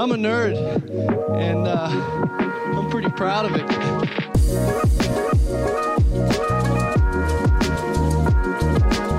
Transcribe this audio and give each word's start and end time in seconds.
I'm 0.00 0.12
a 0.12 0.14
nerd, 0.14 0.56
and 1.38 1.68
uh, 1.68 1.90
I'm 2.74 2.88
pretty 2.88 3.10
proud 3.10 3.44
of 3.44 3.54
it. 3.54 3.66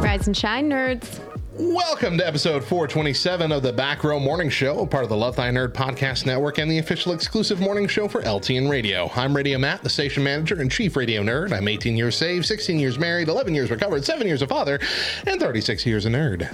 Rise 0.03 0.25
and 0.25 0.35
shine, 0.35 0.71
nerds. 0.71 1.19
Welcome 1.59 2.17
to 2.17 2.25
episode 2.25 2.63
427 2.63 3.51
of 3.51 3.61
the 3.61 3.71
Back 3.71 4.03
Row 4.03 4.19
Morning 4.19 4.49
Show, 4.49 4.87
part 4.87 5.03
of 5.03 5.11
the 5.11 5.17
Love 5.17 5.35
Thy 5.35 5.51
Nerd 5.51 5.73
Podcast 5.73 6.25
Network 6.25 6.57
and 6.57 6.71
the 6.71 6.79
official 6.79 7.13
exclusive 7.13 7.59
morning 7.59 7.87
show 7.87 8.07
for 8.07 8.23
LTN 8.23 8.67
Radio. 8.67 9.11
I'm 9.15 9.35
Radio 9.35 9.59
Matt, 9.59 9.83
the 9.83 9.89
station 9.89 10.23
manager 10.23 10.59
and 10.59 10.71
chief 10.71 10.95
radio 10.95 11.21
nerd. 11.21 11.55
I'm 11.55 11.67
18 11.67 11.95
years 11.95 12.17
saved, 12.17 12.47
16 12.47 12.79
years 12.79 12.97
married, 12.97 13.27
11 13.27 13.53
years 13.53 13.69
recovered, 13.69 14.03
7 14.03 14.25
years 14.25 14.41
a 14.41 14.47
father, 14.47 14.79
and 15.27 15.39
36 15.39 15.85
years 15.85 16.07
a 16.07 16.09
nerd. 16.09 16.51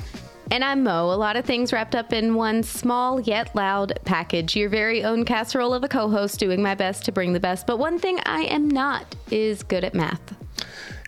And 0.50 0.64
I'm 0.64 0.84
Mo. 0.84 1.12
A 1.12 1.16
lot 1.16 1.36
of 1.36 1.44
things 1.44 1.74
wrapped 1.74 1.94
up 1.94 2.14
in 2.14 2.34
one 2.34 2.64
small 2.64 3.20
yet 3.20 3.54
loud 3.54 4.00
package. 4.06 4.56
Your 4.56 4.70
very 4.70 5.04
own 5.04 5.26
casserole 5.26 5.74
of 5.74 5.84
a 5.84 5.90
co 5.90 6.10
host 6.10 6.40
doing 6.40 6.62
my 6.62 6.74
best 6.74 7.04
to 7.06 7.12
bring 7.12 7.34
the 7.34 7.40
best. 7.40 7.68
But 7.68 7.80
one 7.80 8.00
thing 8.00 8.20
I 8.26 8.44
am 8.44 8.70
not 8.70 9.16
is 9.30 9.62
good 9.62 9.84
at 9.84 9.94
math. 9.94 10.36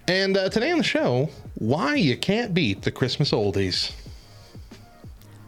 And 0.09 0.35
uh, 0.35 0.49
today 0.49 0.71
on 0.71 0.79
the 0.79 0.83
show, 0.83 1.29
why 1.55 1.95
you 1.95 2.17
can't 2.17 2.53
beat 2.53 2.81
the 2.81 2.91
Christmas 2.91 3.31
oldies. 3.31 3.93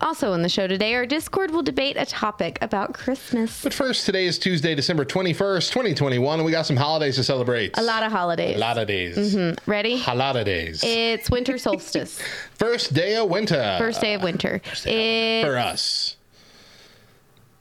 Also, 0.01 0.33
in 0.33 0.41
the 0.41 0.49
show 0.49 0.65
today, 0.65 0.95
our 0.95 1.05
Discord 1.05 1.51
will 1.51 1.61
debate 1.61 1.95
a 1.95 2.07
topic 2.07 2.57
about 2.61 2.91
Christmas. 2.91 3.61
But 3.61 3.71
first, 3.71 4.07
today 4.07 4.25
is 4.25 4.39
Tuesday, 4.39 4.73
December 4.73 5.05
21st, 5.05 5.69
2021, 5.69 6.39
and 6.39 6.45
we 6.45 6.51
got 6.51 6.65
some 6.65 6.75
holidays 6.75 7.17
to 7.17 7.23
celebrate. 7.23 7.77
A 7.77 7.83
lot 7.83 8.01
of 8.01 8.11
holidays. 8.11 8.55
A 8.55 8.59
lot 8.59 8.79
of 8.79 8.87
days. 8.87 9.15
Mm-hmm. 9.15 9.69
Ready? 9.69 10.01
days. 10.43 10.83
It's 10.83 11.29
winter 11.29 11.59
solstice. 11.59 12.19
First 12.55 12.95
day 12.95 13.15
of 13.15 13.29
winter. 13.29 13.75
First 13.77 14.01
day 14.01 14.15
of 14.15 14.23
winter. 14.23 14.59
It, 14.85 15.43
for 15.45 15.55
us. 15.55 16.17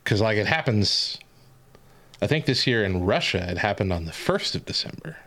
Because, 0.02 0.22
like, 0.22 0.38
it 0.38 0.46
happens, 0.46 1.18
I 2.22 2.26
think 2.26 2.46
this 2.46 2.66
year 2.66 2.84
in 2.84 3.04
Russia, 3.04 3.50
it 3.50 3.58
happened 3.58 3.92
on 3.92 4.06
the 4.06 4.12
1st 4.12 4.54
of 4.54 4.64
December. 4.64 5.18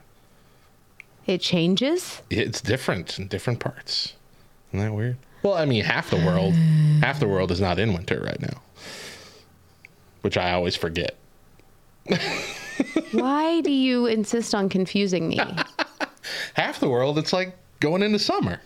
it 1.27 1.41
changes. 1.41 2.23
It's 2.31 2.59
different 2.59 3.19
in 3.19 3.27
different 3.27 3.59
parts. 3.59 4.13
Isn't 4.71 4.83
that 4.83 4.93
weird? 4.93 5.17
Well, 5.43 5.53
I 5.55 5.65
mean, 5.65 5.83
half 5.83 6.09
the 6.09 6.17
world, 6.17 6.53
half 7.01 7.19
the 7.19 7.27
world 7.27 7.51
is 7.51 7.59
not 7.59 7.77
in 7.77 7.93
winter 7.93 8.21
right 8.25 8.39
now, 8.41 8.61
which 10.21 10.37
I 10.37 10.53
always 10.53 10.75
forget. 10.75 11.17
Why 13.11 13.61
do 13.61 13.71
you 13.71 14.05
insist 14.07 14.55
on 14.55 14.69
confusing 14.69 15.27
me? 15.27 15.39
Half 16.55 16.79
the 16.79 16.89
world, 16.89 17.17
it's 17.17 17.31
like 17.31 17.55
going 17.79 18.01
into 18.01 18.19
summer. 18.19 18.59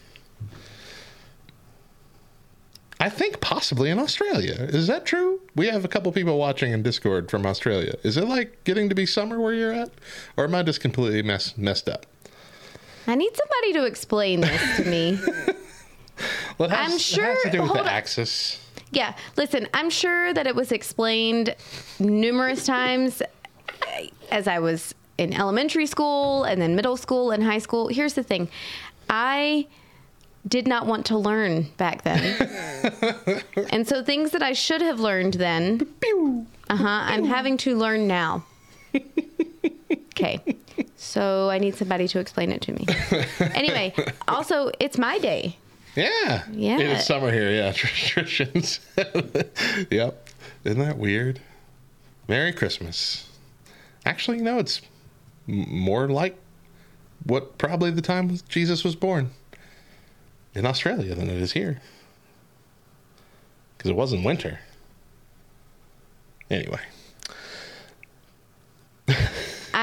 I 3.00 3.10
think 3.10 3.42
possibly 3.42 3.90
in 3.90 4.00
Australia. 4.00 4.56
Is 4.56 4.88
that 4.88 5.06
true? 5.06 5.40
We 5.56 5.68
have 5.68 5.86
a 5.86 5.88
couple 5.88 6.12
people 6.12 6.38
watching 6.38 6.72
in 6.72 6.82
Discord 6.82 7.30
from 7.30 7.46
Australia. 7.46 7.96
Is 8.04 8.18
it 8.18 8.28
like 8.28 8.64
getting 8.64 8.90
to 8.90 8.96
be 8.96 9.06
summer 9.06 9.40
where 9.40 9.54
you're 9.54 9.74
at, 9.74 9.92
or 10.36 10.46
am 10.46 10.56
I 10.56 10.64
just 10.64 10.82
completely 10.82 11.22
mess, 11.22 11.56
messed 11.58 11.88
up? 11.88 12.06
I 13.06 13.16
need 13.16 13.36
somebody 13.36 13.74
to 13.74 13.86
explain 13.86 14.42
this 14.42 14.78
to 14.78 14.86
me. 14.86 15.20
Well, 16.58 16.70
has, 16.70 16.80
I'm 16.80 16.86
it 16.88 16.92
has 16.94 17.02
sure- 17.02 17.42
to 17.44 17.50
do 17.50 17.62
with 17.62 17.74
the 17.74 17.80
on. 17.82 17.88
axis. 17.88 18.60
Yeah, 18.92 19.16
listen, 19.36 19.68
I'm 19.74 19.90
sure 19.90 20.34
that 20.34 20.48
it 20.48 20.56
was 20.56 20.72
explained 20.72 21.56
numerous 22.00 22.66
times 22.66 23.22
eh, 23.86 24.08
as 24.32 24.48
I 24.48 24.60
was 24.60 24.96
in 25.18 25.34
elementary 25.34 25.88
school 25.88 26.46
and 26.46 26.62
then 26.62 26.76
middle 26.76 26.96
school 26.96 27.32
and 27.32 27.44
high 27.44 27.58
school. 27.58 27.90
Here's 27.90 28.14
the 28.14 28.24
thing 28.24 28.48
I 29.10 29.68
did 30.48 30.68
not 30.68 30.86
want 30.86 31.06
to 31.08 31.18
learn 31.18 31.64
back 31.76 32.04
then. 32.04 32.22
and 33.72 33.86
so 33.86 34.04
things 34.04 34.32
that 34.32 34.42
I 34.42 34.54
should 34.54 34.82
have 34.82 35.02
learned 35.02 35.34
then, 35.34 35.86
uh 36.70 36.76
huh, 36.78 36.88
I'm 36.88 37.26
having 37.26 37.58
to 37.58 37.76
learn 37.78 38.08
now. 38.08 38.46
Okay. 40.14 40.40
So 40.96 41.50
I 41.50 41.58
need 41.60 41.76
somebody 41.76 42.08
to 42.08 42.20
explain 42.20 42.52
it 42.52 42.62
to 42.62 42.72
me. 42.72 42.86
Anyway, 43.54 43.94
also, 44.28 44.72
it's 44.80 44.98
my 44.98 45.20
day. 45.20 45.58
Yeah. 45.98 46.44
Yeah. 46.52 46.80
It 46.80 46.90
is 46.98 47.06
summer 47.06 47.32
here. 47.32 47.50
Yeah. 47.50 47.72
Traditions. 47.76 48.80
yep. 49.90 50.30
Isn't 50.64 50.80
that 50.80 50.98
weird? 50.98 51.40
Merry 52.28 52.54
Christmas. 52.54 53.28
Actually, 54.06 54.38
no, 54.38 54.60
it's 54.60 54.82
more 55.48 56.08
like 56.08 56.38
what 57.24 57.58
probably 57.58 57.90
the 57.90 58.02
time 58.02 58.38
Jesus 58.48 58.84
was 58.84 58.96
born 58.96 59.32
in 60.54 60.68
Australia 60.68 61.16
than 61.16 61.30
it 61.32 61.42
is 61.42 61.54
here. 61.54 61.82
Because 63.78 63.90
it 63.90 63.96
wasn't 63.96 64.24
winter. 64.24 64.60
Anyway, 66.50 66.80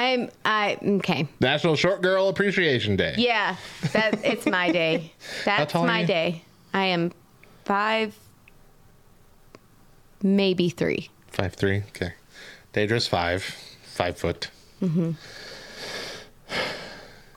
I'm, 0.04 0.30
I, 0.44 0.78
okay. 0.82 1.28
National 1.40 1.76
Short 1.76 2.02
Girl 2.02 2.28
Appreciation 2.28 2.96
Day. 2.96 3.14
Yeah, 3.16 3.56
that 3.92 4.22
it's 4.24 4.46
my 4.46 4.70
day. 4.70 5.12
That's 5.44 5.74
my 5.74 6.00
you? 6.00 6.06
day. 6.06 6.42
I 6.72 6.84
am 6.86 7.12
five, 7.64 8.16
maybe 10.22 10.68
three. 10.68 11.08
Five 11.28 11.54
three. 11.54 11.78
Okay. 11.88 12.12
Daedra's 12.72 13.06
five. 13.06 13.42
Five 13.84 14.18
foot. 14.18 14.50
Mm-hmm. 14.82 15.12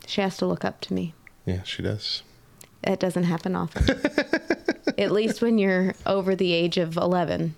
She 0.07 0.21
has 0.21 0.37
to 0.37 0.45
look 0.45 0.65
up 0.65 0.81
to 0.81 0.93
me. 0.93 1.13
Yeah, 1.45 1.63
she 1.63 1.83
does. 1.83 2.23
That 2.81 2.99
doesn't 2.99 3.23
happen 3.23 3.55
often. 3.55 3.99
At 4.97 5.11
least 5.11 5.41
when 5.41 5.57
you're 5.57 5.93
over 6.05 6.35
the 6.35 6.53
age 6.53 6.77
of 6.77 6.97
11. 6.97 7.53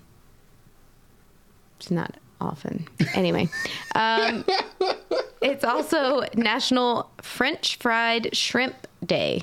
It's 1.78 1.90
not 1.90 2.16
often. 2.40 2.86
Anyway, 3.14 3.48
um, 3.94 4.44
it's 5.42 5.64
also 5.64 6.24
National 6.34 7.10
French 7.22 7.76
Fried 7.76 8.34
Shrimp 8.36 8.86
Day. 9.04 9.42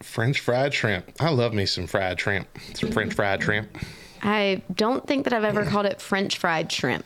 French 0.00 0.40
fried 0.40 0.74
shrimp. 0.74 1.10
I 1.20 1.30
love 1.30 1.54
me 1.54 1.64
some 1.66 1.86
fried 1.86 2.20
shrimp. 2.20 2.46
Some 2.74 2.90
French 2.90 3.14
fried 3.14 3.42
shrimp. 3.42 3.76
I 4.22 4.62
don't 4.74 5.06
think 5.06 5.24
that 5.24 5.32
I've 5.32 5.44
ever 5.44 5.64
called 5.64 5.86
it 5.86 6.00
French 6.00 6.38
fried 6.38 6.70
shrimp. 6.70 7.04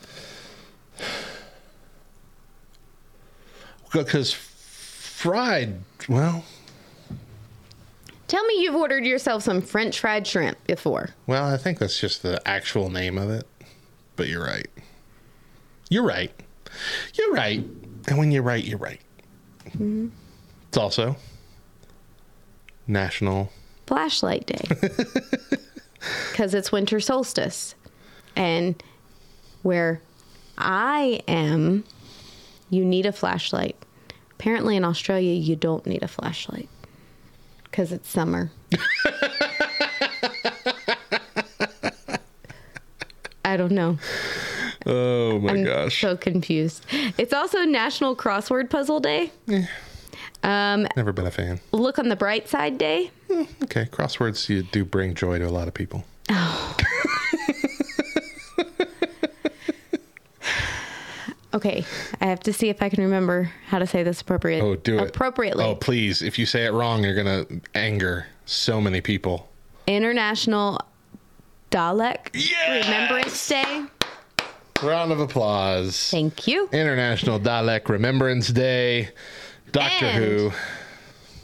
Because 3.92 4.32
fried, 4.32 5.78
well, 6.08 6.44
Tell 8.26 8.44
me 8.44 8.60
you've 8.62 8.74
ordered 8.74 9.06
yourself 9.06 9.42
some 9.42 9.62
French 9.62 10.00
fried 10.00 10.26
shrimp 10.26 10.62
before. 10.66 11.10
well, 11.26 11.46
I 11.46 11.56
think 11.56 11.78
that's 11.78 11.98
just 11.98 12.22
the 12.22 12.46
actual 12.46 12.90
name 12.90 13.16
of 13.16 13.30
it. 13.30 13.46
But 14.16 14.28
you're 14.28 14.44
right. 14.44 14.68
You're 15.91 16.04
right. 16.04 16.32
You're 17.15 17.32
right. 17.32 17.65
And 18.06 18.19
when 18.19 18.31
you're 18.31 18.43
right, 18.43 18.65
you're 18.65 18.78
right. 18.78 19.00
Mm-hmm. 19.66 20.09
It's 20.69 20.76
also 20.76 21.16
National. 22.87 23.50
Flashlight 23.87 24.47
Day. 24.47 24.65
Because 26.31 26.54
it's 26.54 26.71
winter 26.71 27.00
solstice. 27.00 27.75
And 28.37 28.81
where 29.62 30.00
I 30.56 31.21
am, 31.27 31.83
you 32.71 32.84
need 32.84 33.07
a 33.07 33.12
flashlight. 33.12 33.77
Apparently, 34.33 34.77
in 34.77 34.84
Australia, 34.84 35.33
you 35.34 35.57
don't 35.57 35.84
need 35.86 36.04
a 36.04 36.09
flashlight 36.09 36.68
because 37.65 37.91
it's 37.91 38.09
summer. 38.09 38.53
I 43.45 43.57
don't 43.57 43.72
know. 43.72 43.98
Oh 44.90 45.38
my 45.40 45.52
I'm 45.52 45.64
gosh. 45.64 46.00
so 46.00 46.16
confused. 46.16 46.84
It's 47.18 47.32
also 47.34 47.64
National 47.64 48.16
Crossword 48.16 48.70
Puzzle 48.70 49.00
Day. 49.00 49.30
Um, 50.42 50.86
Never 50.96 51.12
been 51.12 51.26
a 51.26 51.30
fan. 51.30 51.60
look 51.72 51.98
on 51.98 52.08
the 52.08 52.16
bright 52.16 52.48
side 52.48 52.78
day. 52.78 53.10
Okay, 53.64 53.84
crosswords 53.86 54.48
you 54.48 54.62
do 54.62 54.84
bring 54.84 55.14
joy 55.14 55.38
to 55.38 55.46
a 55.46 55.50
lot 55.50 55.68
of 55.68 55.74
people. 55.74 56.04
Okay, 61.54 61.82
I 62.20 62.26
have 62.26 62.40
to 62.40 62.52
see 62.52 62.68
if 62.68 62.82
I 62.82 62.90
can 62.90 63.02
remember 63.02 63.50
how 63.68 63.78
to 63.78 63.86
say 63.86 64.02
this 64.02 64.20
appropriate. 64.20 64.62
Oh, 64.62 64.76
do 64.76 64.98
it 64.98 65.08
appropriately. 65.08 65.64
Oh, 65.64 65.74
please! 65.74 66.20
If 66.20 66.38
you 66.38 66.44
say 66.44 66.66
it 66.66 66.72
wrong, 66.72 67.02
you're 67.02 67.14
gonna 67.14 67.46
anger 67.74 68.26
so 68.44 68.82
many 68.82 69.00
people. 69.00 69.48
International 69.86 70.78
Dalek 71.70 72.34
Remembrance 72.68 73.48
Day. 73.48 73.84
Round 74.83 75.13
of 75.13 75.21
applause. 75.21 76.10
Thank 76.10 76.47
you. 76.47 76.69
International 76.72 77.39
Dalek 77.41 77.89
Remembrance 77.89 78.48
Day. 78.48 79.09
Doctor 79.72 80.07
And- 80.07 80.25
Who. 80.25 80.53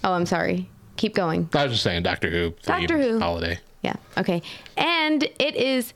Oh, 0.05 0.13
I'm 0.13 0.27
sorry. 0.27 0.69
Keep 0.97 1.15
going. 1.15 1.49
I 1.55 1.65
was 1.65 1.73
just 1.73 1.83
saying 1.83 2.03
Doctor 2.05 2.31
Who. 2.31 2.55
Doctor 2.63 2.99
Who. 3.01 3.19
Holiday. 3.19 3.59
Yeah. 3.83 3.95
Okay. 4.17 4.43
And 4.77 5.23
it 5.39 5.57
is 5.57 5.93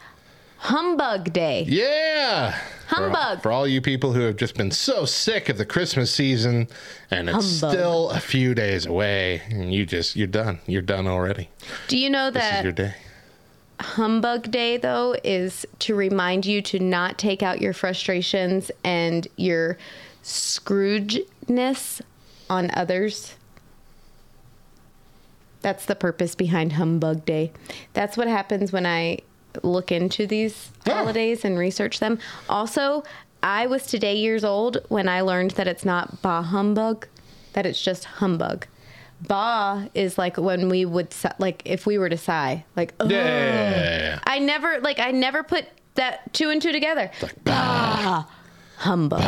Humbug 0.58 1.32
Day. 1.32 1.64
Yeah. 1.68 2.58
Humbug. 2.88 3.42
For 3.42 3.52
all, 3.52 3.66
you 3.66 3.80
people 3.80 4.12
who 4.12 4.22
have 4.22 4.36
just 4.36 4.56
been 4.56 4.70
so 4.70 5.04
sick 5.04 5.48
of 5.48 5.58
the 5.58 5.64
Christmas 5.66 6.12
season 6.12 6.68
and 7.10 7.28
it's 7.28 7.60
Humbug. 7.60 7.74
still 7.76 8.10
a 8.10 8.18
few 8.20 8.54
days 8.54 8.86
away 8.86 9.42
and 9.50 9.72
you 9.72 9.86
just, 9.86 10.16
you're 10.16 10.26
done. 10.26 10.58
You're 10.66 10.82
done 10.82 11.06
already. 11.06 11.48
Do 11.86 11.96
you 11.98 12.10
know 12.10 12.30
This 12.30 12.42
is 12.44 12.50
that 12.50 12.64
your 12.64 12.72
day. 12.72 12.94
Humbug 13.80 14.50
Day, 14.50 14.76
though, 14.76 15.14
is 15.22 15.64
to 15.80 15.94
remind 15.94 16.44
you 16.46 16.60
to 16.62 16.78
not 16.78 17.18
take 17.18 17.42
out 17.42 17.60
your 17.60 17.72
frustrations 17.72 18.70
and 18.82 19.26
your 19.36 19.78
Scroogeness 20.22 22.00
on 22.50 22.70
others? 22.74 23.34
That's 25.62 25.86
the 25.86 25.94
purpose 25.94 26.34
behind 26.34 26.74
Humbug 26.74 27.24
Day. 27.24 27.52
That's 27.92 28.16
what 28.16 28.28
happens 28.28 28.72
when 28.72 28.86
I 28.86 29.18
look 29.62 29.90
into 29.90 30.26
these 30.26 30.70
holidays 30.86 31.44
and 31.44 31.58
research 31.58 32.00
them. 32.00 32.18
Also, 32.48 33.04
I 33.42 33.66
was 33.66 33.86
today 33.86 34.16
years 34.16 34.44
old 34.44 34.78
when 34.88 35.08
I 35.08 35.20
learned 35.20 35.52
that 35.52 35.68
it's 35.68 35.84
not 35.84 36.20
bah 36.22 36.42
humbug, 36.42 37.06
that 37.52 37.66
it's 37.66 37.80
just 37.80 38.04
humbug. 38.04 38.66
Bah 39.26 39.86
is 39.94 40.16
like 40.16 40.36
when 40.36 40.68
we 40.68 40.84
would 40.84 41.14
like 41.38 41.62
if 41.64 41.86
we 41.86 41.98
were 41.98 42.08
to 42.08 42.16
sigh, 42.16 42.64
like 42.76 42.94
oh. 43.00 43.08
Yeah. 43.08 44.18
I 44.24 44.38
never 44.38 44.80
like 44.80 44.98
I 45.00 45.10
never 45.10 45.42
put 45.42 45.64
that 45.94 46.32
two 46.32 46.50
and 46.50 46.62
two 46.62 46.70
together. 46.72 47.10
like, 47.20 47.42
bah 47.44 48.24
humbug. 48.76 49.20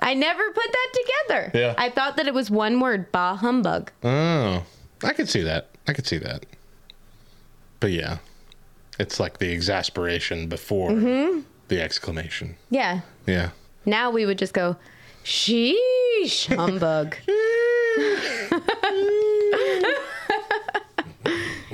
I 0.00 0.14
never 0.14 0.50
put 0.52 0.64
that 0.72 0.92
together. 1.28 1.50
Yeah. 1.54 1.74
I 1.76 1.90
thought 1.90 2.16
that 2.16 2.26
it 2.26 2.32
was 2.34 2.50
one 2.50 2.80
word, 2.80 3.10
bah 3.12 3.36
humbug. 3.36 3.90
Oh, 4.02 4.64
I 5.02 5.12
could 5.12 5.28
see 5.28 5.42
that. 5.42 5.68
I 5.86 5.92
could 5.92 6.06
see 6.06 6.18
that. 6.18 6.46
But 7.80 7.90
yeah, 7.92 8.18
it's 8.98 9.20
like 9.20 9.38
the 9.38 9.50
exasperation 9.52 10.48
before 10.48 10.90
Mm-hmm. 10.90 11.40
the 11.68 11.80
exclamation. 11.82 12.56
Yeah. 12.70 13.00
Yeah. 13.26 13.50
Now 13.84 14.10
we 14.10 14.24
would 14.26 14.38
just 14.38 14.54
go, 14.54 14.76
sheesh, 15.26 16.46
humbug. 16.54 17.16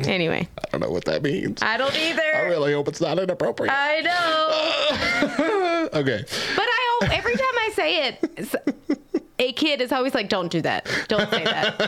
anyway, 0.09 0.49
I 0.59 0.69
don't 0.71 0.81
know 0.81 0.91
what 0.91 1.05
that 1.05 1.23
means. 1.23 1.63
I 1.63 1.77
don't 1.77 1.95
either. 1.95 2.23
I 2.35 2.41
really 2.47 2.73
hope 2.73 2.89
it's 2.89 3.01
not 3.01 3.19
inappropriate. 3.19 3.73
I 3.75 4.01
know. 4.01 5.89
okay. 6.01 6.25
But 6.57 6.67
I 6.67 6.99
al- 7.03 7.13
every 7.13 7.35
time 7.35 7.43
I 7.59 7.71
say 7.75 8.09
it, 8.09 9.01
a 9.43 9.53
kid 9.53 9.81
is 9.81 9.93
always 9.93 10.15
like, 10.15 10.29
"Don't 10.29 10.51
do 10.51 10.61
that. 10.63 10.87
Don't 11.09 11.29
say 11.31 11.45
that." 11.45 11.79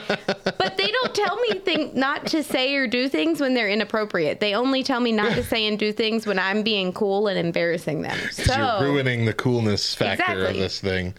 but 0.59 0.77
they 0.77 0.91
don't 0.91 1.15
tell 1.15 1.37
me 1.41 1.59
thing 1.61 1.93
not 1.95 2.27
to 2.29 2.43
say 2.43 2.75
or 2.75 2.87
do 2.87 3.09
things 3.09 3.41
when 3.41 3.55
they're 3.55 3.69
inappropriate. 3.71 4.41
They 4.41 4.55
only 4.55 4.83
tell 4.83 5.01
me 5.01 5.13
not 5.13 5.33
to 5.35 5.43
say 5.45 5.67
and 5.67 5.79
do 5.79 5.93
things 5.93 6.27
when 6.27 6.39
I'm 6.39 6.63
being 6.63 6.93
cool 6.93 7.29
and 7.29 7.39
embarrassing 7.39 8.03
them. 8.03 8.19
So 8.33 8.55
You're 8.81 8.93
ruining 8.93 9.25
the 9.25 9.35
coolness 9.35 9.95
factor 9.95 10.47
of 10.47 10.55
this 10.55 10.81
thing. 10.81 11.15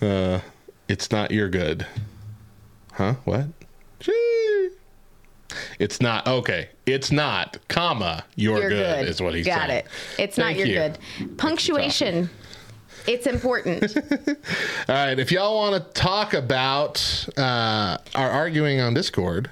Uh, 0.00 0.40
it's 0.88 1.10
not 1.10 1.30
your 1.30 1.48
good. 1.48 1.86
Huh? 2.92 3.14
What? 3.24 3.46
Gee. 4.00 4.68
It's 5.78 6.00
not 6.00 6.26
okay. 6.26 6.68
It's 6.86 7.12
not, 7.12 7.58
comma, 7.68 8.24
your 8.36 8.60
you're 8.60 8.68
good, 8.70 9.00
good. 9.00 9.08
is 9.08 9.20
what 9.20 9.34
he's 9.34 9.46
Got 9.46 9.68
saying. 9.68 9.78
it. 9.80 9.86
It's 10.18 10.36
Thank 10.36 10.58
not 10.58 10.66
your 10.66 10.66
you. 10.66 10.74
good. 10.74 11.36
Punctuation. 11.38 12.30
It's 13.06 13.26
important. 13.26 13.96
All 14.88 14.94
right, 14.94 15.18
if 15.18 15.32
y'all 15.32 15.56
want 15.56 15.82
to 15.82 16.00
talk 16.00 16.34
about 16.34 17.28
uh, 17.36 17.98
our 18.14 18.30
arguing 18.30 18.80
on 18.80 18.94
Discord 18.94 19.50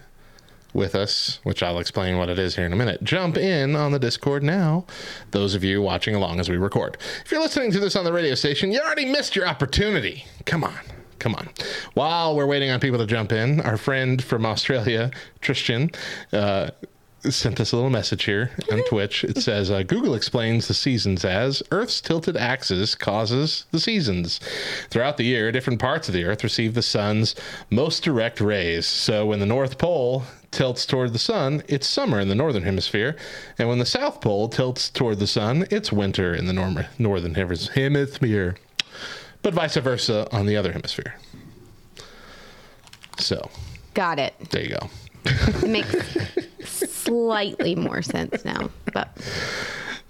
with 0.72 0.94
us, 0.94 1.40
which 1.42 1.62
I'll 1.62 1.80
explain 1.80 2.16
what 2.16 2.28
it 2.28 2.38
is 2.38 2.54
here 2.54 2.64
in 2.64 2.72
a 2.72 2.76
minute, 2.76 3.02
jump 3.02 3.36
in 3.36 3.74
on 3.74 3.90
the 3.92 3.98
Discord 3.98 4.42
now. 4.42 4.84
Those 5.32 5.54
of 5.54 5.64
you 5.64 5.82
watching 5.82 6.14
along 6.14 6.38
as 6.38 6.48
we 6.48 6.56
record. 6.56 6.96
If 7.24 7.32
you're 7.32 7.40
listening 7.40 7.72
to 7.72 7.80
this 7.80 7.96
on 7.96 8.04
the 8.04 8.12
radio 8.12 8.34
station, 8.34 8.70
you 8.70 8.80
already 8.80 9.06
missed 9.06 9.34
your 9.34 9.48
opportunity. 9.48 10.24
Come 10.44 10.62
on. 10.62 10.78
Come 11.18 11.34
on. 11.34 11.48
While 11.94 12.34
we're 12.34 12.46
waiting 12.46 12.70
on 12.70 12.80
people 12.80 12.98
to 12.98 13.06
jump 13.06 13.32
in, 13.32 13.60
our 13.60 13.76
friend 13.76 14.22
from 14.22 14.46
Australia, 14.46 15.10
Tristan, 15.40 15.90
uh, 16.32 16.70
sent 17.28 17.60
us 17.60 17.72
a 17.72 17.76
little 17.76 17.90
message 17.90 18.24
here 18.24 18.50
on 18.72 18.82
Twitch. 18.88 19.24
It 19.24 19.36
says 19.38 19.70
uh, 19.70 19.82
Google 19.82 20.14
explains 20.14 20.68
the 20.68 20.74
seasons 20.74 21.24
as 21.24 21.62
Earth's 21.70 22.00
tilted 22.00 22.36
axis 22.36 22.94
causes 22.94 23.66
the 23.72 23.80
seasons. 23.80 24.40
Throughout 24.88 25.16
the 25.18 25.24
year, 25.24 25.52
different 25.52 25.80
parts 25.80 26.08
of 26.08 26.14
the 26.14 26.24
Earth 26.24 26.42
receive 26.42 26.74
the 26.74 26.82
sun's 26.82 27.34
most 27.70 28.02
direct 28.02 28.40
rays. 28.40 28.86
So 28.86 29.26
when 29.26 29.38
the 29.40 29.46
North 29.46 29.76
Pole 29.76 30.24
tilts 30.50 30.86
toward 30.86 31.12
the 31.12 31.18
sun, 31.18 31.62
it's 31.68 31.86
summer 31.86 32.18
in 32.20 32.28
the 32.28 32.34
northern 32.34 32.62
hemisphere, 32.62 33.16
and 33.58 33.68
when 33.68 33.78
the 33.78 33.86
South 33.86 34.20
Pole 34.20 34.48
tilts 34.48 34.88
toward 34.90 35.18
the 35.18 35.26
sun, 35.26 35.66
it's 35.70 35.92
winter 35.92 36.34
in 36.34 36.46
the 36.46 36.52
norm- 36.52 36.86
northern 36.98 37.34
hemisphere. 37.34 38.56
But 39.42 39.54
vice 39.54 39.76
versa 39.76 40.26
on 40.32 40.46
the 40.46 40.56
other 40.56 40.72
hemisphere. 40.72 41.14
So 43.18 43.50
Got 43.94 44.18
it. 44.18 44.34
there 44.50 44.62
you 44.62 44.70
go. 44.80 44.90
It 45.26 45.68
makes 45.68 45.94
slightly 47.10 47.74
more 47.74 48.02
sense 48.02 48.44
now. 48.44 48.70
But 48.94 49.08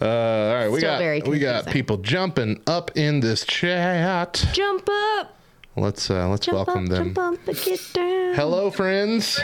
Uh, 0.00 0.04
all 0.06 0.54
right, 0.54 0.68
we 0.70 0.80
got 0.80 0.98
very 0.98 1.20
we 1.22 1.38
got 1.38 1.66
people 1.66 1.96
jumping 1.98 2.60
up 2.66 2.90
in 2.96 3.20
this 3.20 3.44
chat. 3.44 4.46
jump 4.52 4.88
up. 5.16 5.36
Let's 5.76 6.10
uh, 6.10 6.28
let's 6.28 6.46
Jump 6.46 6.56
welcome 6.66 6.84
up, 6.84 6.90
them. 6.90 7.14
jump 7.14 7.18
up 7.48 7.56
get 7.64 7.80
down. 7.94 8.34
Hello, 8.34 8.70
friends. 8.70 9.40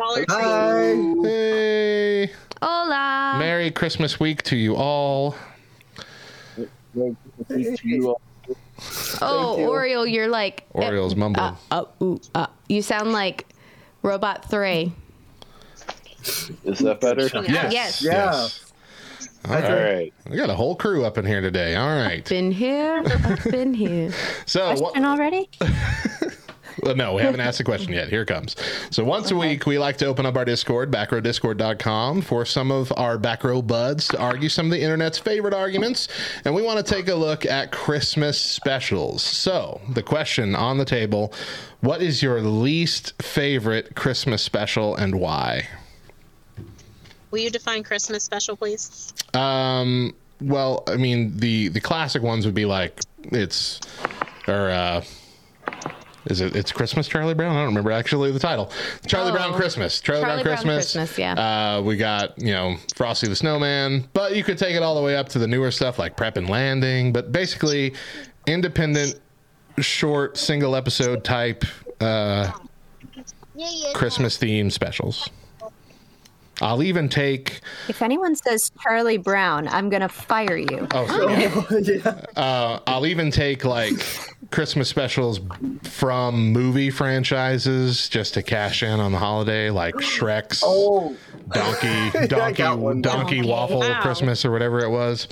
Hi. 0.00 0.94
Hey, 1.24 2.30
Hola. 2.62 3.36
Merry 3.38 3.70
Christmas 3.70 4.18
week 4.20 4.42
to 4.44 4.56
you 4.56 4.76
all. 4.76 5.34
oh, 9.20 9.56
Oriole, 9.68 10.06
you're 10.06 10.28
like 10.28 10.64
Orioles 10.70 11.16
mumbling. 11.16 11.56
Uh, 11.70 11.84
uh, 12.00 12.04
ooh, 12.04 12.20
uh. 12.34 12.46
You 12.68 12.82
sound 12.82 13.12
like 13.12 13.46
Robot 14.02 14.48
Three. 14.50 14.92
Is 16.64 16.78
that 16.80 17.00
better? 17.00 17.22
yes, 17.22 17.72
yes. 17.72 18.02
Yeah. 18.02 18.12
yes. 18.12 18.64
All 19.48 19.54
All 19.54 19.62
right. 19.62 19.94
right. 19.94 20.14
We 20.28 20.36
got 20.36 20.50
a 20.50 20.54
whole 20.54 20.76
crew 20.76 21.04
up 21.04 21.16
in 21.16 21.24
here 21.24 21.40
today. 21.40 21.74
All 21.76 21.88
right. 21.88 22.28
Been 22.28 22.52
here, 22.52 23.02
I've 23.04 23.44
been 23.44 23.72
here. 23.72 24.12
So 24.46 24.74
what? 24.74 24.96
And 24.96 25.06
already? 25.06 25.48
Well, 26.82 26.94
no, 26.94 27.14
we 27.14 27.22
haven't 27.22 27.40
asked 27.40 27.58
the 27.58 27.64
question 27.64 27.92
yet. 27.92 28.08
Here 28.08 28.22
it 28.22 28.28
comes. 28.28 28.54
So 28.90 29.04
once 29.04 29.30
a 29.30 29.36
week, 29.36 29.66
we 29.66 29.78
like 29.78 29.96
to 29.98 30.06
open 30.06 30.26
up 30.26 30.36
our 30.36 30.44
Discord, 30.44 30.90
backrowdiscord.com, 30.90 32.22
for 32.22 32.44
some 32.44 32.70
of 32.70 32.92
our 32.96 33.18
back 33.18 33.42
row 33.42 33.62
buds 33.62 34.08
to 34.08 34.18
argue 34.18 34.48
some 34.48 34.66
of 34.66 34.72
the 34.72 34.80
internet's 34.80 35.18
favorite 35.18 35.54
arguments. 35.54 36.08
And 36.44 36.54
we 36.54 36.62
want 36.62 36.84
to 36.84 36.94
take 36.94 37.08
a 37.08 37.14
look 37.14 37.44
at 37.44 37.72
Christmas 37.72 38.40
specials. 38.40 39.22
So 39.22 39.80
the 39.90 40.02
question 40.02 40.54
on 40.54 40.78
the 40.78 40.84
table 40.84 41.32
what 41.80 42.02
is 42.02 42.22
your 42.22 42.40
least 42.40 43.20
favorite 43.22 43.94
Christmas 43.94 44.42
special 44.42 44.96
and 44.96 45.20
why? 45.20 45.68
Will 47.30 47.40
you 47.40 47.50
define 47.50 47.82
Christmas 47.82 48.24
special, 48.24 48.56
please? 48.56 49.12
Um, 49.34 50.14
well, 50.40 50.84
I 50.86 50.96
mean, 50.96 51.36
the, 51.36 51.68
the 51.68 51.80
classic 51.80 52.22
ones 52.22 52.46
would 52.46 52.54
be 52.54 52.64
like, 52.64 53.00
it's, 53.24 53.80
or, 54.46 54.70
uh, 54.70 55.04
is 56.26 56.40
it? 56.40 56.54
It's 56.56 56.72
Christmas, 56.72 57.08
Charlie 57.08 57.34
Brown. 57.34 57.54
I 57.56 57.60
don't 57.60 57.66
remember 57.68 57.90
actually 57.90 58.30
the 58.32 58.38
title. 58.38 58.70
Charlie 59.06 59.30
Oh. 59.30 59.34
Brown 59.34 59.54
Christmas. 59.54 60.00
Charlie, 60.00 60.22
Charlie 60.22 60.42
Brown 60.42 60.62
Brown 60.62 60.74
Christmas. 60.76 60.92
Christmas, 60.92 61.18
yeah. 61.18 61.76
Uh, 61.78 61.82
we 61.82 61.96
got 61.96 62.38
you 62.38 62.52
know 62.52 62.76
Frosty 62.96 63.28
the 63.28 63.36
Snowman, 63.36 64.06
but 64.12 64.36
you 64.36 64.44
could 64.44 64.58
take 64.58 64.74
it 64.76 64.82
all 64.82 64.94
the 64.94 65.00
way 65.02 65.16
up 65.16 65.28
to 65.30 65.38
the 65.38 65.46
newer 65.46 65.70
stuff 65.70 65.98
like 65.98 66.16
Prep 66.18 66.36
and 66.36 66.48
Landing. 66.50 67.12
But 67.14 67.32
basically, 67.32 67.94
independent, 68.46 69.18
short, 69.78 70.36
single 70.36 70.76
episode 70.76 71.24
type 71.24 71.64
uh, 72.00 72.50
Christmas 73.94 74.36
themed 74.36 74.72
specials. 74.72 75.30
I'll 76.60 76.82
even 76.82 77.08
take. 77.08 77.60
If 77.88 78.02
anyone 78.02 78.34
says 78.36 78.70
Charlie 78.82 79.16
Brown, 79.16 79.68
I'm 79.68 79.88
going 79.90 80.02
to 80.02 80.08
fire 80.08 80.56
you. 80.56 80.86
Oh, 80.92 81.06
sorry. 81.06 82.02
uh, 82.36 82.80
I'll 82.86 83.06
even 83.06 83.30
take 83.30 83.64
like 83.64 83.94
Christmas 84.50 84.88
specials 84.88 85.40
from 85.84 86.52
movie 86.52 86.90
franchises 86.90 88.08
just 88.08 88.34
to 88.34 88.42
cash 88.42 88.82
in 88.82 88.98
on 89.00 89.12
the 89.12 89.18
holiday, 89.18 89.70
like 89.70 89.94
Shrek's 89.96 90.62
Oh, 90.64 91.16
Donkey 91.52 91.86
I 92.18 92.26
Donkey. 92.26 92.62
Donkey 93.02 93.40
Okay. 93.40 93.48
Waffle 93.48 93.80
Wow. 93.80 94.00
Christmas 94.02 94.44
or 94.44 94.50
whatever 94.50 94.80
it 94.80 94.90
was. 94.90 95.28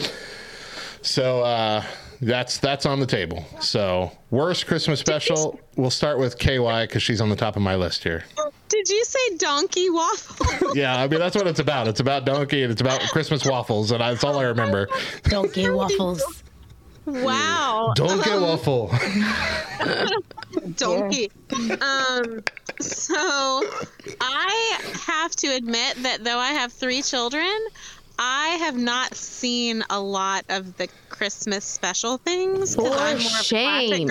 So 1.02 1.42
uh, 1.42 1.84
that's 2.20 2.58
that's 2.58 2.86
on 2.86 3.00
the 3.00 3.06
table. 3.06 3.44
So 3.60 4.10
worst 4.30 4.66
Christmas 4.66 5.00
special. 5.00 5.58
We'll 5.76 5.90
start 5.90 6.18
with 6.18 6.38
KY 6.38 6.86
because 6.86 7.02
she's 7.02 7.20
on 7.20 7.28
the 7.30 7.36
top 7.36 7.56
of 7.56 7.62
my 7.62 7.76
list 7.76 8.02
here. 8.04 8.24
Did 8.86 8.94
you 8.94 9.04
say 9.04 9.36
donkey 9.38 9.90
waffle? 9.90 10.46
Yeah, 10.76 10.96
I 10.96 11.08
mean 11.08 11.18
that's 11.18 11.34
what 11.34 11.46
it's 11.46 11.58
about. 11.58 11.88
It's 11.88 12.00
about 12.00 12.24
donkey 12.24 12.62
and 12.62 12.70
it's 12.70 12.80
about 12.80 13.00
Christmas 13.10 13.44
waffles, 13.44 13.90
and 13.90 14.00
that's 14.00 14.22
all 14.22 14.38
I 14.38 14.44
remember. 14.44 14.88
Donkey 15.24 15.68
waffles. 15.70 16.44
Wow. 17.04 17.92
Don't 17.96 18.22
get 18.22 18.40
waffle. 18.40 18.92
donkey. 20.76 21.30
Um, 21.50 22.42
so 22.80 23.14
I 24.20 24.78
have 25.06 25.34
to 25.36 25.48
admit 25.48 26.02
that 26.02 26.22
though 26.22 26.38
I 26.38 26.52
have 26.52 26.72
three 26.72 27.02
children, 27.02 27.50
I 28.18 28.48
have 28.60 28.76
not 28.76 29.14
seen 29.14 29.82
a 29.90 30.00
lot 30.00 30.44
of 30.48 30.76
the 30.76 30.88
Christmas 31.08 31.64
special 31.64 32.18
things. 32.18 32.74
For 32.74 32.82
I'm 32.82 32.88
more 32.90 33.00
of 33.08 33.16
a 33.16 33.18
classic 33.18 33.44
shame. 33.44 34.10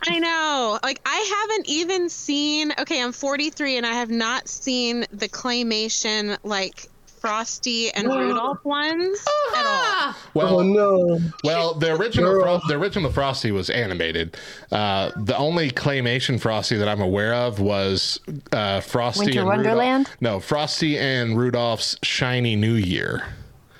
Girl. 0.00 0.14
I 0.14 0.18
know. 0.18 0.78
Like 0.82 1.00
I 1.06 1.46
haven't 1.48 1.68
even 1.68 2.08
seen. 2.08 2.72
Okay, 2.78 3.02
I'm 3.02 3.12
43 3.12 3.76
and 3.78 3.86
I 3.86 3.92
have 3.94 4.10
not 4.10 4.48
seen 4.48 5.04
the 5.12 5.28
claymation 5.28 6.36
like 6.42 6.86
Frosty 7.06 7.90
and 7.92 8.08
Rudolph 8.08 8.64
ones 8.64 9.18
at 9.54 9.66
all. 9.66 10.14
Well, 10.32 10.60
Oh 10.60 10.62
no. 10.62 11.20
Well, 11.44 11.74
the 11.74 11.94
original 11.94 12.40
Fro- 12.40 12.60
the 12.66 12.74
original 12.78 13.12
Frosty 13.12 13.52
was 13.52 13.68
animated. 13.68 14.36
Uh, 14.72 15.10
the 15.16 15.36
only 15.36 15.70
claymation 15.70 16.40
Frosty 16.40 16.76
that 16.78 16.88
I'm 16.88 17.02
aware 17.02 17.34
of 17.34 17.60
was 17.60 18.20
uh, 18.52 18.80
Frosty 18.80 19.26
Winter 19.26 19.40
and 19.40 19.48
Wonderland? 19.48 20.08
Rudolph. 20.08 20.22
No, 20.22 20.40
Frosty 20.40 20.98
and 20.98 21.36
Rudolph's 21.38 21.96
Shiny 22.02 22.56
New 22.56 22.72
Year, 22.74 23.22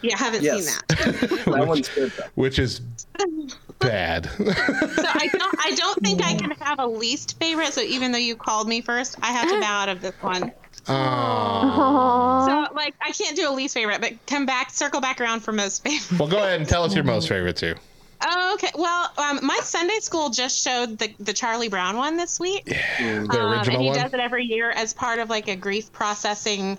Yeah, 0.02 0.16
I 0.16 0.18
haven't 0.18 0.42
Yes. 0.42 0.66
seen 0.66 0.74
that. 0.88 1.44
That 1.46 1.66
one's 1.66 1.88
good 1.88 2.12
which 2.34 2.58
is 2.58 2.82
bad. 3.80 4.28
So 5.00 5.06
I 5.08 5.28
don't. 5.32 5.56
I 5.66 5.70
don't 5.74 6.00
think 6.02 6.22
I 6.22 6.34
can 6.34 6.50
have 6.60 6.78
a 6.78 6.86
least 6.86 7.38
favorite. 7.38 7.72
So 7.72 7.80
even 7.80 8.12
though 8.12 8.18
you 8.18 8.36
called 8.36 8.68
me 8.68 8.80
first, 8.80 9.16
I 9.22 9.32
have 9.32 9.48
to 9.48 9.60
bow 9.60 9.82
out 9.82 9.88
of 9.88 10.00
this 10.02 10.14
one. 10.20 10.52
Oh. 10.88 12.46
So 12.46 12.74
like 12.74 12.94
I 13.00 13.12
can't 13.12 13.36
do 13.36 13.48
a 13.48 13.52
least 13.52 13.74
favorite, 13.74 14.00
but 14.00 14.14
come 14.26 14.46
back, 14.46 14.70
circle 14.70 15.00
back 15.00 15.20
around 15.20 15.40
for 15.40 15.52
most 15.52 15.82
favorite. 15.84 16.18
Well, 16.18 16.28
go 16.28 16.38
ahead 16.38 16.60
and 16.60 16.68
tell 16.68 16.84
us 16.84 16.94
your 16.94 17.04
most 17.04 17.28
favorite 17.28 17.56
too. 17.56 17.74
Oh, 18.22 18.54
okay. 18.54 18.68
Well, 18.74 19.10
um, 19.16 19.40
my 19.42 19.58
Sunday 19.62 19.98
school 20.00 20.28
just 20.30 20.62
showed 20.62 20.98
the 20.98 21.14
the 21.18 21.32
Charlie 21.32 21.68
Brown 21.68 21.96
one 21.96 22.16
this 22.16 22.38
week. 22.38 22.64
The 22.66 22.74
Um, 23.00 23.30
and 23.30 23.68
he 23.70 23.86
one. 23.86 23.98
does 23.98 24.12
it 24.12 24.20
every 24.20 24.44
year 24.44 24.70
as 24.70 24.92
part 24.92 25.18
of 25.18 25.30
like 25.30 25.48
a 25.48 25.56
grief 25.56 25.90
processing 25.92 26.78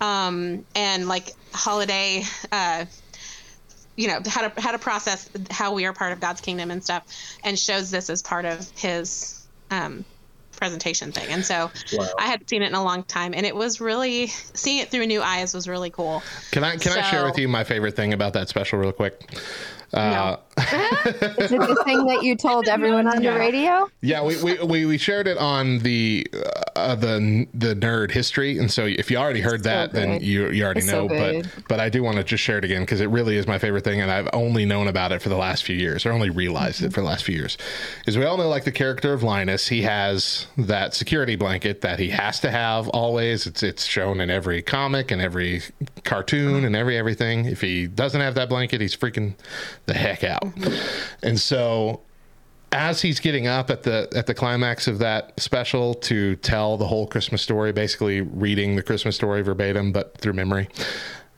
um, 0.00 0.64
and 0.74 1.06
like 1.08 1.32
holiday 1.52 2.22
uh, 2.52 2.86
you 3.98 4.06
know 4.06 4.20
how 4.26 4.46
to 4.48 4.60
how 4.60 4.70
to 4.70 4.78
process 4.78 5.28
how 5.50 5.74
we 5.74 5.84
are 5.84 5.92
part 5.92 6.12
of 6.12 6.20
god's 6.20 6.40
kingdom 6.40 6.70
and 6.70 6.82
stuff 6.82 7.02
and 7.44 7.58
shows 7.58 7.90
this 7.90 8.08
as 8.08 8.22
part 8.22 8.44
of 8.44 8.70
his 8.76 9.46
um, 9.70 10.04
presentation 10.56 11.12
thing 11.12 11.28
and 11.30 11.44
so 11.44 11.70
Wow. 11.92 12.06
i 12.18 12.26
hadn't 12.26 12.48
seen 12.48 12.62
it 12.62 12.66
in 12.68 12.74
a 12.74 12.82
long 12.82 13.02
time 13.04 13.34
and 13.34 13.44
it 13.44 13.54
was 13.54 13.80
really 13.80 14.28
seeing 14.54 14.78
it 14.78 14.90
through 14.90 15.06
new 15.06 15.20
eyes 15.22 15.52
was 15.52 15.68
really 15.68 15.90
cool 15.90 16.22
Can 16.52 16.64
I 16.64 16.76
can 16.76 16.92
I 16.92 17.02
share 17.02 17.24
with 17.24 17.38
you 17.38 17.48
my 17.48 17.64
favorite 17.64 17.96
thing 17.96 18.12
about 18.12 18.32
that 18.32 18.48
special 18.48 18.78
real 18.78 18.92
quick? 18.92 19.20
Uh, 19.92 20.36
Is 20.58 21.52
it 21.52 21.60
the 21.60 21.82
thing 21.84 22.04
that 22.06 22.22
you 22.22 22.36
told 22.36 22.68
everyone 22.68 23.06
on 23.06 23.22
the 23.22 23.30
radio? 23.32 23.88
Yeah, 24.00 24.22
we, 24.22 24.42
we, 24.42 24.58
we, 24.62 24.86
we 24.86 24.98
shared 24.98 25.26
it 25.26 25.38
on 25.38 25.78
the 25.80 26.26
uh, 26.76 26.94
the 26.94 27.46
the 27.54 27.74
nerd 27.74 28.10
history, 28.10 28.58
and 28.58 28.70
so 28.70 28.84
if 28.86 29.10
you 29.10 29.16
already 29.16 29.40
heard 29.40 29.62
that, 29.64 29.92
then 29.92 30.20
you 30.22 30.50
you 30.50 30.64
already 30.64 30.80
It's 30.80 30.90
so 30.90 31.06
know. 31.06 31.42
but 31.42 31.64
but 31.68 31.80
I 31.80 31.88
do 31.88 32.02
want 32.02 32.16
to 32.16 32.24
just 32.24 32.42
share 32.42 32.58
it 32.58 32.64
again 32.64 32.82
because 32.82 33.00
it 33.00 33.08
really 33.08 33.36
is 33.36 33.46
my 33.46 33.58
favorite 33.58 33.84
thing, 33.84 34.00
and 34.00 34.10
I've 34.10 34.28
only 34.32 34.64
known 34.64 34.88
about 34.88 35.12
it 35.12 35.22
for 35.22 35.28
the 35.28 35.36
last 35.36 35.64
few 35.64 35.76
years, 35.76 36.04
or 36.06 36.12
only 36.12 36.30
realized 36.30 36.82
it 36.82 36.92
for 36.92 37.00
the 37.00 37.06
last 37.06 37.24
few 37.24 37.34
years. 37.34 37.56
Is 38.06 38.16
we 38.18 38.24
all 38.24 38.36
know 38.36 38.48
like 38.48 38.64
the 38.64 38.72
character 38.72 39.12
of 39.12 39.22
Linus, 39.22 39.68
he 39.68 39.82
has 39.82 40.46
that 40.56 40.94
security 40.94 41.36
blanket 41.36 41.80
that 41.82 41.98
he 41.98 42.10
has 42.10 42.40
to 42.40 42.50
have 42.50 42.88
always. 42.88 43.46
It's 43.46 43.62
it's 43.62 43.84
shown 43.84 44.20
in 44.20 44.30
every 44.30 44.62
comic 44.62 45.10
and 45.10 45.20
every 45.20 45.62
cartoon 46.04 46.64
and 46.64 46.74
every 46.76 46.96
everything. 46.96 47.46
If 47.46 47.60
he 47.60 47.86
doesn't 47.86 48.20
have 48.20 48.34
that 48.34 48.48
blanket, 48.48 48.80
he's 48.80 48.96
freaking 48.96 49.34
the 49.86 49.94
heck 49.94 50.24
out. 50.24 50.47
And 51.22 51.38
so 51.38 52.02
as 52.72 53.00
he's 53.00 53.20
getting 53.20 53.46
up 53.46 53.70
at 53.70 53.82
the 53.82 54.08
at 54.14 54.26
the 54.26 54.34
climax 54.34 54.86
of 54.86 54.98
that 54.98 55.38
special 55.40 55.94
to 55.94 56.36
tell 56.36 56.76
the 56.76 56.86
whole 56.86 57.06
Christmas 57.06 57.42
story, 57.42 57.72
basically 57.72 58.20
reading 58.20 58.76
the 58.76 58.82
Christmas 58.82 59.16
story 59.16 59.42
verbatim 59.42 59.92
but 59.92 60.16
through 60.18 60.34
memory, 60.34 60.68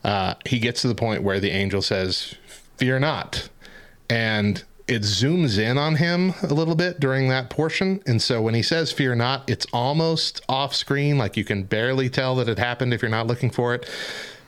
uh, 0.03 0.35
he 0.45 0.59
gets 0.59 0.81
to 0.81 0.87
the 0.87 0.95
point 0.95 1.23
where 1.23 1.39
the 1.39 1.51
angel 1.51 1.81
says, 1.81 2.35
"Fear 2.77 2.99
not," 2.99 3.49
and 4.09 4.63
it 4.87 5.03
zooms 5.03 5.57
in 5.57 5.77
on 5.77 5.95
him 5.95 6.33
a 6.43 6.53
little 6.53 6.75
bit 6.75 6.99
during 6.99 7.29
that 7.29 7.49
portion. 7.49 8.01
And 8.05 8.21
so 8.21 8.41
when 8.41 8.53
he 8.53 8.61
says 8.61 8.91
"Fear 8.91 9.15
not," 9.15 9.49
it's 9.49 9.65
almost 9.71 10.41
off 10.49 10.75
screen, 10.75 11.17
like 11.17 11.37
you 11.37 11.45
can 11.45 11.63
barely 11.63 12.09
tell 12.09 12.35
that 12.35 12.49
it 12.49 12.59
happened 12.59 12.93
if 12.93 13.01
you're 13.01 13.09
not 13.09 13.27
looking 13.27 13.49
for 13.49 13.73
it. 13.73 13.89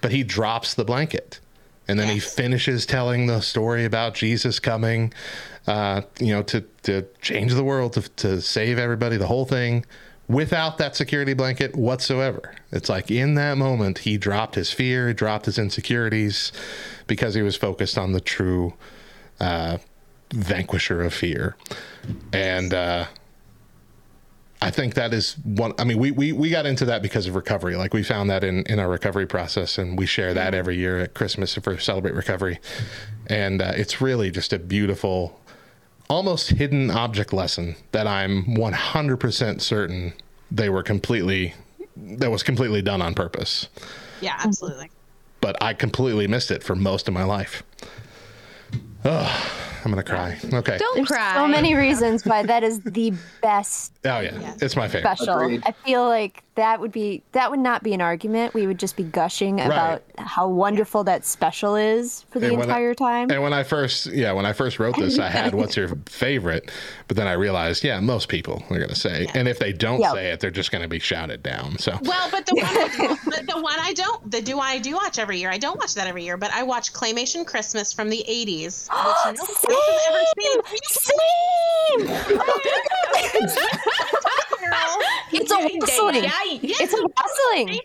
But 0.02 0.12
he 0.12 0.24
drops 0.24 0.74
the 0.74 0.84
blanket. 0.84 1.40
And 1.88 2.00
then 2.00 2.08
he 2.08 2.20
finishes 2.20 2.86
telling 2.86 3.28
the 3.28 3.42
story 3.42 3.84
about 3.86 4.14
Jesus 4.14 4.60
coming, 4.60 5.14
uh, 5.68 6.02
you 6.20 6.34
know, 6.34 6.42
to, 6.44 6.62
to 6.84 7.06
change 7.22 7.54
the 7.54 7.64
world, 7.64 7.94
to, 7.94 8.02
to 8.02 8.42
save 8.42 8.78
everybody, 8.78 9.18
the 9.18 9.28
whole 9.28 9.46
thing, 9.46 9.86
without 10.28 10.78
that 10.78 10.96
security 10.96 11.34
blanket 11.34 11.76
whatsoever. 11.76 12.56
It's 12.72 12.88
like 12.88 13.12
in 13.12 13.36
that 13.36 13.58
moment, 13.58 14.00
he 14.00 14.18
dropped 14.18 14.56
his 14.56 14.72
fear, 14.72 15.10
he 15.10 15.14
dropped 15.14 15.46
his 15.46 15.58
insecurities 15.58 16.54
because 17.08 17.36
he 17.36 17.42
was 17.42 17.58
focused 17.58 17.98
on 17.98 18.14
the 18.14 18.22
true 18.22 18.74
uh, 19.42 19.78
vanquisher 20.32 21.02
of 21.02 21.14
fear. 21.14 21.58
And, 22.32 22.74
uh, 22.74 23.08
I 24.64 24.72
think 24.72 24.94
that 24.94 25.14
is 25.14 25.34
one. 25.44 25.74
I 25.78 25.84
mean, 25.84 25.98
we, 25.98 26.12
we, 26.12 26.32
we 26.32 26.50
got 26.50 26.66
into 26.66 26.86
that 26.86 27.02
because 27.02 27.28
of 27.28 27.36
recovery. 27.36 27.76
Like 27.76 27.94
we 27.94 28.02
found 28.02 28.30
that 28.30 28.44
in, 28.44 28.64
in 28.64 28.80
our 28.80 28.88
recovery 28.88 29.26
process, 29.26 29.78
and 29.78 29.98
we 29.98 30.06
share 30.06 30.34
that 30.34 30.54
every 30.54 30.78
year 30.78 31.00
at 31.00 31.14
Christmas 31.14 31.56
for 31.56 31.78
Celebrate 31.78 32.14
Recovery. 32.14 32.60
And 33.28 33.62
uh, 33.62 33.74
it's 33.76 34.00
really 34.00 34.32
just 34.32 34.54
a 34.54 34.60
beautiful, 34.60 35.40
almost 36.10 36.52
hidden 36.52 36.92
object 36.92 37.34
lesson 37.34 37.76
that 37.92 38.08
I'm 38.08 38.46
100% 38.46 39.62
certain 39.62 40.14
they 40.50 40.70
were 40.70 40.84
completely, 40.84 41.56
that 41.98 42.32
was 42.32 42.44
completely 42.44 42.82
done 42.82 43.02
on 43.02 43.14
purpose. 43.16 43.68
yeah 44.22 44.36
absolutely 44.44 44.90
But 45.42 45.62
I 45.62 45.74
completely 45.74 46.28
missed 46.28 46.52
it 46.52 46.64
for 46.64 46.76
most 46.76 47.08
of 47.08 47.14
my 47.14 47.24
life. 47.24 47.64
Oh, 49.04 49.73
I'm 49.86 49.92
going 49.92 50.04
to 50.04 50.10
cry. 50.10 50.38
Okay. 50.54 50.78
Don't 50.78 50.96
There's 50.96 51.08
cry. 51.08 51.34
so 51.36 51.48
many 51.48 51.76
reasons 51.76 52.26
why 52.26 52.44
that 52.44 52.64
is 52.64 52.80
the 52.82 53.14
best 53.42 53.94
Oh, 54.06 54.20
yeah. 54.20 54.56
It's 54.62 54.76
my 54.76 54.88
favorite. 54.88 55.18
special. 55.18 55.40
Agreed. 55.40 55.64
I 55.66 55.72
feel 55.72 56.08
like 56.08 56.44
that 56.56 56.80
would 56.80 56.92
be 56.92 57.24
that 57.32 57.50
would 57.50 57.60
not 57.60 57.82
be 57.82 57.94
an 57.94 58.02
argument. 58.02 58.54
We 58.54 58.68
would 58.68 58.78
just 58.78 58.96
be 58.96 59.04
gushing 59.04 59.60
about 59.60 60.04
how 60.20 60.48
wonderful 60.48 61.04
that 61.06 61.26
special 61.26 61.76
is 61.76 62.24
for 62.30 62.40
the 62.40 62.48
And 62.50 62.58
when 62.58 62.70
I- 62.70 62.74
entire 62.74 62.94
time. 62.94 63.32
And 63.32 63.42
when 63.42 63.54
I 63.54 63.64
first, 63.64 64.06
yeah, 64.08 64.32
when 64.34 64.46
I 64.46 64.54
first 64.54 64.78
wrote 64.80 64.96
this, 64.98 65.18
I 65.18 65.30
had 65.30 65.54
"What's 65.56 65.76
your 65.76 65.90
favorite?" 66.06 66.70
But 67.08 67.18
then 67.18 67.28
I 67.28 67.34
realized, 67.34 67.84
yeah, 67.84 68.00
most 68.00 68.30
people 68.30 68.64
are 68.70 68.78
going 68.78 68.90
to 68.90 68.96
say, 68.96 69.28
and 69.34 69.48
if 69.48 69.58
they 69.58 69.74
don't 69.74 70.00
Yeah. 70.00 70.14
say 70.14 70.32
it, 70.32 70.40
they're 70.40 70.52
just 70.52 70.72
going 70.72 70.84
to 70.84 70.88
be 70.88 71.00
shouted 71.00 71.42
down. 71.44 71.78
So 71.80 71.98
Well, 72.04 72.30
but 72.32 72.46
the 72.46 72.56
one, 72.56 73.18
but 73.26 73.48
the 73.48 73.60
one 73.62 73.80
I 73.80 73.94
don't, 73.94 74.30
the 74.30 74.42
do 74.42 74.60
I 74.60 74.78
do 74.78 74.94
watch 74.94 75.18
every 75.20 75.40
year. 75.40 75.50
I 75.50 75.58
don't 75.58 75.80
watch 75.80 75.96
that 75.96 76.06
every 76.08 76.24
year, 76.24 76.38
but 76.38 76.52
I 76.54 76.62
watch 76.64 76.94
Claymation 76.94 77.46
Christmas 77.48 77.92
from 77.92 78.10
the 78.10 78.24
'80s, 78.30 78.90
which 79.26 79.40
no 79.70 79.76
one 79.76 80.00
ever 80.08 80.24
seen. 80.40 80.62
Same. 80.84 82.20
Oh 82.46 84.13
it's 85.34 85.52
a 85.52 85.58
whistling. 85.58 86.24
It's 86.64 86.94
a 86.94 87.02
whistling. 87.04 87.80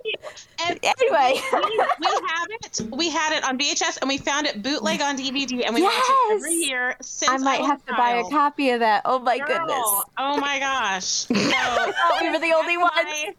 And 0.67 0.79
Anyway. 0.83 1.41
we, 1.53 1.79
we 2.01 2.27
have 2.27 2.49
it. 2.51 2.81
We 2.91 3.11
had 3.11 3.33
it 3.37 3.45
on 3.45 3.59
VHS, 3.59 3.99
and 4.01 4.09
we 4.09 4.19
found 4.19 4.47
it 4.47 4.63
bootleg 4.63 5.01
on 5.01 5.17
DVD, 5.17 5.65
and 5.65 5.75
we 5.75 5.83
watch 5.83 5.93
it 5.95 6.33
every 6.37 6.55
Yes. 6.55 6.69
year 6.69 6.97
since 7.01 7.31
I 7.31 7.37
might 7.39 7.61
was 7.61 7.69
have 7.69 7.85
to 7.87 7.95
buy 7.95 8.11
a 8.15 8.25
copy 8.25 8.71
of 8.71 8.81
that. 8.81 9.03
Oh 9.05 9.19
my 9.19 9.39
Girl, 9.39 9.47
goodness. 9.47 10.05
Oh 10.19 10.37
my 10.39 10.59
gosh! 10.59 11.27
So, 11.29 11.33
Oh, 11.57 12.19
we 12.23 12.31
were 12.31 12.39
the 12.39 12.53
only 12.55 12.77
ones. 12.77 12.91
I- 12.95 13.35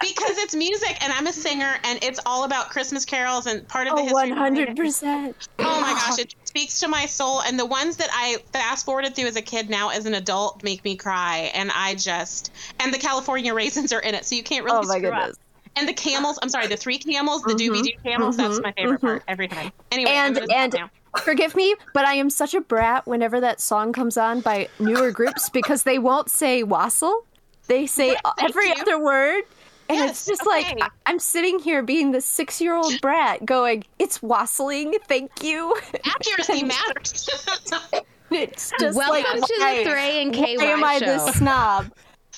because 0.00 0.38
it's 0.38 0.54
music, 0.54 0.96
and 1.02 1.12
I'm 1.12 1.26
a 1.26 1.32
singer, 1.32 1.76
and 1.84 1.98
it's 2.02 2.20
all 2.26 2.44
about 2.44 2.70
Christmas 2.70 3.04
carols, 3.04 3.46
and 3.46 3.66
part 3.68 3.86
of 3.86 3.94
the 3.94 4.00
Oh, 4.00 4.04
history. 4.04 4.30
one 4.30 4.38
hundred 4.38 4.76
percent. 4.76 5.48
Oh 5.60 5.80
my 5.80 5.92
gosh, 5.94 6.18
it 6.18 6.34
speaks 6.44 6.80
to 6.80 6.88
my 6.88 7.06
soul. 7.06 7.42
And 7.42 7.58
the 7.58 7.66
ones 7.66 7.96
that 7.96 8.08
I 8.12 8.38
fast 8.52 8.84
forwarded 8.84 9.14
through 9.16 9.26
as 9.26 9.36
a 9.36 9.42
kid 9.42 9.68
now 9.70 9.88
as 9.90 10.06
an 10.06 10.14
adult 10.14 10.62
make 10.62 10.84
me 10.84 10.96
cry. 10.96 11.50
And 11.54 11.70
I 11.74 11.94
just 11.94 12.52
and 12.80 12.92
the 12.94 12.98
California 12.98 13.52
raisins 13.54 13.92
are 13.92 14.00
in 14.00 14.14
it, 14.14 14.24
so 14.24 14.34
you 14.36 14.42
can't 14.42 14.64
really 14.64 14.84
Oh 14.84 14.86
my 14.86 14.98
screw 14.98 15.10
up. 15.10 15.18
goodness. 15.18 15.36
And 15.76 15.88
the 15.88 15.92
camels, 15.92 16.38
I'm 16.42 16.48
sorry, 16.48 16.66
the 16.66 16.76
three 16.76 16.98
camels, 16.98 17.42
the 17.42 17.54
Mhm, 17.54 17.68
doobie 17.68 17.82
doo 17.84 17.90
camels, 18.04 18.36
that's 18.36 18.58
mhm, 18.58 18.62
my 18.62 18.72
favorite 18.72 18.98
mhm. 19.00 19.06
part 19.06 19.22
every 19.28 19.46
time. 19.48 19.70
Anyway, 19.92 20.10
And 20.12 20.38
and 20.50 20.76
forgive 21.20 21.54
me, 21.54 21.74
but 21.92 22.04
I 22.04 22.14
am 22.14 22.30
such 22.30 22.54
a 22.54 22.60
brat 22.60 23.06
whenever 23.06 23.40
that 23.40 23.60
song 23.60 23.92
comes 23.92 24.16
on 24.16 24.40
by 24.40 24.68
newer 24.80 25.10
groups 25.10 25.48
because 25.50 25.84
they 25.84 25.98
won't 25.98 26.30
say 26.30 26.62
wassail. 26.62 27.20
They 27.68 27.86
say 27.86 28.16
every 28.40 28.72
other 28.80 28.98
word. 28.98 29.42
And 29.90 30.10
it's 30.10 30.26
just 30.26 30.44
like 30.46 30.66
okay. 30.66 30.76
I- 30.82 30.88
I'm 31.06 31.18
sitting 31.18 31.58
here 31.58 31.82
being 31.82 32.12
the 32.12 32.20
six 32.20 32.60
year 32.60 32.74
old 32.74 33.00
brat 33.02 33.44
going, 33.46 33.84
It's 33.98 34.22
wassailing, 34.22 34.94
thank 35.08 35.42
you. 35.42 35.74
accuracy 36.04 36.62
matters. 36.64 37.28
It's 38.30 38.70
just 38.78 38.94
Welcome 38.94 39.22
like 39.40 39.46
to 39.48 39.54
why- 39.58 39.78
the 39.84 39.90
Thray 39.90 40.22
and 40.22 40.34
KY 40.34 40.56
why 40.58 40.64
am 40.66 40.84
I 40.84 40.98
show. 40.98 41.06
this 41.06 41.36
snob? 41.36 41.90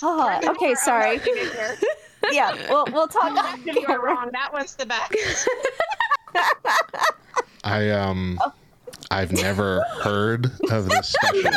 Oh, 0.02 0.40
okay, 0.50 0.74
sorry. 0.76 1.20
Yeah, 2.30 2.54
we'll 2.70 2.86
we'll 2.92 3.08
talk 3.08 3.32
off 3.36 3.58
you 3.66 3.84
are 3.88 4.00
wrong. 4.00 4.30
That 4.32 4.52
was 4.52 4.76
the 4.76 4.86
best. 4.86 5.48
I 7.64 7.90
um, 7.90 8.38
I've 9.10 9.32
never 9.32 9.82
heard 10.02 10.46
of 10.70 10.88
this 10.88 11.08
special. 11.12 11.50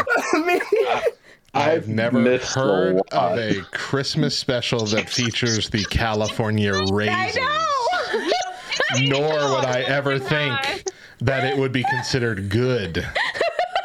I've 1.54 1.84
I've 1.84 1.88
never 1.88 2.20
missed 2.20 2.56
a 2.56 2.60
heard 2.60 3.02
of 3.12 3.38
a 3.38 3.62
Christmas 3.72 4.38
special 4.38 4.86
that 4.88 5.10
features 5.10 5.70
the 5.70 5.86
California 5.86 6.74
raisins. 6.92 7.38
Nor 9.02 9.28
would 9.56 9.66
I 9.66 9.82
ever 9.88 10.18
think 10.20 10.86
that 11.22 11.44
it 11.44 11.58
would 11.58 11.72
be 11.72 11.84
considered 11.84 12.50
good 12.50 12.98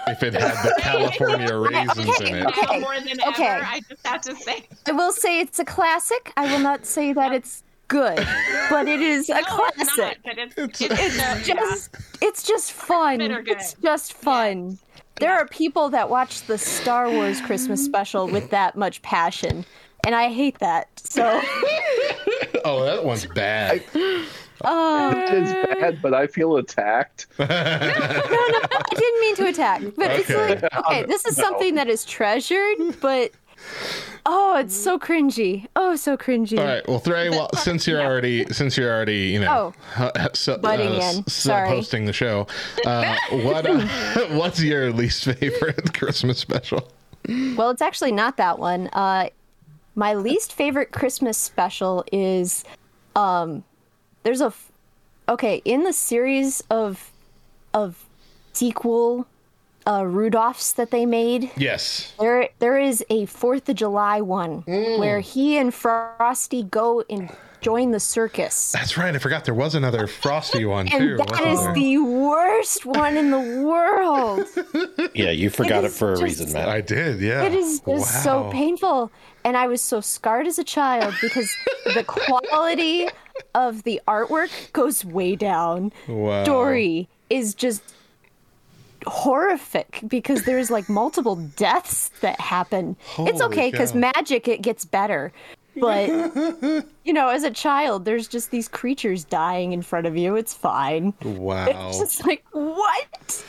if 0.06 0.22
it 0.22 0.32
had 0.34 0.62
the 0.64 0.74
California 0.80 1.56
raisins 1.56 2.20
in 2.20 2.34
it. 2.36 2.46
Okay, 2.46 2.80
More 2.80 2.98
than 3.00 3.20
okay. 3.28 3.46
ever, 3.46 3.64
I 3.64 3.80
just 3.88 4.06
have 4.06 4.20
to 4.22 4.36
say. 4.36 4.64
I 4.86 4.92
will 4.92 5.12
say 5.12 5.40
it's 5.40 5.58
a 5.58 5.64
classic. 5.64 6.32
I 6.36 6.50
will 6.50 6.60
not 6.62 6.86
say 6.86 7.12
that 7.12 7.32
it's 7.32 7.62
good, 7.88 8.16
but 8.70 8.88
it 8.88 9.00
is 9.00 9.28
a 9.28 9.34
No, 9.34 9.38
it's 9.40 9.48
not, 9.50 9.74
classic. 9.74 10.18
but 10.24 10.38
it's, 10.38 10.58
It's- 10.58 10.80
it's, 10.80 11.16
It's 11.16 11.18
uh, 11.18 11.40
yeah. 11.46 11.54
just 11.60 11.96
it's 12.22 12.42
just 12.42 12.72
fun. 12.72 13.20
It's 13.20 13.74
just 13.74 14.14
fun. 14.14 14.78
There 15.20 15.32
are 15.32 15.46
people 15.48 15.88
that 15.90 16.08
watch 16.08 16.42
the 16.42 16.58
Star 16.58 17.10
Wars 17.10 17.40
Christmas 17.40 17.84
special 17.84 18.28
with 18.28 18.50
that 18.50 18.76
much 18.76 19.02
passion, 19.02 19.64
and 20.06 20.14
I 20.14 20.28
hate 20.30 20.58
that. 20.60 20.88
So, 20.96 21.40
Oh, 22.64 22.84
that 22.84 23.04
one's 23.04 23.26
bad. 23.26 23.82
uh, 24.64 25.14
It 25.16 25.34
is 25.34 25.52
bad, 25.52 26.00
but 26.02 26.14
I 26.14 26.26
feel 26.26 26.56
attacked. 26.56 27.26
no, 27.38 27.46
no, 27.46 27.54
I 27.54 28.82
didn't 28.94 29.20
mean 29.20 29.36
to 29.36 29.46
attack, 29.46 29.82
but 29.96 30.10
it's 30.12 30.28
like 30.30 30.62
okay, 30.76 31.04
this 31.04 31.24
is 31.24 31.36
something 31.44 31.74
that 31.76 31.88
is 31.88 32.04
treasured, 32.04 32.76
but 33.00 33.32
oh, 34.26 34.56
it's 34.58 34.76
so 34.76 34.98
cringy. 34.98 35.66
Oh, 35.76 35.96
so 35.96 36.16
cringy. 36.16 36.58
All 36.58 36.64
right. 36.64 36.86
Well, 36.88 36.98
Thray, 36.98 37.30
well, 37.30 37.50
since 37.54 37.86
you're 37.86 38.00
already 38.00 38.44
since 38.52 38.76
you're 38.76 38.90
already 38.94 39.28
you 39.28 39.40
know 39.40 39.74
uh, 39.96 40.28
so, 40.34 40.58
Butting 40.58 40.94
in. 40.94 41.26
Sorry. 41.26 41.68
hosting 41.68 42.04
the 42.04 42.12
show, 42.12 42.46
uh, 42.86 43.16
what 43.30 43.66
uh, 43.66 43.86
what's 44.30 44.62
your 44.62 44.92
least 44.92 45.24
favorite 45.24 45.94
Christmas 45.98 46.38
special? 46.38 46.90
Well, 47.28 47.70
it's 47.70 47.82
actually 47.82 48.12
not 48.12 48.36
that 48.36 48.58
one. 48.58 48.88
Uh, 48.88 49.28
my 49.94 50.14
least 50.14 50.52
favorite 50.52 50.92
Christmas 50.92 51.36
special 51.36 52.04
is 52.12 52.64
um, 53.16 53.64
there's 54.22 54.40
a 54.40 54.46
f- 54.46 54.72
okay 55.28 55.60
in 55.64 55.82
the 55.82 55.92
series 55.92 56.62
of 56.70 57.10
of 57.74 58.06
sequel 58.52 59.26
uh, 59.88 60.02
Rudolphs 60.02 60.74
that 60.74 60.90
they 60.90 61.06
made. 61.06 61.50
Yes. 61.56 62.12
There 62.20 62.50
there 62.58 62.78
is 62.78 63.02
a 63.08 63.24
Fourth 63.26 63.68
of 63.70 63.76
July 63.76 64.20
one 64.20 64.62
where 64.66 65.20
he 65.20 65.56
and 65.56 65.72
Frosty 65.72 66.62
go 66.62 67.02
and 67.08 67.30
join 67.62 67.90
the 67.90 67.98
circus. 67.98 68.70
That's 68.70 68.96
right. 68.98 69.12
I 69.14 69.18
forgot 69.18 69.44
there 69.46 69.54
was 69.54 69.74
another 69.74 70.06
Frosty 70.06 70.64
one 70.66 70.86
too. 70.86 70.96
And 70.96 71.18
that 71.18 71.30
wasn't 71.30 71.64
there? 71.64 71.74
the 71.74 71.98
worst 71.98 72.84
one 72.86 73.16
in 73.16 73.30
the 73.30 73.64
world. 73.64 74.46
Yeah, 75.14 75.30
you 75.30 75.50
forgot 75.50 75.84
it 75.84 75.90
for 75.90 76.12
a 76.12 76.16
just- 76.16 76.22
reason, 76.22 76.52
Matt. 76.52 76.68
I 76.68 76.80
did. 76.80 77.20
Yeah. 77.20 77.42
It 77.44 77.54
is 77.54 77.80
just 77.80 78.22
so 78.22 78.50
painful. 78.52 79.10
And 79.42 79.56
I 79.56 79.66
was 79.66 79.80
so 79.80 80.00
scarred 80.00 80.46
as 80.46 80.58
a 80.58 80.64
child 80.64 81.14
because 81.22 81.50
the 81.94 82.04
quality 82.04 83.08
of 83.54 83.82
the 83.84 84.00
artwork 84.06 84.50
goes 84.72 85.04
way 85.04 85.34
down. 85.34 85.92
Wow. 86.06 86.44
Dory 86.44 87.08
is 87.30 87.54
just 87.54 87.82
horrific 89.08 90.02
because 90.06 90.44
there's 90.44 90.70
like 90.70 90.88
multiple 90.88 91.36
deaths 91.36 92.10
that 92.20 92.40
happen. 92.40 92.96
it's 93.18 93.40
okay 93.40 93.70
because 93.70 93.94
magic 93.94 94.48
it 94.48 94.62
gets 94.62 94.84
better. 94.84 95.32
But 95.76 96.08
you 97.04 97.12
know, 97.12 97.28
as 97.28 97.44
a 97.44 97.50
child, 97.50 98.04
there's 98.04 98.28
just 98.28 98.50
these 98.50 98.68
creatures 98.68 99.24
dying 99.24 99.72
in 99.72 99.82
front 99.82 100.06
of 100.06 100.16
you. 100.16 100.36
It's 100.36 100.54
fine. 100.54 101.14
Wow. 101.22 101.66
It's 101.68 101.98
just 101.98 102.26
like 102.26 102.44
what? 102.52 103.44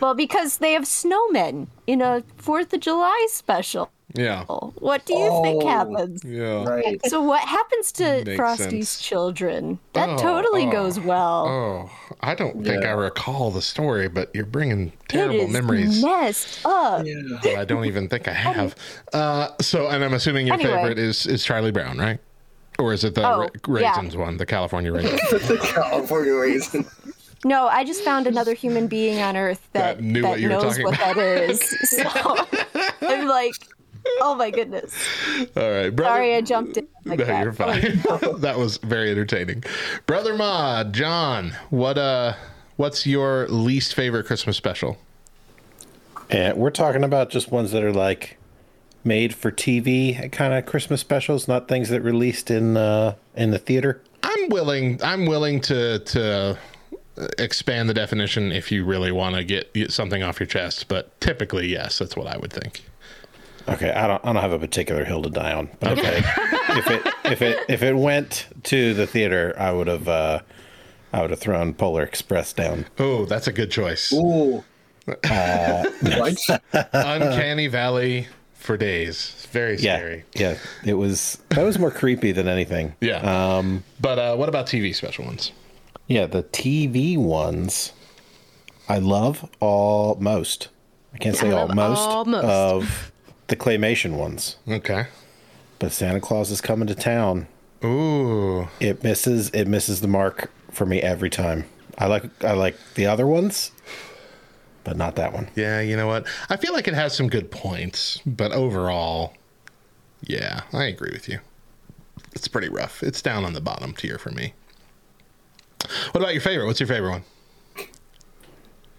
Well, 0.00 0.14
because 0.14 0.58
they 0.58 0.72
have 0.72 0.82
snowmen 0.82 1.68
in 1.86 2.02
a 2.02 2.24
Fourth 2.36 2.72
of 2.72 2.80
July 2.80 3.26
special. 3.30 3.90
Yeah. 4.14 4.44
What 4.44 5.06
do 5.06 5.14
you 5.14 5.40
think 5.42 5.62
happens? 5.62 6.22
Yeah. 6.24 6.64
Right. 6.64 7.00
So 7.06 7.22
what 7.22 7.40
happens 7.48 7.92
to 7.92 8.22
Makes 8.24 8.36
Frosty's 8.36 8.88
sense. 8.90 9.00
children? 9.00 9.78
That 9.94 10.10
Oh, 10.10 10.16
totally 10.18 10.66
oh, 10.66 10.70
goes 10.70 11.00
well. 11.00 11.46
Oh, 11.48 11.90
I 12.20 12.34
don't 12.34 12.62
think 12.64 12.84
I 12.84 12.90
recall 12.90 13.50
the 13.50 13.62
story, 13.62 14.08
but 14.08 14.30
you're 14.34 14.44
bringing 14.44 14.92
terrible 15.08 15.40
is 15.46 15.50
memories 15.52 16.02
messed 16.02 16.64
up. 16.66 17.04
that 17.04 17.56
I 17.58 17.64
don't 17.64 17.86
even 17.86 18.08
think 18.08 18.28
I 18.28 18.32
have. 18.48 18.74
Uh, 19.14 19.48
so, 19.60 19.88
and 19.88 20.04
I'm 20.04 20.12
assuming 20.14 20.46
your 20.46 20.54
Anyway. 20.54 20.74
favorite 20.74 20.98
is 20.98 21.26
is 21.26 21.42
Charlie 21.42 21.72
Brown, 21.72 21.96
right? 21.98 22.18
Or 22.78 22.92
is 22.92 23.04
it 23.04 23.14
the 23.14 23.26
Oh, 23.26 23.40
ra- 23.66 23.78
yeah. 23.80 23.90
raisins 23.90 24.16
one, 24.16 24.36
the 24.36 24.46
California 24.46 24.92
raisins? 24.94 25.20
the 25.30 25.58
California 25.62 26.34
raisin. 26.34 26.84
No, 27.44 27.66
I 27.66 27.82
just 27.82 28.02
found 28.04 28.26
another 28.26 28.54
human 28.54 28.86
being 28.86 29.20
on 29.20 29.36
Earth 29.36 29.66
that, 29.72 29.96
That 29.96 30.04
knew 30.04 30.22
that 30.22 30.28
what 30.28 30.40
you 30.40 30.48
were 30.48 30.54
knows 30.54 30.62
talking 30.76 30.84
what 30.84 30.94
about. 30.94 31.16
that 31.16 31.50
is. 31.50 31.60
So 31.88 33.08
I'm 33.08 33.26
like, 33.26 33.54
oh 34.20 34.34
my 34.34 34.50
goodness. 34.50 34.94
All 35.56 35.70
right, 35.70 35.90
brother. 35.90 36.14
Sorry, 36.14 36.34
I 36.34 36.40
jumped 36.40 36.76
in 36.76 36.88
like 37.04 37.18
no, 37.18 37.24
that. 37.24 37.42
you're 37.42 37.52
fine. 37.52 37.80
that 38.40 38.58
was 38.58 38.78
very 38.78 39.10
entertaining. 39.10 39.64
Brother 40.06 40.34
Ma, 40.34 40.84
John, 40.84 41.54
what 41.70 41.98
uh, 41.98 42.34
what's 42.76 43.06
your 43.06 43.46
least 43.48 43.94
favorite 43.94 44.26
Christmas 44.26 44.56
special? 44.56 44.98
And 46.30 46.56
we're 46.56 46.70
talking 46.70 47.04
about 47.04 47.30
just 47.30 47.50
ones 47.50 47.72
that 47.72 47.82
are 47.82 47.92
like 47.92 48.38
made 49.04 49.34
for 49.34 49.50
TV 49.50 50.30
kind 50.32 50.54
of 50.54 50.66
Christmas 50.66 51.00
specials, 51.00 51.48
not 51.48 51.68
things 51.68 51.88
that 51.90 52.00
released 52.00 52.50
in 52.50 52.76
uh, 52.76 53.14
in 53.34 53.50
the 53.50 53.58
theater. 53.58 54.02
I'm 54.22 54.48
willing. 54.48 55.02
I'm 55.02 55.26
willing 55.26 55.60
to 55.62 55.98
to 55.98 56.58
expand 57.38 57.88
the 57.88 57.94
definition 57.94 58.52
if 58.52 58.72
you 58.72 58.84
really 58.84 59.12
want 59.12 59.36
to 59.36 59.44
get, 59.44 59.72
get 59.74 59.92
something 59.92 60.22
off 60.22 60.40
your 60.40 60.46
chest. 60.46 60.88
But 60.88 61.20
typically, 61.20 61.68
yes, 61.68 61.98
that's 61.98 62.16
what 62.16 62.26
I 62.26 62.38
would 62.38 62.52
think. 62.52 62.82
Okay, 63.68 63.90
I 63.92 64.06
don't 64.06 64.24
I 64.24 64.32
don't 64.32 64.42
have 64.42 64.52
a 64.52 64.58
particular 64.58 65.04
hill 65.04 65.22
to 65.22 65.30
die 65.30 65.52
on. 65.52 65.68
But 65.80 65.98
okay, 65.98 66.18
if 66.70 66.90
it 66.90 67.14
if 67.24 67.42
it 67.42 67.58
if 67.68 67.82
it 67.82 67.94
went 67.96 68.46
to 68.64 68.94
the 68.94 69.06
theater, 69.06 69.54
I 69.58 69.72
would 69.72 69.86
have 69.86 70.08
uh, 70.08 70.40
I 71.12 71.20
would 71.22 71.30
have 71.30 71.40
thrown 71.40 71.74
Polar 71.74 72.02
Express 72.02 72.52
down. 72.52 72.86
Oh, 72.98 73.24
that's 73.24 73.46
a 73.46 73.52
good 73.52 73.70
choice. 73.70 74.12
Ooh. 74.12 74.64
Uncanny 76.92 77.66
Valley 77.66 78.28
for 78.54 78.76
days. 78.76 79.32
It's 79.36 79.46
very 79.46 79.76
scary. 79.78 80.24
yeah, 80.34 80.56
it 80.84 80.94
was 80.94 81.38
that 81.50 81.62
was 81.64 81.78
more 81.78 81.90
creepy 81.90 82.32
than 82.32 82.48
anything. 82.48 82.94
Yeah. 83.00 83.18
Um, 83.18 83.84
But 84.00 84.18
uh, 84.18 84.36
what 84.36 84.48
about 84.48 84.66
TV 84.66 84.94
special 84.94 85.24
ones? 85.24 85.52
yeah, 86.06 86.26
the 86.26 86.42
TV 86.44 87.16
ones, 87.16 87.92
I 88.88 88.98
love 88.98 89.48
almost. 89.60 90.68
I 91.14 91.18
can't 91.18 91.36
say 91.36 91.50
almost, 91.50 91.60
all 91.60 91.66
love 91.68 91.76
most 91.76 92.00
all 92.08 92.24
most. 92.24 92.44
of 92.44 93.11
the 93.48 93.56
claymation 93.56 94.16
ones. 94.16 94.56
Okay. 94.68 95.06
But 95.78 95.92
Santa 95.92 96.20
Claus 96.20 96.50
is 96.50 96.60
coming 96.60 96.86
to 96.86 96.94
town. 96.94 97.48
Ooh. 97.84 98.68
It 98.80 99.02
misses 99.02 99.50
it 99.50 99.66
misses 99.66 100.00
the 100.00 100.08
mark 100.08 100.50
for 100.70 100.86
me 100.86 101.00
every 101.02 101.30
time. 101.30 101.64
I 101.98 102.06
like 102.06 102.44
I 102.44 102.52
like 102.52 102.76
the 102.94 103.06
other 103.06 103.26
ones, 103.26 103.72
but 104.84 104.96
not 104.96 105.16
that 105.16 105.32
one. 105.32 105.48
Yeah, 105.54 105.80
you 105.80 105.96
know 105.96 106.06
what? 106.06 106.26
I 106.48 106.56
feel 106.56 106.72
like 106.72 106.88
it 106.88 106.94
has 106.94 107.14
some 107.14 107.28
good 107.28 107.50
points, 107.50 108.20
but 108.24 108.52
overall, 108.52 109.34
yeah, 110.22 110.62
I 110.72 110.84
agree 110.84 111.10
with 111.12 111.28
you. 111.28 111.40
It's 112.34 112.48
pretty 112.48 112.68
rough. 112.68 113.02
It's 113.02 113.20
down 113.20 113.44
on 113.44 113.52
the 113.52 113.60
bottom 113.60 113.92
tier 113.92 114.18
for 114.18 114.30
me. 114.30 114.54
What 116.12 116.20
about 116.20 116.32
your 116.32 116.40
favorite? 116.40 116.66
What's 116.66 116.80
your 116.80 116.86
favorite 116.86 117.10
one? 117.10 117.24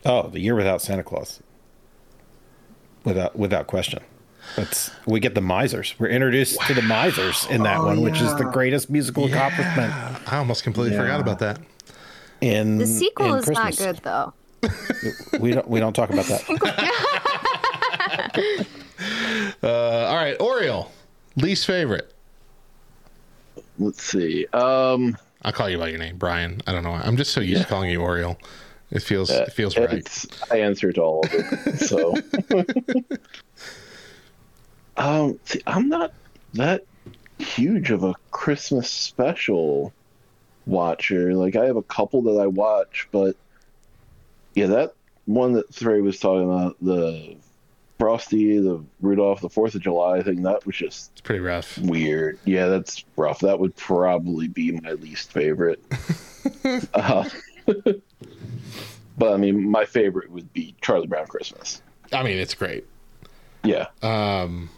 Oh, 0.05 0.27
the 0.27 0.39
year 0.39 0.55
without 0.55 0.81
Santa 0.81 1.03
Claus. 1.03 1.41
Without 3.05 3.37
without 3.37 3.67
question. 3.67 4.03
That's 4.55 4.91
we 5.05 5.19
get 5.19 5.33
the 5.35 5.41
misers. 5.41 5.95
We're 5.97 6.07
introduced 6.09 6.59
to 6.67 6.73
the 6.73 6.81
misers 6.83 7.45
in 7.49 7.63
that 7.63 7.77
Oh, 7.79 7.85
one, 7.85 8.01
which 8.01 8.21
is 8.21 8.35
the 8.35 8.43
greatest 8.45 8.89
musical 8.89 9.25
accomplishment 9.25 9.91
I 10.31 10.37
almost 10.37 10.63
completely 10.63 10.95
forgot 10.97 11.19
about 11.21 11.39
that. 11.39 11.59
in 12.41 12.77
The 12.77 12.85
sequel 12.87 13.33
in 13.33 13.39
is 13.39 13.49
not 13.49 13.75
good 13.77 13.97
though. 14.03 14.33
We 15.39 15.51
don't 15.51 15.67
we 15.67 15.79
don't 15.79 15.93
talk 15.93 16.09
about 16.11 16.25
that. 16.25 16.43
Uh, 19.61 20.05
all 20.07 20.15
right, 20.15 20.39
Oriole, 20.39 20.91
least 21.35 21.65
favorite. 21.65 22.13
Let's 23.79 24.03
see. 24.03 24.45
Um, 24.53 25.17
I'll 25.41 25.51
call 25.51 25.69
you 25.69 25.77
by 25.77 25.87
your 25.89 25.99
name, 25.99 26.17
Brian. 26.17 26.61
I 26.67 26.71
don't 26.71 26.83
know. 26.83 26.91
why. 26.91 27.01
I'm 27.01 27.17
just 27.17 27.31
so 27.33 27.41
used 27.41 27.63
to 27.63 27.67
calling 27.67 27.89
you 27.89 28.01
Oriole. 28.01 28.37
It 28.91 29.01
feels 29.01 29.29
it 29.29 29.51
feels 29.51 29.75
right. 29.77 30.07
I 30.51 30.59
answer 30.59 30.91
to 30.93 31.01
all 31.01 31.25
of 31.25 31.33
it. 31.33 31.79
So, 31.79 32.13
um, 35.07 35.39
see, 35.45 35.61
I'm 35.67 35.89
not 35.89 36.13
that 36.53 36.85
huge 37.39 37.91
of 37.91 38.03
a 38.03 38.13
Christmas 38.31 38.89
special 38.89 39.93
watcher. 40.65 41.33
Like, 41.33 41.55
I 41.55 41.65
have 41.65 41.75
a 41.75 41.81
couple 41.83 42.21
that 42.23 42.39
I 42.41 42.47
watch, 42.47 43.07
but 43.11 43.35
yeah, 44.55 44.67
that 44.67 44.93
one 45.25 45.53
that 45.53 45.73
Thray 45.73 46.01
was 46.01 46.19
talking 46.19 46.43
about, 46.43 46.77
the 46.81 47.35
Frosty, 47.99 48.59
the 48.59 48.83
Rudolph, 49.01 49.41
the 49.41 49.49
Fourth 49.49 49.75
of 49.75 49.81
July 49.81 50.21
thing, 50.21 50.43
that 50.43 50.65
was 50.65 50.75
just 50.75 51.11
It's 51.13 51.21
pretty 51.21 51.39
rough. 51.41 51.77
weird. 51.77 52.39
Yeah, 52.45 52.67
that's 52.67 53.03
rough. 53.15 53.39
That 53.39 53.59
would 53.59 53.75
probably 53.75 54.47
be 54.47 54.71
my 54.71 54.91
least 54.93 55.31
favorite. 55.31 55.83
uh, 56.93 57.29
But 59.15 59.33
I 59.33 59.37
mean, 59.37 59.69
my 59.69 59.85
favorite 59.85 60.31
would 60.31 60.51
be 60.53 60.75
Charlie 60.81 61.05
Brown 61.07 61.27
Christmas. 61.27 61.81
I 62.11 62.23
mean, 62.23 62.37
it's 62.39 62.55
great. 62.55 62.85
Yeah. 63.63 63.85
Um. 64.01 64.69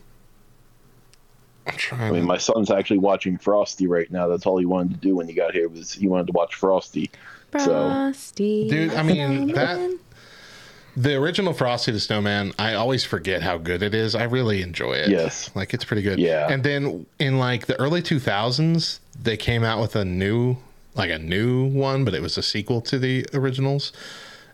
I 1.91 2.11
mean, 2.11 2.25
my 2.25 2.37
son's 2.37 2.69
actually 2.69 2.99
watching 2.99 3.37
Frosty 3.37 3.87
right 3.87 4.11
now. 4.11 4.27
That's 4.27 4.45
all 4.45 4.57
he 4.57 4.65
wanted 4.65 4.93
to 4.93 4.99
do 4.99 5.15
when 5.15 5.27
he 5.27 5.33
got 5.33 5.53
here 5.53 5.67
was 5.67 5.93
he 5.93 6.07
wanted 6.07 6.27
to 6.27 6.33
watch 6.33 6.55
Frosty. 6.55 7.09
So 7.57 7.65
Frosty. 7.65 8.69
Dude, 8.69 8.93
I 8.93 9.03
mean 9.03 9.47
that 9.53 9.97
the 10.97 11.15
original 11.15 11.53
Frosty 11.53 11.91
the 11.91 11.99
Snowman, 11.99 12.53
I 12.57 12.73
always 12.73 13.03
forget 13.03 13.41
how 13.41 13.57
good 13.57 13.83
it 13.83 13.93
is. 13.93 14.15
I 14.15 14.23
really 14.23 14.61
enjoy 14.61 14.93
it. 14.93 15.09
Yes. 15.09 15.53
Like 15.55 15.73
it's 15.73 15.83
pretty 15.83 16.01
good. 16.01 16.19
Yeah. 16.19 16.47
And 16.49 16.63
then 16.63 17.05
in 17.19 17.37
like 17.37 17.65
the 17.65 17.79
early 17.79 18.01
2000s, 18.01 18.99
they 19.21 19.37
came 19.37 19.63
out 19.63 19.81
with 19.81 19.95
a 19.95 20.05
new 20.05 20.57
like 20.95 21.11
a 21.11 21.19
new 21.19 21.65
one, 21.65 22.05
but 22.05 22.13
it 22.13 22.21
was 22.21 22.37
a 22.37 22.43
sequel 22.43 22.79
to 22.79 22.97
the 22.97 23.25
originals. 23.33 23.91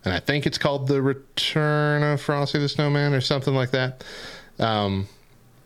And 0.03 0.11
I 0.11 0.19
think 0.19 0.47
it's 0.47 0.57
called 0.57 0.87
The 0.87 0.99
Return 1.03 2.01
of 2.01 2.19
Frosty 2.19 2.57
the 2.57 2.69
Snowman 2.69 3.13
or 3.13 3.21
something 3.21 3.53
like 3.53 3.71
that. 3.71 4.03
Um 4.59 5.07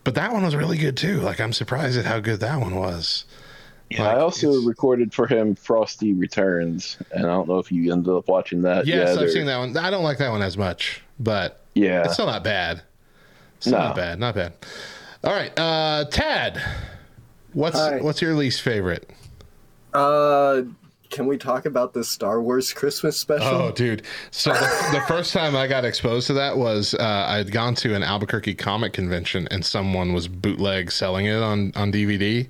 but 0.05 0.15
that 0.15 0.31
one 0.31 0.43
was 0.43 0.55
really 0.55 0.77
good 0.77 0.95
too. 0.95 1.19
Like 1.19 1.41
I'm 1.41 1.51
surprised 1.51 1.97
at 1.97 2.05
how 2.05 2.21
good 2.21 2.39
that 2.39 2.61
one 2.61 2.75
was. 2.75 3.25
yeah, 3.89 4.07
I 4.07 4.19
also 4.19 4.61
recorded 4.61 5.13
for 5.13 5.27
him 5.27 5.55
Frosty 5.55 6.13
Returns, 6.13 6.97
and 7.11 7.25
I 7.25 7.29
don't 7.29 7.47
know 7.49 7.59
if 7.59 7.69
you 7.71 7.91
ended 7.91 8.13
up 8.13 8.29
watching 8.29 8.61
that. 8.61 8.85
Yes, 8.87 9.09
yet 9.09 9.17
I've 9.17 9.23
or- 9.25 9.29
seen 9.29 9.45
that 9.47 9.57
one. 9.57 9.75
I 9.77 9.89
don't 9.91 10.03
like 10.03 10.19
that 10.19 10.31
one 10.31 10.41
as 10.41 10.57
much, 10.57 11.01
but 11.19 11.59
Yeah. 11.73 12.03
it's 12.05 12.13
still 12.13 12.25
not 12.27 12.43
bad. 12.43 12.81
Still 13.59 13.73
No. 13.73 13.79
not 13.79 13.95
bad. 13.95 14.19
Not 14.19 14.35
bad. 14.35 14.53
All 15.23 15.33
right, 15.33 15.51
uh, 15.59 16.05
Tad, 16.05 16.61
what's 17.53 17.77
Hi. 17.77 17.97
what's 17.99 18.21
your 18.21 18.33
least 18.35 18.61
favorite? 18.61 19.09
Uh, 19.93 20.61
can 21.09 21.27
we 21.27 21.37
talk 21.37 21.65
about 21.65 21.93
the 21.93 22.03
Star 22.03 22.41
Wars 22.41 22.73
Christmas 22.73 23.17
special? 23.17 23.47
Oh, 23.47 23.71
dude! 23.71 24.03
So 24.31 24.53
the, 24.53 24.89
the 24.93 25.01
first 25.07 25.33
time 25.33 25.55
I 25.55 25.67
got 25.67 25.85
exposed 25.85 26.27
to 26.27 26.33
that 26.33 26.57
was 26.57 26.93
uh, 26.93 27.25
I 27.27 27.37
had 27.37 27.51
gone 27.51 27.75
to 27.75 27.95
an 27.95 28.03
Albuquerque 28.03 28.55
comic 28.55 28.93
convention 28.93 29.47
and 29.51 29.65
someone 29.65 30.13
was 30.13 30.27
bootleg 30.27 30.91
selling 30.91 31.25
it 31.25 31.41
on 31.41 31.71
on 31.75 31.91
DVD. 31.91 32.47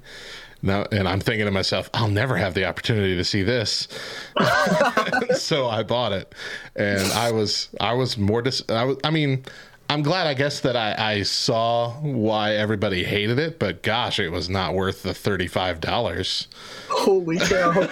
Now, 0.61 0.85
and 0.91 1.07
I'm 1.07 1.19
thinking 1.19 1.45
to 1.45 1.51
myself, 1.51 1.91
I'll 1.93 2.07
never 2.07 2.37
have 2.37 2.55
the 2.55 2.65
opportunity 2.65 3.15
to 3.15 3.23
see 3.23 3.43
this. 3.43 3.87
so 5.35 5.67
I 5.67 5.83
bought 5.83 6.11
it, 6.11 6.33
and 6.75 7.03
I 7.13 7.31
was 7.31 7.69
I 7.79 7.93
was 7.93 8.17
more 8.17 8.41
dis. 8.41 8.63
I, 8.69 8.83
was, 8.85 8.97
I 9.03 9.11
mean, 9.11 9.45
I'm 9.89 10.01
glad 10.01 10.27
I 10.27 10.33
guess 10.33 10.61
that 10.61 10.75
I, 10.75 10.95
I 10.97 11.21
saw 11.23 11.91
why 12.01 12.55
everybody 12.55 13.03
hated 13.03 13.37
it, 13.37 13.59
but 13.59 13.83
gosh, 13.83 14.19
it 14.19 14.29
was 14.29 14.49
not 14.49 14.73
worth 14.73 15.03
the 15.03 15.13
thirty 15.13 15.47
five 15.47 15.79
dollars. 15.79 16.47
Holy 16.89 17.37
cow! 17.37 17.87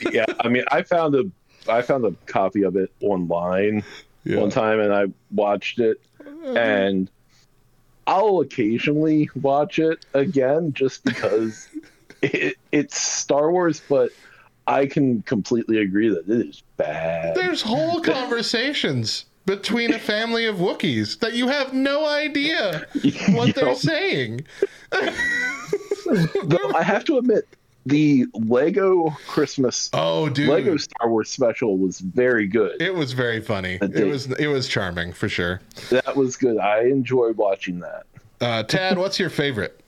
yeah, 0.12 0.24
I 0.40 0.48
mean, 0.48 0.64
I 0.70 0.82
found 0.82 1.14
a 1.14 1.24
I 1.68 1.82
found 1.82 2.04
a 2.04 2.12
copy 2.26 2.62
of 2.62 2.76
it 2.76 2.90
online 3.00 3.84
one 4.24 4.50
time, 4.50 4.80
and 4.80 4.92
I 4.92 5.06
watched 5.30 5.78
it, 5.78 6.00
and 6.44 7.10
I'll 8.06 8.40
occasionally 8.40 9.28
watch 9.40 9.78
it 9.78 10.06
again 10.14 10.72
just 10.72 11.04
because 11.04 11.68
it, 12.22 12.56
it's 12.72 12.98
Star 12.98 13.50
Wars, 13.50 13.82
but 13.88 14.10
I 14.66 14.86
can 14.86 15.22
completely 15.22 15.78
agree 15.78 16.08
that 16.08 16.28
it 16.28 16.48
is 16.48 16.62
bad. 16.76 17.34
There's 17.34 17.60
whole 17.60 18.00
conversations 18.00 19.26
between 19.46 19.92
a 19.92 19.98
family 19.98 20.46
of 20.46 20.56
Wookiees 20.56 21.18
that 21.20 21.34
you 21.34 21.48
have 21.48 21.72
no 21.72 22.06
idea 22.06 22.86
what 23.30 23.54
they're 23.54 23.74
saying. 23.74 24.46
Though 26.44 26.72
I 26.74 26.82
have 26.82 27.04
to 27.06 27.18
admit, 27.18 27.48
the 27.86 28.26
Lego 28.32 29.10
Christmas 29.28 29.90
oh 29.92 30.28
dude 30.28 30.48
Lego 30.48 30.76
Star 30.76 31.08
Wars 31.08 31.30
special 31.30 31.76
was 31.76 32.00
very 32.00 32.46
good. 32.46 32.80
It 32.80 32.94
was 32.94 33.12
very 33.12 33.40
funny. 33.40 33.78
It 33.80 34.06
was 34.06 34.30
it 34.32 34.46
was 34.46 34.68
charming 34.68 35.12
for 35.12 35.28
sure. 35.28 35.60
That 35.90 36.16
was 36.16 36.36
good. 36.36 36.58
I 36.58 36.84
enjoyed 36.84 37.36
watching 37.36 37.80
that. 37.80 38.06
Uh, 38.40 38.62
Tad, 38.62 38.98
what's 38.98 39.18
your 39.18 39.30
favorite? 39.30 39.80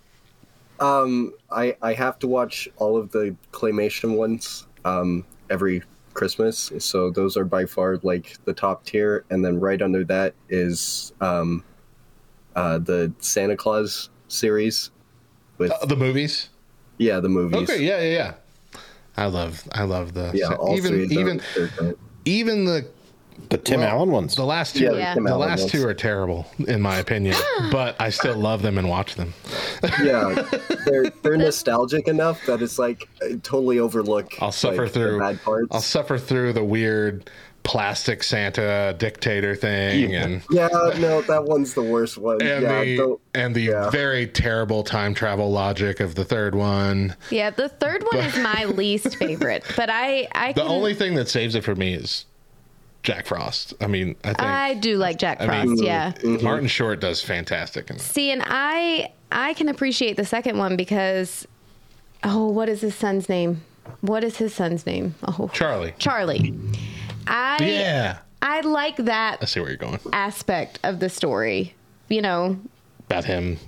Um, 0.79 1.33
I 1.51 1.77
I 1.81 1.95
have 1.95 2.19
to 2.19 2.27
watch 2.27 2.69
all 2.77 2.97
of 2.99 3.13
the 3.13 3.35
claymation 3.53 4.17
ones 4.17 4.67
um 4.85 5.25
every 5.49 5.83
Christmas, 6.17 6.73
so 6.79 7.11
those 7.11 7.37
are 7.37 7.45
by 7.45 7.67
far 7.67 7.99
like 8.03 8.37
the 8.45 8.53
top 8.55 8.85
tier, 8.85 9.25
and 9.31 9.45
then 9.45 9.61
right 9.61 9.81
under 9.81 10.03
that 10.05 10.35
is 10.49 11.13
um 11.21 11.65
uh 12.57 12.79
the 12.79 13.13
Santa 13.21 13.57
Claus 13.57 14.11
series 14.29 14.91
with 15.59 15.73
Uh, 15.73 15.87
the 15.87 15.97
movies. 15.97 16.51
yeah 16.99 17.21
the 17.21 17.29
movies. 17.29 17.71
Okay, 17.71 17.85
yeah, 17.85 18.01
yeah, 18.03 18.13
yeah. 18.13 18.35
I 19.17 19.27
love 19.27 19.69
I 19.73 19.85
love 19.85 20.15
the 20.15 20.33
Yeah, 20.35 20.57
even 20.75 21.11
even 21.13 21.39
those 21.39 21.57
are 21.59 21.67
great. 21.85 21.97
even 22.25 22.65
the 22.65 22.87
The 23.49 23.59
Tim 23.59 23.81
well, 23.81 23.89
Allen 23.91 24.11
ones. 24.11 24.35
The 24.35 24.45
last 24.45 24.77
two, 24.77 24.85
Yeah, 24.85 24.91
are- 24.91 24.95
the 24.97 25.15
Tim 25.15 25.25
the 25.25 25.37
last 25.37 25.61
ones. 25.61 25.73
two 25.73 25.87
are 25.87 25.95
terrible 25.95 26.47
in 26.67 26.81
my 26.81 26.97
opinion, 26.99 27.37
but 27.71 27.95
I 28.01 28.11
still 28.11 28.37
love 28.37 28.63
them 28.63 28.79
and 28.79 28.89
watch 28.89 29.15
them. 29.15 29.35
yeah, 30.03 30.47
they're 30.87 31.11
they're 31.23 31.37
nostalgic 31.37 32.09
enough 32.09 32.45
that 32.47 32.63
it's 32.63 32.79
like 32.79 33.09
I 33.23 33.35
totally 33.43 33.79
overlook. 33.79 34.33
I'll 34.41 34.53
suffer 34.53 34.85
like, 34.85 34.93
the 34.93 35.01
through. 35.01 35.19
bad 35.21 35.43
parts. 35.43 35.69
I'll 35.71 35.81
suffer 35.81 36.19
through 36.19 36.55
the 36.55 36.65
weird 36.65 37.31
plastic 37.63 38.23
Santa 38.23 38.95
dictator 38.97 39.57
thing 39.57 40.15
and 40.15 40.41
Yeah, 40.53 40.69
no, 40.99 41.21
that 41.23 41.45
one's 41.47 41.75
the 41.75 41.83
worst 41.83 42.17
one. 42.17 42.41
and 42.41 42.63
yeah, 42.63 42.85
the 42.85 42.97
don't- 42.97 43.21
and 43.35 43.55
the 43.57 43.89
very 43.91 44.27
terrible 44.29 44.85
time 44.85 45.15
travel 45.15 45.51
logic 45.51 45.99
of 46.01 46.15
the 46.15 46.25
third 46.25 46.55
one. 46.55 47.17
Yeah, 47.31 47.51
the 47.51 47.69
third 47.69 48.05
one 48.13 48.25
is 48.25 48.37
my 48.39 48.67
least 48.67 49.17
favorite, 49.17 49.65
but 49.77 49.91
I 49.91 50.29
I 50.33 50.53
The 50.55 50.63
can, 50.63 50.71
only 50.71 50.95
thing 50.95 51.15
that 51.17 51.29
saves 51.29 51.55
it 51.57 51.65
for 51.65 51.75
me 51.75 51.95
is 51.95 52.25
Jack 53.07 53.25
Frost. 53.27 53.73
I 53.81 53.87
mean, 53.87 54.17
I 54.25 54.29
think 54.29 54.43
I 54.43 54.75
do 54.75 54.97
like 54.99 55.17
Jack 55.17 55.41
I 55.41 55.47
Frost. 55.47 55.69
mean, 55.69 55.79
yeah. 55.85 56.11
Mm-hmm. 56.13 56.45
Martin 56.45 56.67
Short 56.67 57.01
does 57.01 57.23
fantastic. 57.23 57.89
In 57.89 58.01
See, 58.01 58.33
and 58.33 58.43
I 58.45 59.13
I 59.31 59.55
can 59.55 59.69
appreciate 59.69 60.17
the 60.17 60.25
second 60.25 60.59
one 60.59 60.77
because 60.77 61.47
oh, 62.25 62.49
what 62.49 62.69
is 62.69 62.81
his 62.81 62.97
son's 62.97 63.29
name? 63.29 63.63
What 64.01 64.25
is 64.25 64.37
his 64.39 64.53
son's 64.53 64.85
name? 64.87 65.15
Oh, 65.23 65.49
Charlie. 65.53 65.95
Charlie. 65.99 66.53
I 67.29 67.59
Yeah, 67.65 68.19
I 68.43 68.61
like 68.63 68.97
that 68.97 69.39
I 69.41 69.45
see 69.45 69.61
where 69.61 69.69
you're 69.69 69.77
going. 69.79 70.01
aspect 70.13 70.81
of 70.83 70.99
the 70.99 71.09
story. 71.09 71.75
You 72.09 72.23
know, 72.23 72.59
About 73.07 73.25
him. 73.25 73.59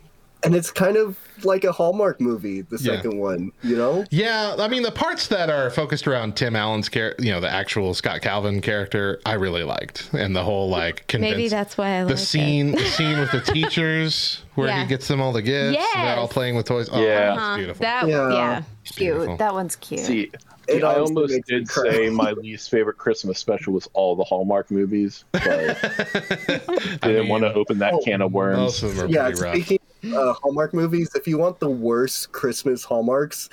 And 0.45 0.55
it's 0.55 0.71
kind 0.71 0.97
of 0.97 1.19
like 1.45 1.65
a 1.65 1.71
Hallmark 1.73 2.21
movie. 2.21 2.63
The 2.63 2.79
Yeah. 2.81 2.97
second 2.97 3.19
one, 3.19 3.53
you 3.63 3.77
know. 3.77 4.05
Yeah, 4.11 4.57
I 4.59 4.69
mean 4.69 4.83
the 4.83 4.91
parts 4.93 5.29
that 5.29 5.51
are 5.51 5.71
focused 5.71 6.07
around 6.09 6.37
Tim 6.37 6.57
Allen's 6.57 6.89
character, 6.89 7.23
you 7.25 7.31
know, 7.31 7.41
the 7.41 7.51
actual 7.51 7.95
Scott 7.95 8.23
Calvin 8.23 8.61
character, 8.61 9.21
I 9.25 9.35
really 9.35 9.63
liked, 9.63 10.11
and 10.13 10.35
the 10.35 10.43
whole 10.43 10.69
like 10.69 11.07
convince- 11.07 11.31
maybe 11.37 11.49
that's 11.49 11.79
why 11.79 12.01
I 12.01 12.05
the 12.05 12.17
scene, 12.17 12.73
the 12.77 12.85
scene 12.85 13.19
with 13.19 13.31
the 13.33 13.41
teachers 13.41 14.43
where 14.55 14.69
Yeah. 14.69 14.83
he 14.83 14.89
gets 14.89 15.07
them 15.09 15.21
all 15.21 15.33
the 15.33 15.43
gifts. 15.43 15.79
and 15.97 16.07
They're 16.09 16.17
all 16.17 16.29
playing 16.29 16.57
with 16.57 16.67
toys. 16.67 16.89
Oh, 16.91 17.01
Yeah. 17.01 17.35
Uh-huh. 17.35 17.57
beautiful. 17.57 17.83
That 17.83 18.09
Yeah. 18.09 18.31
yeah. 18.33 18.63
Beautiful. 18.97 19.27
Cute. 19.27 19.39
That 19.39 19.55
one's 19.55 19.77
cute. 19.77 20.01
See, 20.01 20.31
It 20.67 20.85
I 20.85 20.97
almost 20.97 21.35
did 21.47 21.67
cry. 21.69 21.91
say 21.91 22.11
my 22.11 22.33
least 22.33 22.71
favorite 22.71 22.99
Christmas 22.99 23.39
special 23.39 23.73
was 23.73 23.89
all 23.95 24.15
the 24.17 24.25
Hallmark 24.25 24.71
movies, 24.71 25.25
but 25.33 25.43
I 25.47 25.49
didn't 27.03 27.05
mean, 27.23 27.29
want 27.29 27.43
to 27.45 27.53
open 27.55 27.79
that 27.79 27.95
oh, 27.95 28.01
can 28.05 28.21
of 28.23 28.33
worms. 28.33 28.59
Most 28.59 28.83
of 28.83 28.97
them 28.97 29.07
are 29.07 29.09
Yeah, 29.09 29.25
pretty 29.27 29.41
rough. 29.43 29.55
speaking 29.55 29.77
of 29.77 29.78
uh, 30.05 30.33
Hallmark 30.35 30.75
movies, 30.75 31.11
if 31.15 31.27
you 31.27 31.39
want 31.39 31.61
the 31.61 31.71
worst 31.71 32.33
Christmas 32.33 32.85
Hallmarks, 32.85 33.49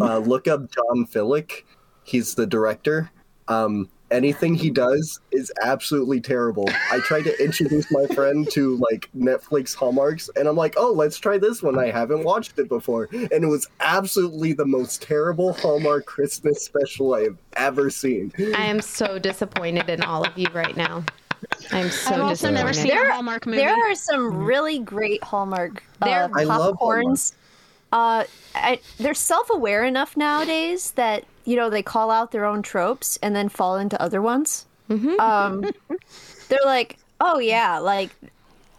uh, 0.00 0.18
look 0.18 0.48
up 0.48 0.70
John 0.70 1.06
Phillick. 1.06 1.66
He's 2.04 2.34
the 2.34 2.46
director. 2.46 3.10
Um, 3.48 3.88
anything 4.10 4.54
he 4.54 4.70
does 4.70 5.20
is 5.32 5.52
absolutely 5.62 6.20
terrible. 6.20 6.68
I 6.90 7.00
tried 7.00 7.24
to 7.24 7.42
introduce 7.42 7.90
my 7.90 8.06
friend 8.06 8.48
to 8.52 8.76
like 8.90 9.10
Netflix 9.16 9.74
Hallmarks, 9.74 10.30
and 10.36 10.48
I'm 10.48 10.56
like, 10.56 10.74
"Oh, 10.76 10.92
let's 10.92 11.18
try 11.18 11.38
this 11.38 11.62
one. 11.62 11.78
I 11.78 11.90
haven't 11.90 12.24
watched 12.24 12.58
it 12.58 12.68
before," 12.68 13.08
and 13.12 13.44
it 13.44 13.48
was 13.48 13.68
absolutely 13.80 14.52
the 14.52 14.66
most 14.66 15.02
terrible 15.02 15.52
Hallmark 15.54 16.06
Christmas 16.06 16.64
special 16.64 17.14
I 17.14 17.22
have 17.22 17.38
ever 17.54 17.90
seen. 17.90 18.32
I 18.38 18.64
am 18.64 18.80
so 18.80 19.18
disappointed 19.18 19.88
in 19.88 20.02
all 20.02 20.24
of 20.24 20.36
you 20.36 20.46
right 20.52 20.76
now. 20.76 21.04
I'm 21.72 21.90
so 21.90 22.14
I've 22.14 22.20
also 22.20 22.50
never 22.50 22.72
seen 22.72 22.92
a 22.92 23.12
Hallmark 23.12 23.46
movie. 23.46 23.58
There 23.58 23.74
are 23.90 23.94
some 23.94 24.44
really 24.44 24.78
great 24.78 25.22
Hallmark 25.22 25.82
uh, 26.02 26.06
There- 26.06 26.30
I 26.34 26.44
love 26.44 26.76
popcorns. 26.78 27.34
Uh, 27.90 28.24
I, 28.54 28.80
they're 28.98 29.14
self-aware 29.14 29.84
enough 29.84 30.14
nowadays 30.16 30.90
that 30.92 31.24
you 31.46 31.56
know 31.56 31.70
they 31.70 31.82
call 31.82 32.10
out 32.10 32.32
their 32.32 32.44
own 32.44 32.60
tropes 32.62 33.18
and 33.22 33.34
then 33.34 33.48
fall 33.48 33.76
into 33.76 34.00
other 34.00 34.20
ones. 34.20 34.66
Um, 34.90 35.64
they're 36.48 36.58
like, 36.64 36.98
oh 37.20 37.38
yeah, 37.38 37.78
like, 37.78 38.10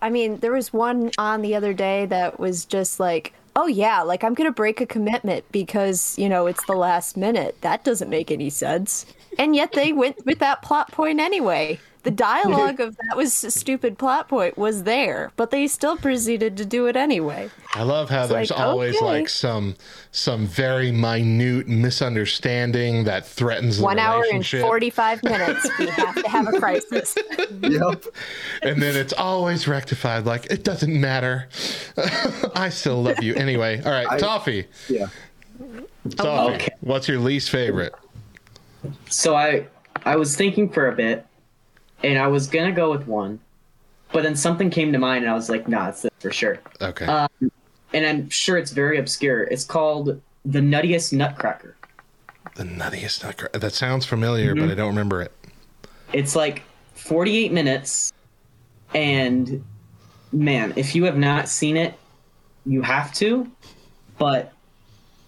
I 0.01 0.09
mean, 0.09 0.37
there 0.39 0.51
was 0.51 0.71
one 0.73 1.11
on 1.17 1.41
the 1.41 1.55
other 1.55 1.73
day 1.73 2.05
that 2.07 2.39
was 2.39 2.65
just 2.65 2.99
like, 2.99 3.33
oh 3.55 3.67
yeah, 3.67 4.01
like 4.01 4.23
I'm 4.23 4.33
gonna 4.35 4.51
break 4.51 4.79
a 4.81 4.85
commitment 4.85 5.43
because 5.51 6.17
you 6.17 6.29
know 6.29 6.45
it's 6.47 6.63
the 6.65 6.73
last 6.75 7.17
minute. 7.17 7.55
That 7.61 7.83
doesn't 7.83 8.09
make 8.09 8.29
any 8.31 8.49
sense. 8.51 9.05
And 9.39 9.55
yet 9.55 9.71
they 9.71 9.93
went 9.93 10.23
with 10.25 10.39
that 10.39 10.61
plot 10.61 10.91
point 10.91 11.19
anyway. 11.19 11.79
The 12.03 12.11
dialogue 12.11 12.79
of 12.79 12.95
that 12.97 13.17
was 13.17 13.43
a 13.43 13.51
stupid 13.51 13.97
plot 13.97 14.29
point 14.29 14.57
was 14.57 14.83
there, 14.83 15.31
but 15.35 15.51
they 15.51 15.67
still 15.67 15.97
proceeded 15.97 16.55
to 16.57 16.65
do 16.65 16.87
it 16.87 16.95
anyway. 16.95 17.49
I 17.73 17.83
love 17.83 18.09
how 18.09 18.21
It's 18.23 18.31
there's 18.31 18.51
like, 18.51 18.59
always 18.59 18.95
okay. 18.95 19.05
like 19.05 19.29
some 19.29 19.75
some 20.11 20.47
very 20.47 20.93
minute 20.93 21.67
misunderstanding 21.67 23.03
that 23.03 23.27
threatens 23.27 23.79
the 23.79 23.83
One 23.83 23.99
hour 23.99 24.23
and 24.31 24.45
45 24.45 25.23
minutes. 25.23 25.69
We 25.77 25.87
have 25.89 26.15
to 26.15 26.29
have 26.29 26.47
a 26.47 26.57
crisis. 26.57 27.17
Yep. 27.61 28.05
and 28.61 28.81
then 28.81 28.95
it's 28.95 29.13
always 29.13 29.67
rectified 29.67 30.25
like 30.25 30.45
it 30.45 30.63
doesn't 30.63 30.99
matter. 30.99 31.49
I 32.55 32.69
still 32.69 33.03
love 33.03 33.21
you 33.21 33.35
anyway. 33.35 33.81
All 33.83 33.91
right, 33.91 34.07
I- 34.07 34.17
Topher. 34.19 34.65
Yeah. 34.87 35.07
Topher. 36.07 36.55
Okay. 36.55 36.69
What's 36.79 37.09
your 37.09 37.19
least 37.19 37.49
favorite? 37.49 37.93
So 39.09 39.35
I 39.35 39.67
I 40.05 40.15
was 40.15 40.35
thinking 40.35 40.69
for 40.69 40.87
a 40.87 40.95
bit, 40.95 41.25
and 42.03 42.17
I 42.17 42.27
was 42.27 42.47
gonna 42.47 42.71
go 42.71 42.91
with 42.91 43.07
one, 43.07 43.39
but 44.11 44.23
then 44.23 44.35
something 44.35 44.69
came 44.69 44.91
to 44.93 44.99
mind, 44.99 45.23
and 45.25 45.31
I 45.31 45.35
was 45.35 45.49
like, 45.49 45.67
nah, 45.67 45.89
it's 45.89 46.01
this 46.03 46.11
for 46.19 46.31
sure. 46.31 46.59
Okay. 46.81 47.05
Um, 47.05 47.29
and 47.93 48.05
I'm 48.05 48.29
sure 48.29 48.57
it's 48.57 48.71
very 48.71 48.97
obscure. 48.99 49.43
It's 49.43 49.65
called 49.65 50.21
the 50.45 50.59
Nuttiest 50.59 51.11
Nutcracker. 51.13 51.75
the 52.55 52.63
nuttiest 52.63 53.23
nutcracker. 53.23 53.57
That 53.59 53.73
sounds 53.73 54.05
familiar, 54.05 54.53
Mm-hmm. 54.53 54.65
but 54.65 54.71
I 54.71 54.75
don't 54.75 54.89
remember 54.89 55.21
it. 55.21 55.31
It's 56.13 56.35
like 56.35 56.63
48 56.95 57.51
minutes, 57.51 58.13
and 58.93 59.63
man, 60.31 60.73
if 60.75 60.95
you 60.95 61.03
have 61.05 61.17
not 61.17 61.49
seen 61.49 61.77
it, 61.77 61.93
you 62.65 62.81
have 62.81 63.13
to. 63.15 63.49
But 64.17 64.53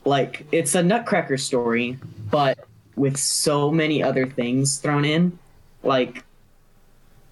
like, 0.06 0.46
it's 0.52 0.76
a 0.76 0.84
Nutcracker 0.84 1.38
story, 1.38 1.98
but 2.30 2.60
with 2.96 3.18
so 3.18 3.72
many 3.72 4.02
other 4.04 4.26
things 4.28 4.78
thrown 4.80 5.06
in. 5.06 5.38
Like, 5.84 6.24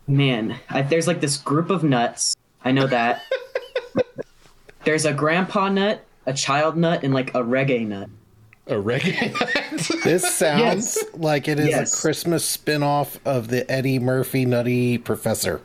man, 0.08 0.58
I, 0.69 0.82
there's 0.82 1.08
like 1.08 1.22
this 1.22 1.38
group 1.38 1.69
of 1.69 1.84
nuts. 1.84 2.36
I 2.63 2.72
know 2.72 2.88
that. 2.88 3.24
there's 4.84 5.06
a 5.06 5.13
grandpa 5.13 5.69
nut, 5.69 6.04
a 6.26 6.34
child 6.34 6.78
nut, 6.78 7.04
and 7.04 7.13
like 7.13 7.30
a 7.36 7.43
reggae 7.43 7.86
nut. 7.88 8.10
A 8.67 8.74
reggae 8.74 9.32
nut? 9.39 10.04
This 10.04 10.34
sounds 10.36 10.98
Yes. 10.98 11.06
like 11.13 11.48
it 11.48 11.60
is 11.60 11.69
Yes. 11.69 11.93
a 11.98 12.02
Christmas 12.02 12.45
spin-off 12.45 13.19
of 13.26 13.48
the 13.48 13.69
Eddie 13.72 14.00
Murphy 14.00 14.45
Nutty 14.45 14.98
Professor. 14.98 15.62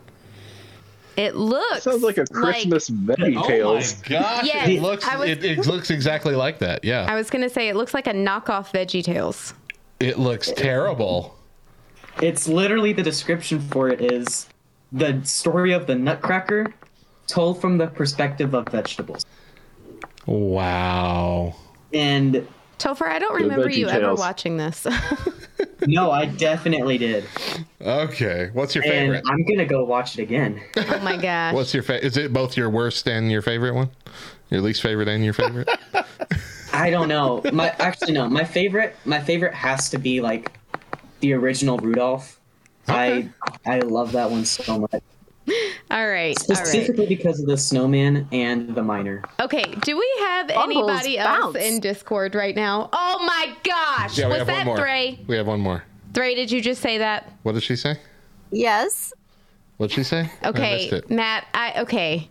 It 1.17 1.37
looks 1.37 1.85
Sounds 1.85 2.03
like 2.03 2.19
a 2.19 2.25
Christmas 2.27 2.91
Veggie 2.91 3.47
Tales. 3.47 3.95
Oh 3.95 4.11
my 4.11 4.21
Gosh, 4.21 4.47
Yes, 4.47 4.69
it 4.69 4.83
looks 4.83 5.07
was- 5.17 5.29
it, 5.29 5.45
it 5.45 5.67
looks 5.67 5.91
exactly 5.91 6.35
like 6.35 6.59
that. 6.59 6.83
Yeah. 6.83 7.07
I 7.09 7.15
was 7.15 7.31
gonna 7.31 7.49
say 7.49 7.69
it 7.69 7.77
looks 7.77 7.95
like 7.95 8.09
a 8.09 8.13
knockoff 8.13 8.73
Veggie 8.73 9.05
Tales. 9.05 9.55
It 10.05 10.19
looks 10.19 10.53
terrible. 10.53 11.35
It's 12.21 12.47
literally 12.47 12.93
the 12.93 13.03
description 13.03 13.59
for 13.59 13.89
it 13.89 14.03
is 14.13 14.49
the 14.93 15.23
story 15.25 15.73
of 15.73 15.87
the 15.87 15.95
Nutcracker 15.95 16.67
told 17.27 17.59
from 17.59 17.79
the 17.79 17.87
perspective 17.87 18.53
of 18.53 18.69
vegetables. 18.69 19.25
Wow. 20.27 21.57
And 21.95 22.47
Topher, 22.79 23.07
I 23.07 23.19
don't 23.19 23.35
remember 23.35 23.71
you 23.71 23.89
ever 23.89 24.15
watching 24.15 24.59
this. 24.59 24.87
no, 25.87 26.11
I 26.11 26.27
definitely 26.27 26.99
did. 26.99 27.25
Okay. 27.81 28.51
What's 28.53 28.75
your 28.75 28.85
And 28.85 28.93
favorite? 28.93 29.25
I'm 29.27 29.43
gonna 29.45 29.65
go 29.65 29.85
watch 29.85 30.19
it 30.19 30.23
again. 30.23 30.61
oh 30.77 31.01
my 31.01 31.17
gosh. 31.21 31.55
What's 31.55 31.73
your 31.73 31.83
favorite? 31.83 32.05
Is 32.05 32.19
it 32.19 32.31
both 32.31 32.59
your 32.59 32.69
worst 32.69 33.09
and 33.09 33.33
your 33.33 33.41
favorite 33.41 33.75
one? 33.75 33.89
Your 34.51 34.61
least 34.61 34.83
favorite 34.83 35.09
and 35.09 35.25
your 35.25 35.33
favorite? 35.33 35.69
I 36.73 36.91
don't 36.91 37.09
know. 37.09 37.43
My 37.53 37.71
actually 37.79 38.13
no, 38.13 38.29
my 38.29 38.45
favorite 38.45 38.97
my 39.05 39.21
favorite 39.21 39.55
has 39.55 39.89
to 39.91 39.99
be 39.99 40.21
like 40.21 40.53
the 41.21 41.33
original 41.33 41.79
Rudolph. 41.79 42.41
I 42.89 43.31
I 43.65 43.79
love 43.79 44.13
that 44.13 44.31
one 44.31 44.45
so 44.45 44.81
much. 44.81 44.91
all 44.93 45.01
right. 45.51 45.73
All 45.91 46.07
right. 46.07 46.39
Specifically 46.39 47.07
because 47.07 47.41
of 47.41 47.47
the 47.47 47.57
snowman 47.57 48.27
and 48.33 48.75
the 48.75 48.83
miner. 48.83 49.23
Okay, 49.41 49.65
do 49.83 49.97
we 49.97 50.15
have 50.21 50.49
Bubbles 50.49 50.65
anybody 50.65 51.19
else 51.19 51.57
in 51.57 51.81
Discord 51.81 52.35
right 52.35 52.57
now? 52.57 52.89
Oh 52.93 53.25
my 53.25 53.55
gosh! 53.63 54.19
Yeah, 54.19 54.27
we 54.27 54.31
Was 54.31 54.39
have 54.39 54.47
that 54.49 54.57
one 54.59 54.67
more. 54.67 54.77
Thray? 54.79 55.21
We 55.27 55.37
have 55.37 55.47
one 55.47 55.61
more. 55.61 55.85
Thray, 56.13 56.35
did 56.35 56.51
you 56.51 56.61
just 56.61 56.81
say 56.81 56.99
that? 56.99 57.31
What 57.43 57.53
did 57.53 57.63
she 57.63 57.77
say? 57.77 57.99
Yes. 58.51 59.13
What'd 59.77 59.95
she 59.95 60.03
say? 60.05 60.31
I 60.43 60.49
Okay, 60.49 60.77
missed 60.77 60.93
it. 60.93 61.11
Matt. 61.11 61.47
I 61.55 61.81
okay. 61.83 62.29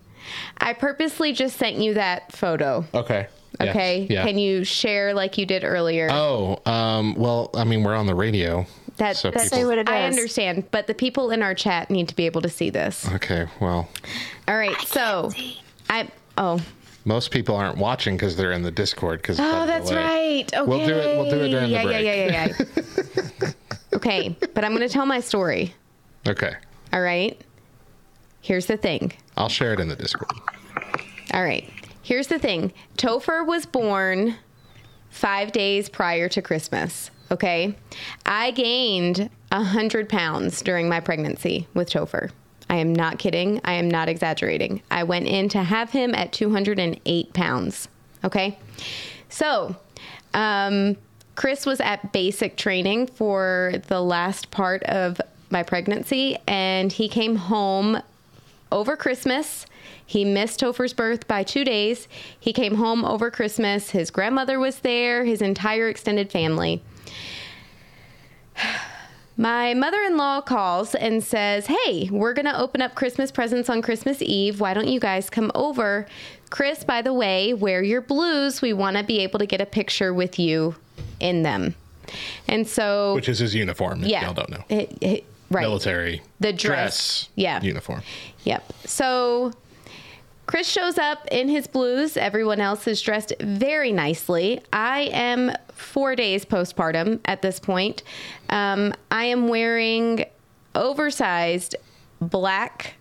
I 0.58 0.74
purposely 0.74 1.34
just 1.34 1.58
sent 1.58 1.78
you 1.78 1.96
that 1.96 2.32
photo. 2.32 2.86
Okay. 2.94 3.28
Yes. 3.60 3.70
Okay. 3.70 4.08
Yeah. 4.10 4.26
Can 4.26 4.38
you 4.38 4.64
share 4.64 5.14
like 5.14 5.38
you 5.38 5.46
did 5.46 5.64
earlier? 5.64 6.08
Oh, 6.12 6.60
um, 6.66 7.16
well, 7.16 7.50
I 7.54 7.64
mean, 7.64 7.84
we're 7.84 7.96
on 7.96 8.08
the 8.08 8.16
radio. 8.16 8.66
that, 8.98 9.16
so 9.16 9.32
that's 9.32 9.50
people- 9.50 9.72
I 9.88 10.04
understand, 10.04 10.70
but 10.72 10.88
the 10.88 10.94
people 10.94 11.32
in 11.32 11.44
our 11.44 11.54
chat 11.54 11.90
need 11.90 12.08
to 12.10 12.16
be 12.16 12.26
able 12.26 12.42
to 12.42 12.50
see 12.50 12.70
this. 12.70 13.08
Okay, 13.14 13.48
well, 13.60 13.90
All 14.48 14.58
right. 14.58 14.80
so 14.82 15.32
I 15.90 16.10
oh 16.38 16.60
most 17.06 17.32
people 17.32 17.56
aren't 17.56 17.78
watching 17.78 18.16
because 18.16 18.36
they're 18.36 18.52
in 18.54 18.64
the 18.64 18.72
Discord. 18.72 19.22
Because 19.22 19.40
oh 19.40 19.66
that's 19.66 19.92
right. 19.92 20.52
Okay. 20.54 20.70
We'll 20.70 20.86
do 20.86 20.96
it. 20.96 21.18
We'll 21.18 21.30
do 21.30 21.44
it 21.44 21.50
during 21.50 21.70
yeah, 21.70 21.82
the 21.82 21.88
break. 21.88 22.06
Yeah, 22.06 22.14
yeah, 22.14 22.48
yeah, 22.48 23.44
yeah. 23.44 23.52
okay, 23.94 24.36
but 24.54 24.64
I'm 24.64 24.72
going 24.72 24.88
to 24.88 24.94
tell 24.94 25.06
my 25.06 25.20
story. 25.20 25.76
Okay, 26.26 26.54
All 26.94 27.02
right. 27.02 27.38
Here's 28.40 28.66
the 28.68 28.78
thing. 28.78 29.12
I'll 29.38 29.50
share 29.50 29.74
it 29.74 29.80
in 29.80 29.88
the 29.88 29.96
Discord. 29.96 30.32
All 31.34 31.44
right. 31.44 31.70
Here's 32.02 32.28
the 32.28 32.40
thing. 32.40 32.74
Topher 32.98 33.46
was 33.46 33.66
born 33.66 34.36
five 35.10 35.52
days 35.52 35.90
prior 35.90 36.28
to 36.30 36.42
Christmas. 36.42 37.10
Okay. 37.32 37.76
I 38.26 38.52
gained 38.52 39.30
a 39.52 39.64
hundred 39.64 40.10
pounds 40.10 40.62
during 40.62 40.90
my 40.90 41.00
pregnancy 41.00 41.68
with 41.74 41.90
Topher. 41.90 42.32
I 42.70 42.78
am 42.78 42.94
not 42.94 43.20
kidding. 43.20 43.62
I 43.64 43.74
am 43.74 43.90
not 43.90 44.10
exaggerating. 44.10 44.82
I 44.90 45.04
went 45.04 45.28
in 45.28 45.50
to 45.50 45.64
have 45.64 45.92
him 45.92 46.14
at 46.16 46.34
208 46.34 47.34
pounds. 47.34 47.88
Okay. 48.24 48.58
So, 49.30 49.76
um, 50.34 50.98
Chris 51.36 51.66
was 51.66 51.80
at 51.82 52.12
basic 52.12 52.58
training 52.58 53.08
for 53.08 53.74
the 53.88 54.02
last 54.02 54.52
part 54.52 54.84
of 54.84 55.20
my 55.50 55.64
pregnancy, 55.64 56.38
and 56.48 56.92
he 56.92 57.08
came 57.08 57.36
home 57.36 58.02
over 58.74 58.98
Christmas. 58.98 59.66
He 60.06 60.26
missed 60.26 60.60
Topher's 60.60 60.94
birth 60.94 61.28
by 61.28 61.44
two 61.44 61.64
days. 61.64 62.08
He 62.38 62.52
came 62.52 62.76
home 62.76 63.06
over 63.06 63.32
Christmas. 63.32 63.92
His 63.92 64.12
grandmother 64.12 64.60
was 64.60 64.80
there, 64.80 65.24
his 65.24 65.42
entire 65.42 65.88
extended 65.88 66.32
family. 66.32 66.82
My 69.36 69.74
mother 69.74 70.00
in 70.02 70.16
law 70.16 70.42
calls 70.42 70.94
and 70.94 71.24
says, 71.24 71.66
Hey, 71.66 72.08
we're 72.12 72.34
going 72.34 72.46
to 72.46 72.60
open 72.60 72.82
up 72.84 72.94
Christmas 72.94 73.32
presents 73.32 73.68
on 73.68 73.82
Christmas 73.82 74.22
Eve. 74.22 74.60
Why 74.60 74.76
don't 74.76 74.88
you 74.88 75.00
guys 75.00 75.30
come 75.30 75.52
over? 75.56 76.06
Chris, 76.52 76.84
by 76.84 77.02
the 77.02 77.14
way, 77.14 77.52
wear 77.54 77.82
your 77.82 78.02
blues. 78.02 78.62
We 78.62 78.74
want 78.74 78.98
to 78.98 79.04
be 79.04 79.20
able 79.22 79.40
to 79.40 79.48
get 79.48 79.60
a 79.60 79.66
picture 79.66 80.14
with 80.14 80.38
you 80.38 80.76
in 81.20 81.42
them. 81.42 81.74
And 82.48 82.68
so, 82.68 83.16
Which 83.16 83.28
is 83.28 83.40
his 83.40 83.56
uniform. 83.56 84.04
If 84.04 84.10
yeah. 84.10 84.26
y'all 84.26 84.34
don't 84.36 84.50
know. 84.52 84.64
It- 84.70 84.98
it- 85.02 85.26
right. 85.54 85.62
Military. 85.62 86.22
The 86.40 86.54
dress. 86.54 87.30
Yeah. 87.36 87.62
Uniform. 87.62 88.02
Yep. 88.44 88.74
So 88.86 89.52
Chris 90.46 90.68
shows 90.68 90.98
up 90.98 91.28
in 91.32 91.48
his 91.48 91.68
blues. 91.68 92.18
Everyone 92.18 92.60
else 92.60 92.88
is 92.88 93.02
dressed 93.02 93.34
very 93.40 93.92
nicely. 93.92 94.62
I 94.74 95.10
am 95.14 95.54
four 95.74 96.16
days 96.16 96.46
postpartum 96.46 97.22
at 97.26 97.42
this 97.42 97.60
point. 97.60 98.04
Um, 98.50 98.94
I 99.10 99.26
am 99.26 99.48
wearing 99.48 100.26
oversized 100.76 101.76
black 102.20 102.96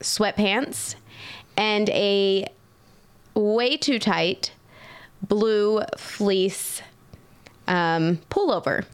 sweatpants 0.00 0.96
and 1.56 1.88
a 1.90 2.46
way 3.34 3.76
too 3.76 3.98
tight 3.98 4.52
blue 5.22 5.82
fleece 5.96 6.82
um, 7.68 8.18
pullover. 8.30 8.84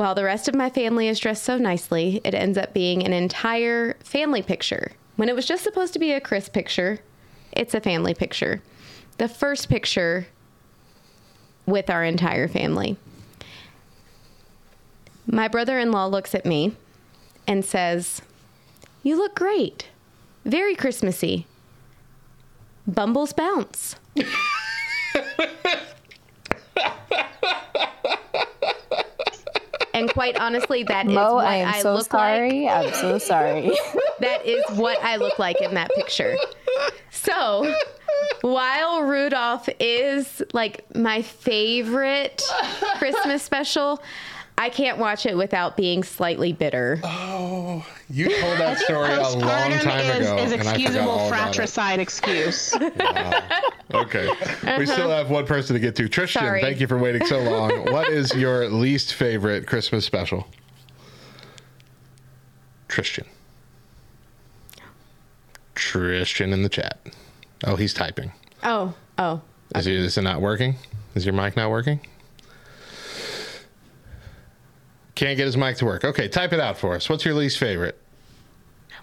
While 0.00 0.14
the 0.14 0.24
rest 0.24 0.48
of 0.48 0.54
my 0.54 0.70
family 0.70 1.08
is 1.08 1.20
dressed 1.20 1.44
so 1.44 1.58
nicely, 1.58 2.22
it 2.24 2.34
ends 2.34 2.56
up 2.56 2.72
being 2.72 3.04
an 3.04 3.12
entire 3.12 3.98
family 4.02 4.40
picture. 4.40 4.92
When 5.16 5.28
it 5.28 5.34
was 5.34 5.44
just 5.44 5.62
supposed 5.62 5.92
to 5.92 5.98
be 5.98 6.10
a 6.12 6.22
Chris 6.22 6.48
picture, 6.48 7.00
it's 7.52 7.74
a 7.74 7.82
family 7.82 8.14
picture. 8.14 8.62
The 9.18 9.28
first 9.28 9.68
picture 9.68 10.26
with 11.66 11.90
our 11.90 12.02
entire 12.02 12.48
family. 12.48 12.96
My 15.26 15.48
brother 15.48 15.78
in 15.78 15.92
law 15.92 16.06
looks 16.06 16.34
at 16.34 16.46
me 16.46 16.74
and 17.46 17.62
says, 17.62 18.22
You 19.02 19.18
look 19.18 19.34
great. 19.34 19.88
Very 20.46 20.74
Christmassy. 20.74 21.46
Bumbles 22.86 23.34
bounce. 23.34 23.96
and 30.00 30.10
quite 30.12 30.38
honestly, 30.40 30.82
that 30.84 31.06
is 31.06 31.12
Mo, 31.12 31.34
what 31.36 31.46
I 31.46 31.56
am 31.56 31.68
I 31.68 31.80
so 31.82 31.94
look 31.94 32.10
sorry. 32.10 32.64
like. 32.64 32.86
I'm 32.86 32.94
so 32.94 33.18
sorry. 33.18 33.70
That 34.20 34.44
is 34.44 34.62
what 34.76 35.02
I 35.02 35.16
look 35.16 35.38
like 35.38 35.62
in 35.62 35.72
that 35.74 35.90
picture. 35.94 36.36
So, 37.10 37.74
while 38.42 39.02
Rudolph 39.02 39.66
is 39.78 40.42
like 40.52 40.84
my 40.94 41.22
favorite 41.22 42.42
Christmas 42.98 43.42
special, 43.42 44.02
I 44.60 44.68
can't 44.68 44.98
watch 44.98 45.24
it 45.24 45.38
without 45.38 45.74
being 45.74 46.02
slightly 46.02 46.52
bitter. 46.52 47.00
Oh, 47.02 47.82
you 48.10 48.28
told 48.40 48.58
that 48.58 48.78
story 48.78 49.10
a 49.10 49.22
long 49.22 49.70
time 49.78 50.04
is, 50.20 50.26
ago, 50.26 50.36
is 50.36 50.52
and 50.52 50.54
I 50.54 50.58
forgot 50.58 50.74
excusable 50.74 51.08
all 51.08 51.28
about 51.28 51.48
it. 51.48 51.54
fratricide 51.54 51.98
excuse. 51.98 52.76
Okay, 53.92 54.28
we 54.78 54.86
still 54.86 55.10
uh-huh. 55.10 55.16
have 55.16 55.30
one 55.30 55.44
person 55.46 55.74
to 55.74 55.80
get 55.80 55.96
to. 55.96 56.08
Tristan, 56.08 56.42
Sorry. 56.42 56.60
thank 56.60 56.78
you 56.78 56.86
for 56.86 56.96
waiting 56.96 57.26
so 57.26 57.40
long. 57.40 57.86
what 57.92 58.08
is 58.08 58.32
your 58.36 58.68
least 58.68 59.14
favorite 59.14 59.66
Christmas 59.66 60.04
special? 60.04 60.46
Tristan. 62.86 63.24
Tristan 65.74 66.52
in 66.52 66.62
the 66.62 66.68
chat. 66.68 67.00
Oh, 67.64 67.74
he's 67.74 67.92
typing. 67.92 68.30
Oh, 68.62 68.94
oh. 69.18 69.40
Is, 69.74 69.86
he, 69.86 69.96
is 69.96 70.16
it 70.16 70.22
not 70.22 70.40
working? 70.40 70.76
Is 71.16 71.26
your 71.26 71.34
mic 71.34 71.56
not 71.56 71.68
working? 71.68 71.98
Can't 75.20 75.36
get 75.36 75.44
his 75.44 75.54
mic 75.56 75.76
to 75.76 75.84
work. 75.84 76.02
Okay, 76.02 76.28
type 76.28 76.54
it 76.54 76.60
out 76.60 76.78
for 76.78 76.94
us. 76.94 77.10
What's 77.10 77.26
your 77.26 77.34
least 77.34 77.58
favorite? 77.58 78.00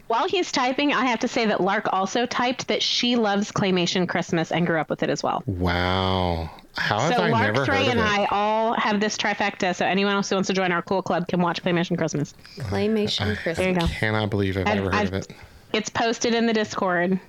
While 0.07 0.27
he's 0.27 0.51
typing, 0.51 0.91
I 0.91 1.05
have 1.05 1.19
to 1.19 1.27
say 1.27 1.45
that 1.45 1.61
Lark 1.61 1.93
also 1.93 2.25
typed 2.25 2.67
that 2.69 2.81
she 2.81 3.15
loves 3.15 3.51
Claymation 3.51 4.07
Christmas 4.09 4.51
and 4.51 4.65
grew 4.65 4.79
up 4.79 4.89
with 4.89 5.03
it 5.03 5.11
as 5.11 5.21
well. 5.21 5.43
Wow. 5.45 6.49
How 6.75 6.99
have 7.01 7.13
so 7.13 7.21
I 7.21 7.29
Lark, 7.29 7.53
never 7.53 7.65
Thray, 7.65 7.83
heard 7.85 7.89
and 7.91 7.99
of 7.99 8.05
it? 8.05 8.09
I 8.09 8.25
all 8.31 8.73
have 8.73 8.99
this 8.99 9.15
trifecta. 9.15 9.75
So 9.75 9.85
anyone 9.85 10.15
else 10.15 10.27
who 10.29 10.35
wants 10.37 10.47
to 10.47 10.53
join 10.53 10.71
our 10.71 10.81
cool 10.81 11.03
club 11.03 11.27
can 11.27 11.39
watch 11.39 11.61
Claymation 11.61 11.95
Christmas. 11.99 12.33
Claymation 12.57 13.35
Christmas. 13.37 13.57
There 13.59 13.69
you 13.69 13.75
go. 13.79 13.85
Cannot 13.85 14.31
believe 14.31 14.57
I've 14.57 14.65
I've- 14.65 14.75
never 14.79 14.89
heard 14.89 14.95
I've- 14.95 15.07
of 15.09 15.13
it. 15.13 15.27
It's 15.73 15.89
posted 15.89 16.33
in 16.33 16.47
the 16.47 16.53
Discord. 16.53 17.19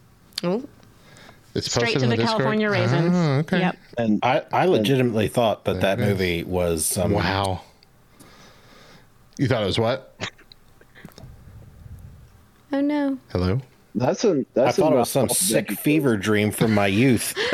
Oh. 0.44 0.64
It's 1.54 1.70
Straight 1.70 1.98
to 1.98 2.04
in 2.04 2.08
the, 2.10 2.16
the 2.16 2.22
California 2.22 2.70
Raisins. 2.70 3.14
Oh, 3.14 3.32
okay. 3.40 3.58
Yep. 3.58 3.76
And 3.98 4.20
I, 4.24 4.44
I 4.50 4.64
legitimately 4.66 5.28
thought 5.28 5.64
that 5.66 5.80
that 5.82 5.98
movie 5.98 6.44
was 6.44 6.96
um, 6.96 7.12
Wow. 7.12 7.60
You 9.38 9.46
thought 9.48 9.62
it 9.62 9.66
was 9.66 9.78
what? 9.78 10.14
Oh 12.72 12.80
no. 12.80 13.18
Hello? 13.30 13.60
That's 13.94 14.24
a 14.24 14.40
I 14.40 14.44
that's 14.54 14.78
a 14.78 14.80
thought 14.82 14.92
it 14.92 14.96
was 14.96 15.10
some 15.10 15.28
sick 15.28 15.68
veggie- 15.68 15.78
fever 15.78 16.16
dream 16.16 16.50
from 16.50 16.74
my 16.74 16.86
youth. 16.86 17.34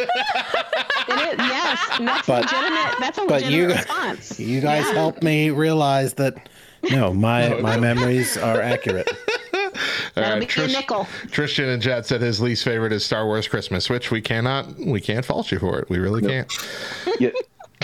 It 1.06 1.38
is, 1.38 1.46
yes, 1.46 1.80
and 1.98 2.08
that's 2.08 2.26
But- 2.26 2.44
legitimate. 2.44 2.94
That's 2.98 3.18
a 3.18 3.20
but 3.26 3.30
legitimate 3.42 3.56
you- 3.56 3.66
response. 3.68 4.40
You 4.40 4.60
guys 4.62 4.84
Yeah. 4.86 4.92
helped 4.94 5.22
me 5.22 5.50
realize 5.50 6.14
that 6.14 6.48
no, 6.90 7.12
my 7.12 7.60
my 7.60 7.76
memories 7.76 8.36
are 8.38 8.60
accurate. 8.60 9.08
All 9.54 9.70
That'll 10.14 10.38
right, 10.40 10.48
be 10.56 10.62
a 10.62 10.66
nickel. 10.68 11.06
Tristan 11.30 11.68
and 11.68 11.82
Jet 11.82 12.06
said 12.06 12.20
his 12.22 12.40
least 12.40 12.64
favorite 12.64 12.92
is 12.92 13.04
Star 13.04 13.26
Wars 13.26 13.46
Christmas, 13.46 13.90
which 13.90 14.10
we 14.10 14.20
cannot 14.22 14.78
we 14.78 15.00
can't 15.00 15.24
fault 15.26 15.52
you 15.52 15.58
for 15.58 15.78
it. 15.78 15.90
We 15.90 15.98
really 15.98 16.22
can't. 16.22 16.50
Yeah, 17.20 17.30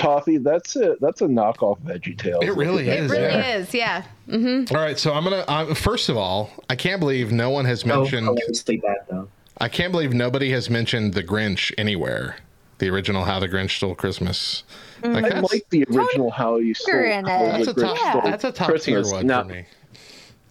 coffee. 0.00 0.38
That's 0.38 0.76
a 0.76 0.96
that's 1.00 1.20
a 1.20 1.26
knockoff 1.26 1.80
Veggie 1.82 2.16
Tales. 2.18 2.44
It 2.44 2.54
really 2.54 2.88
It 2.88 3.00
is. 3.04 3.10
really 3.10 3.22
yeah. 3.24 3.56
is, 3.56 3.74
yeah. 3.74 4.04
Mm-hmm. 4.28 4.74
All 4.74 4.82
right, 4.82 4.98
so 4.98 5.12
I'm 5.12 5.24
gonna. 5.24 5.44
Uh, 5.48 5.74
first 5.74 6.08
of 6.08 6.16
all, 6.16 6.50
I 6.68 6.76
can't 6.76 7.00
believe 7.00 7.32
no 7.32 7.50
one 7.50 7.64
has 7.64 7.84
Oh, 7.84 7.88
mentioned. 8.00 8.26
hilariously 8.26 8.76
bad 8.78 8.96
though. 9.08 9.28
I 9.58 9.68
can't 9.68 9.92
believe 9.92 10.12
nobody 10.14 10.50
has 10.52 10.70
mentioned 10.70 11.14
the 11.14 11.22
Grinch 11.22 11.72
anywhere. 11.76 12.36
The 12.78 12.88
original 12.88 13.24
How 13.24 13.38
the 13.40 13.48
Grinch 13.48 13.72
Stole 13.76 13.94
Christmas. 13.94 14.62
Like, 15.02 15.30
I 15.32 15.40
like 15.40 15.66
the 15.68 15.84
original 15.84 16.30
How 16.30 16.56
You 16.56 16.72
Stole, 16.72 16.94
in 17.04 17.26
How 17.26 17.44
it. 17.44 17.52
that's 17.52 17.68
a 17.68 17.74
top. 17.74 17.96
Grinch 17.96 18.10
Stole 18.10 18.22
That's 18.22 18.44
a 18.44 18.52
top 18.52 18.76
tier 18.80 19.02
one 19.04 19.26
now, 19.26 19.42
for 19.42 19.48
me. 19.50 19.64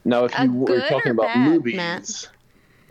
now, 0.05 0.25
if 0.25 0.38
A 0.38 0.43
you 0.45 0.53
were 0.53 0.79
talking 0.81 1.12
about 1.13 1.25
bad, 1.33 1.49
movies, 1.49 1.75
Matt? 1.75 2.29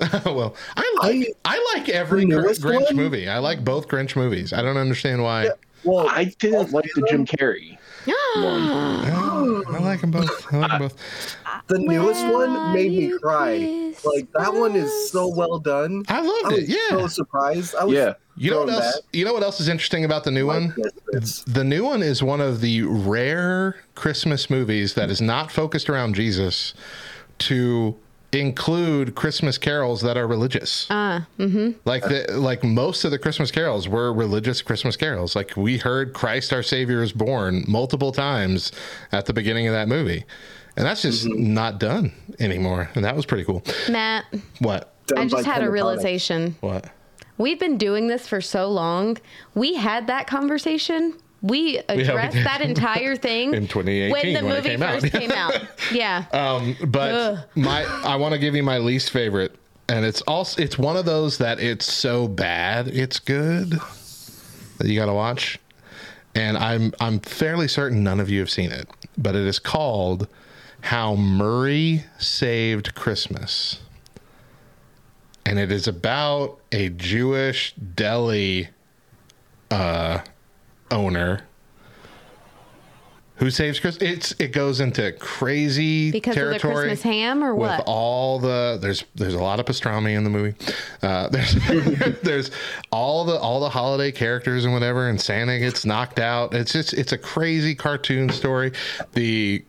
well, 0.24 0.54
I 0.76 0.94
like 1.02 1.36
I, 1.44 1.72
like 1.74 1.88
every 1.88 2.24
the 2.24 2.36
Grinch 2.36 2.84
one? 2.86 2.96
movie. 2.96 3.28
I 3.28 3.38
like 3.38 3.64
both 3.64 3.86
Grinch 3.88 4.14
movies. 4.16 4.52
I 4.52 4.62
don't 4.62 4.76
understand 4.76 5.22
why. 5.22 5.50
Well, 5.84 6.08
I 6.08 6.24
didn't 6.38 6.72
like 6.72 6.88
the 6.94 7.06
Jim 7.08 7.24
Carrey. 7.26 7.78
Oh, 8.06 9.64
I 9.68 9.78
like 9.78 10.00
them 10.00 10.10
both. 10.10 10.52
I 10.52 10.58
like 10.58 10.70
them 10.70 10.78
both. 10.80 11.36
the 11.68 11.78
newest 11.78 12.22
Where 12.24 12.32
one 12.48 12.72
made 12.72 12.90
me 12.90 13.18
cry. 13.18 13.92
Like 14.04 14.30
that 14.32 14.52
one 14.54 14.74
is 14.76 15.10
so 15.10 15.28
well 15.28 15.58
done. 15.58 16.04
I 16.08 16.18
I 16.18 16.20
loved 16.20 16.52
was 16.52 16.58
it. 16.64 16.68
Yeah. 16.68 16.98
so 16.98 17.06
surprised. 17.06 17.74
I 17.74 17.84
was 17.84 17.94
Yeah. 17.94 18.14
You 18.36 18.52
know 18.52 18.60
what 18.60 18.70
else? 18.70 18.96
back. 18.96 19.04
You 19.12 19.24
know 19.24 19.32
what 19.32 19.42
else 19.42 19.60
is 19.60 19.68
interesting 19.68 20.04
about 20.04 20.22
the 20.24 20.30
new 20.30 20.46
one? 20.46 20.74
It's- 21.12 21.42
The 21.46 21.64
new 21.64 21.84
one 21.84 22.02
is 22.02 22.22
one 22.22 22.40
of 22.40 22.60
the 22.60 22.82
rare 22.82 23.76
Christmas 23.96 24.48
movies 24.48 24.94
that 24.94 25.10
is 25.10 25.20
not 25.20 25.50
focused 25.50 25.90
around 25.90 26.14
Jesus 26.14 26.72
to 27.38 27.96
include 28.32 29.14
Christmas 29.14 29.56
carols 29.58 30.02
that 30.02 30.16
are 30.18 30.26
religious. 30.26 30.86
Ah, 30.90 31.26
mm-hmm. 31.38 31.78
Like 31.84 32.02
the 32.02 32.26
like 32.38 32.62
most 32.62 33.04
of 33.04 33.10
the 33.10 33.18
Christmas 33.18 33.50
carols 33.50 33.88
were 33.88 34.12
religious 34.12 34.60
Christmas 34.62 34.96
carols. 34.96 35.34
Like 35.34 35.56
we 35.56 35.78
heard 35.78 36.12
Christ 36.12 36.52
our 36.52 36.62
Savior 36.62 37.02
is 37.02 37.12
born 37.12 37.64
multiple 37.66 38.12
times 38.12 38.70
at 39.12 39.26
the 39.26 39.32
beginning 39.32 39.66
of 39.66 39.72
that 39.72 39.88
movie. 39.88 40.24
And 40.76 40.86
that's 40.86 41.02
just 41.02 41.26
Mm-hmm. 41.26 41.54
not 41.54 41.80
done 41.80 42.12
anymore. 42.38 42.90
And 42.94 43.04
that 43.04 43.16
was 43.16 43.26
pretty 43.26 43.44
cool. 43.44 43.64
Matt, 43.90 44.24
What? 44.60 44.94
done 45.06 45.18
I 45.18 45.26
just 45.26 45.46
had 45.46 45.64
a 45.64 45.70
realization. 45.70 46.54
What? 46.60 46.90
We've 47.38 47.58
been 47.58 47.78
doing 47.78 48.08
this 48.08 48.28
for 48.28 48.40
so 48.40 48.68
long. 48.68 49.16
We 49.54 49.74
had 49.74 50.06
that 50.08 50.26
conversation. 50.26 51.14
We 51.42 51.78
addressed 51.88 52.34
did. 52.36 52.46
that 52.46 52.60
entire 52.62 53.14
thing 53.14 53.54
In 53.54 53.68
2018 53.68 54.10
when 54.10 54.32
the 54.34 54.42
when 54.44 54.52
it 54.52 54.56
movie 54.56 54.68
came 54.70 54.82
out. 54.82 55.00
first 55.00 55.12
came 55.12 55.30
out. 55.30 55.54
Yeah. 55.92 56.24
Um, 56.32 56.76
but 56.88 57.14
Ugh. 57.14 57.38
my 57.54 57.84
I 58.04 58.16
want 58.16 58.32
to 58.34 58.38
give 58.38 58.54
you 58.56 58.62
my 58.64 58.78
least 58.78 59.10
favorite, 59.10 59.54
and 59.88 60.04
it's 60.04 60.20
also 60.22 60.60
it's 60.60 60.76
one 60.78 60.96
of 60.96 61.04
those 61.04 61.38
that 61.38 61.60
it's 61.60 61.90
so 61.90 62.26
bad 62.28 62.88
it's 62.88 63.18
good 63.20 63.78
that 64.78 64.88
you 64.88 64.98
got 64.98 65.06
to 65.06 65.14
watch. 65.14 65.58
And 66.34 66.56
I'm 66.58 66.92
I'm 67.00 67.20
fairly 67.20 67.68
certain 67.68 68.02
none 68.02 68.20
of 68.20 68.28
you 68.28 68.40
have 68.40 68.50
seen 68.50 68.70
it, 68.72 68.88
but 69.16 69.34
it 69.36 69.46
is 69.46 69.58
called 69.60 70.26
How 70.82 71.14
Murray 71.14 72.04
Saved 72.18 72.94
Christmas. 72.94 73.80
And 75.46 75.58
it 75.58 75.72
is 75.72 75.88
about 75.88 76.60
a 76.72 76.90
Jewish 76.90 77.74
deli 77.74 78.68
uh, 79.70 80.18
owner 80.90 81.42
who 83.38 83.50
saves 83.50 83.78
Christmas. 83.78 84.10
It's 84.10 84.34
it 84.40 84.52
goes 84.52 84.80
into 84.80 85.12
crazy 85.12 86.10
Because 86.10 86.36
of 86.36 86.42
the 86.42 86.58
territory 86.58 86.88
Christmas 86.88 87.02
ham 87.02 87.44
or 87.44 87.54
with 87.54 87.70
what? 87.70 87.84
all 87.86 88.40
the 88.40 88.78
there's 88.80 89.04
there's 89.14 89.34
a 89.34 89.42
lot 89.42 89.60
of 89.60 89.66
pastrami 89.66 90.16
in 90.16 90.24
the 90.24 90.30
movie. 90.30 90.54
Uh, 91.02 91.28
there's 91.30 91.54
there's 92.22 92.50
all 92.90 93.24
the 93.24 93.38
all 93.38 93.60
the 93.60 93.68
holiday 93.68 94.10
characters 94.10 94.64
and 94.64 94.74
whatever, 94.74 95.08
and 95.08 95.20
Santa 95.20 95.58
gets 95.58 95.84
knocked 95.84 96.18
out. 96.18 96.52
It's 96.52 96.72
just 96.72 96.92
it's 96.94 97.12
a 97.12 97.18
crazy 97.18 97.74
cartoon 97.74 98.28
story. 98.28 98.72
The 99.12 99.64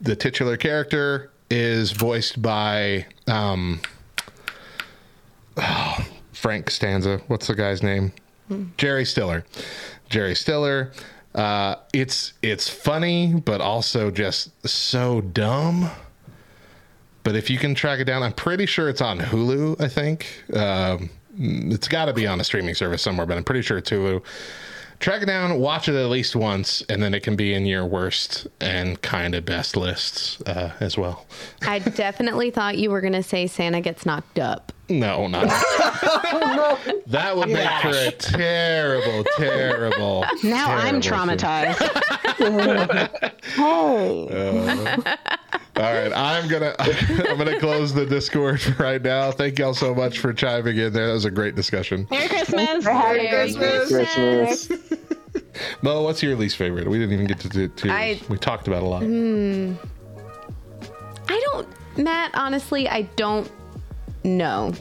the 0.00 0.16
titular 0.16 0.56
character 0.56 1.30
is 1.48 1.92
voiced 1.92 2.42
by 2.42 3.06
um, 3.28 3.80
oh, 5.58 6.06
Frank 6.32 6.70
Stanza. 6.70 7.20
What's 7.28 7.46
the 7.46 7.54
guy's 7.54 7.82
name? 7.82 8.12
Jerry 8.76 9.04
Stiller. 9.04 9.44
Jerry 10.12 10.34
Stiller. 10.34 10.92
Uh, 11.34 11.76
it's 11.94 12.34
it's 12.42 12.68
funny, 12.68 13.34
but 13.44 13.60
also 13.60 14.10
just 14.10 14.68
so 14.68 15.22
dumb. 15.22 15.90
But 17.24 17.34
if 17.34 17.48
you 17.48 17.58
can 17.58 17.74
track 17.74 17.98
it 17.98 18.04
down, 18.04 18.22
I'm 18.22 18.32
pretty 18.32 18.66
sure 18.66 18.88
it's 18.88 19.00
on 19.00 19.18
Hulu. 19.18 19.80
I 19.80 19.88
think 19.88 20.26
um, 20.54 21.08
it's 21.38 21.88
got 21.88 22.06
to 22.06 22.12
be 22.12 22.26
on 22.26 22.40
a 22.40 22.44
streaming 22.44 22.74
service 22.74 23.00
somewhere, 23.00 23.26
but 23.26 23.38
I'm 23.38 23.44
pretty 23.44 23.62
sure 23.62 23.78
it's 23.78 23.90
Hulu. 23.90 24.22
Track 24.98 25.22
it 25.22 25.26
down, 25.26 25.58
watch 25.58 25.88
it 25.88 25.96
at 25.96 26.10
least 26.10 26.36
once, 26.36 26.82
and 26.88 27.02
then 27.02 27.14
it 27.14 27.22
can 27.22 27.34
be 27.34 27.54
in 27.54 27.64
your 27.66 27.84
worst 27.86 28.46
and 28.60 29.00
kind 29.02 29.34
of 29.34 29.44
best 29.44 29.76
lists 29.76 30.40
uh, 30.42 30.72
as 30.78 30.98
well. 30.98 31.26
I 31.62 31.78
definitely 31.96 32.50
thought 32.50 32.76
you 32.76 32.90
were 32.90 33.00
going 33.00 33.14
to 33.14 33.22
say 33.22 33.46
Santa 33.46 33.80
gets 33.80 34.04
knocked 34.04 34.38
up. 34.38 34.72
No, 34.98 35.26
not 35.26 35.48
that 37.06 37.36
would 37.36 37.48
make 37.48 37.68
for 37.80 37.88
a 37.88 38.10
terrible, 38.12 39.24
terrible. 39.36 40.24
Now 40.42 40.70
I'm 40.70 41.00
terrible 41.00 41.36
film. 41.36 41.38
traumatized. 41.38 43.28
Uh, 43.58 45.16
all 45.76 45.82
right, 45.82 46.12
I'm 46.12 46.48
gonna 46.48 46.74
I'm 46.78 47.38
gonna 47.38 47.58
close 47.58 47.92
the 47.94 48.04
Discord 48.06 48.78
right 48.78 49.00
now. 49.02 49.30
Thank 49.30 49.58
y'all 49.58 49.74
so 49.74 49.94
much 49.94 50.18
for 50.18 50.32
chiming 50.32 50.76
in 50.76 50.92
there. 50.92 51.06
That 51.08 51.12
was 51.14 51.24
a 51.24 51.30
great 51.30 51.54
discussion. 51.54 52.06
Merry 52.10 52.28
Christmas. 52.28 52.84
Merry 52.84 53.28
Christmas. 53.28 53.88
Christmas. 53.88 54.68
Mo, 55.82 56.02
what's 56.02 56.22
your 56.22 56.36
least 56.36 56.56
favorite? 56.56 56.88
We 56.88 56.98
didn't 56.98 57.14
even 57.14 57.26
get 57.26 57.40
to 57.40 57.48
do. 57.48 57.68
To, 57.68 57.90
I- 57.90 58.20
we 58.28 58.36
talked 58.38 58.68
about 58.68 58.82
a 58.82 58.86
lot. 58.86 59.02
Hmm. 59.02 59.74
I 61.28 61.40
don't, 61.52 61.68
Matt, 61.98 62.32
honestly, 62.34 62.88
I 62.88 63.02
don't 63.16 63.50
know. 64.24 64.72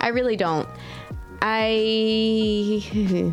I 0.00 0.08
really 0.08 0.36
don't. 0.36 0.68
I. 1.42 2.82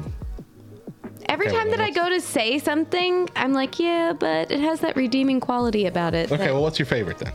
Every 1.30 1.48
Okay, 1.48 1.56
time 1.56 1.68
well, 1.70 1.78
that 1.78 1.84
I 1.86 1.92
go 1.92 2.10
to 2.10 2.20
say 2.20 2.60
something, 2.60 3.30
I'm 3.38 3.54
like, 3.54 3.80
yeah, 3.80 4.12
but 4.12 4.52
it 4.52 4.60
has 4.60 4.82
that 4.82 4.98
redeeming 4.98 5.40
quality 5.40 5.86
about 5.86 6.14
it. 6.14 6.30
Okay, 6.32 6.52
well, 6.52 6.62
what's 6.62 6.78
your 6.78 6.86
favorite 6.88 7.20
then? 7.20 7.32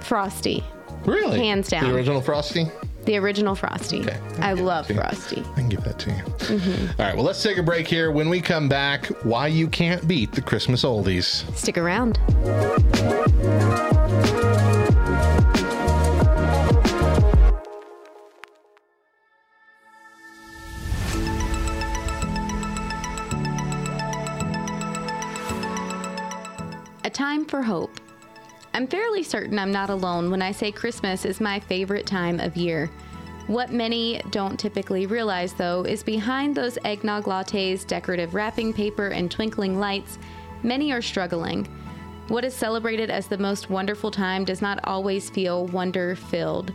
Frosty. 0.00 0.64
Really? 1.04 1.38
Hands 1.38 1.66
down. 1.68 1.84
The 1.84 1.94
original 1.94 2.20
Frosty. 2.20 2.66
The 3.04 3.18
original 3.18 3.54
Frosty. 3.54 4.00
Okay, 4.00 4.18
I 4.40 4.54
love. 4.54 4.86
Frosty. 4.88 5.42
I 5.52 5.54
can 5.60 5.68
give 5.68 5.84
that 5.84 5.98
to 6.00 6.10
you. 6.10 6.16
hmm 6.58 6.86
All 6.98 7.06
right, 7.06 7.14
well, 7.14 7.24
let's 7.24 7.42
take 7.42 7.58
a 7.58 7.62
break 7.62 7.86
here. 7.86 8.10
When 8.10 8.28
we 8.28 8.40
come 8.40 8.68
back, 8.68 9.06
why 9.24 9.46
you 9.46 9.68
can't 9.68 10.06
beat 10.08 10.32
the 10.32 10.40
Christmas 10.42 10.82
oldies. 10.82 11.44
Stick 11.56 11.78
around. 11.78 12.18
Time 27.14 27.44
for 27.44 27.62
hope. 27.62 28.00
I'm 28.74 28.88
fairly 28.88 29.22
certain 29.22 29.56
I'm 29.56 29.70
not 29.70 29.88
alone 29.88 30.32
when 30.32 30.42
I 30.42 30.50
say 30.50 30.72
Christmas 30.72 31.24
is 31.24 31.40
my 31.40 31.60
favorite 31.60 32.06
time 32.06 32.40
of 32.40 32.56
year. 32.56 32.90
What 33.46 33.72
many 33.72 34.20
don't 34.30 34.58
typically 34.58 35.06
realize, 35.06 35.52
though, 35.52 35.84
is 35.84 36.02
behind 36.02 36.56
those 36.56 36.76
eggnog 36.84 37.24
lattes, 37.24 37.86
decorative 37.86 38.34
wrapping 38.34 38.72
paper, 38.72 39.08
and 39.08 39.30
twinkling 39.30 39.78
lights, 39.78 40.18
many 40.64 40.92
are 40.92 41.00
struggling. 41.00 41.66
What 42.26 42.44
is 42.44 42.52
celebrated 42.52 43.10
as 43.10 43.28
the 43.28 43.38
most 43.38 43.70
wonderful 43.70 44.10
time 44.10 44.44
does 44.44 44.60
not 44.60 44.80
always 44.82 45.30
feel 45.30 45.66
wonder 45.66 46.16
filled. 46.16 46.72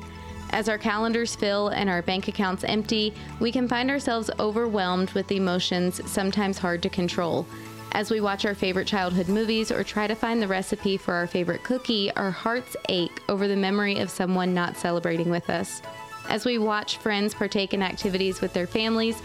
As 0.51 0.69
our 0.69 0.77
calendars 0.77 1.35
fill 1.35 1.67
and 1.69 1.89
our 1.89 2.01
bank 2.01 2.29
accounts 2.29 2.63
empty, 2.63 3.13
we 3.41 3.51
can 3.51 3.67
find 3.67 3.89
ourselves 3.91 4.31
overwhelmed 4.39 5.11
with 5.11 5.33
emotions 5.33 5.99
sometimes 6.09 6.57
hard 6.57 6.81
to 6.83 6.89
control. 6.89 7.45
As 7.91 8.11
we 8.11 8.21
watch 8.21 8.45
our 8.45 8.53
favorite 8.53 8.87
childhood 8.87 9.27
movies 9.27 9.71
or 9.71 9.83
try 9.83 10.07
to 10.07 10.15
find 10.15 10.41
the 10.41 10.47
recipe 10.47 10.95
for 10.95 11.13
our 11.13 11.27
favorite 11.27 11.63
cookie, 11.63 12.11
our 12.15 12.31
hearts 12.31 12.75
ache 12.87 13.21
over 13.27 13.47
the 13.47 13.55
memory 13.55 13.99
of 13.99 14.09
someone 14.09 14.53
not 14.53 14.77
celebrating 14.77 15.29
with 15.29 15.49
us. 15.49 15.81
As 16.29 16.45
we 16.45 16.59
watch 16.59 16.97
friends 16.97 17.33
partake 17.33 17.73
in 17.73 17.81
activities 17.81 18.41
with 18.41 18.53
their 18.53 18.67
families, 18.67 19.21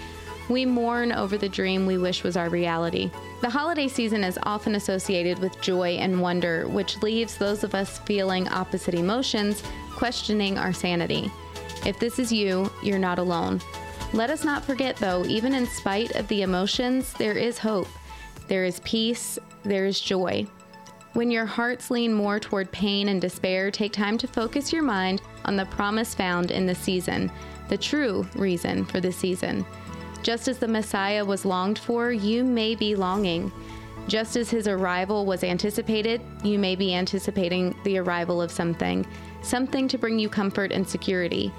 we 0.48 0.64
mourn 0.66 1.12
over 1.12 1.38
the 1.38 1.48
dream 1.48 1.86
we 1.86 1.98
wish 1.98 2.22
was 2.22 2.36
our 2.36 2.48
reality. 2.48 3.10
The 3.42 3.50
holiday 3.50 3.88
season 3.88 4.24
is 4.24 4.38
often 4.42 4.74
associated 4.74 5.38
with 5.38 5.60
joy 5.60 5.96
and 5.96 6.20
wonder, 6.20 6.66
which 6.68 7.02
leaves 7.02 7.36
those 7.36 7.64
of 7.64 7.74
us 7.74 7.98
feeling 8.00 8.48
opposite 8.48 8.94
emotions 8.94 9.62
questioning 9.94 10.58
our 10.58 10.72
sanity. 10.72 11.30
If 11.86 11.98
this 11.98 12.18
is 12.18 12.32
you, 12.32 12.70
you're 12.82 12.98
not 12.98 13.18
alone. 13.18 13.60
Let 14.12 14.30
us 14.30 14.44
not 14.44 14.64
forget, 14.64 14.96
though, 14.96 15.24
even 15.26 15.54
in 15.54 15.66
spite 15.66 16.12
of 16.12 16.28
the 16.28 16.42
emotions, 16.42 17.12
there 17.14 17.32
is 17.32 17.58
hope, 17.58 17.88
there 18.48 18.64
is 18.64 18.80
peace, 18.80 19.38
there 19.62 19.86
is 19.86 20.00
joy. 20.00 20.46
When 21.14 21.30
your 21.30 21.46
hearts 21.46 21.90
lean 21.90 22.12
more 22.12 22.40
toward 22.40 22.72
pain 22.72 23.08
and 23.08 23.20
despair, 23.20 23.70
take 23.70 23.92
time 23.92 24.18
to 24.18 24.26
focus 24.26 24.72
your 24.72 24.82
mind 24.82 25.22
on 25.44 25.56
the 25.56 25.66
promise 25.66 26.14
found 26.14 26.50
in 26.50 26.66
the 26.66 26.74
season, 26.74 27.30
the 27.68 27.78
true 27.78 28.26
reason 28.34 28.84
for 28.84 29.00
the 29.00 29.12
season. 29.12 29.64
Just 30.24 30.48
as 30.48 30.58
the 30.58 30.66
Messiah 30.66 31.24
was 31.24 31.44
longed 31.44 31.78
for, 31.78 32.10
you 32.10 32.42
may 32.42 32.74
be 32.74 32.96
longing. 32.96 33.52
Just 34.08 34.36
as 34.36 34.50
his 34.50 34.66
arrival 34.66 35.24
was 35.24 35.44
anticipated, 35.44 36.20
you 36.42 36.58
may 36.58 36.74
be 36.76 36.94
anticipating 36.94 37.74
the 37.84 37.98
arrival 37.98 38.42
of 38.42 38.50
something, 38.50 39.06
something 39.42 39.86
to 39.88 39.98
bring 39.98 40.18
you 40.18 40.28
comfort 40.28 40.72
and 40.72 40.86
security. 40.86 41.52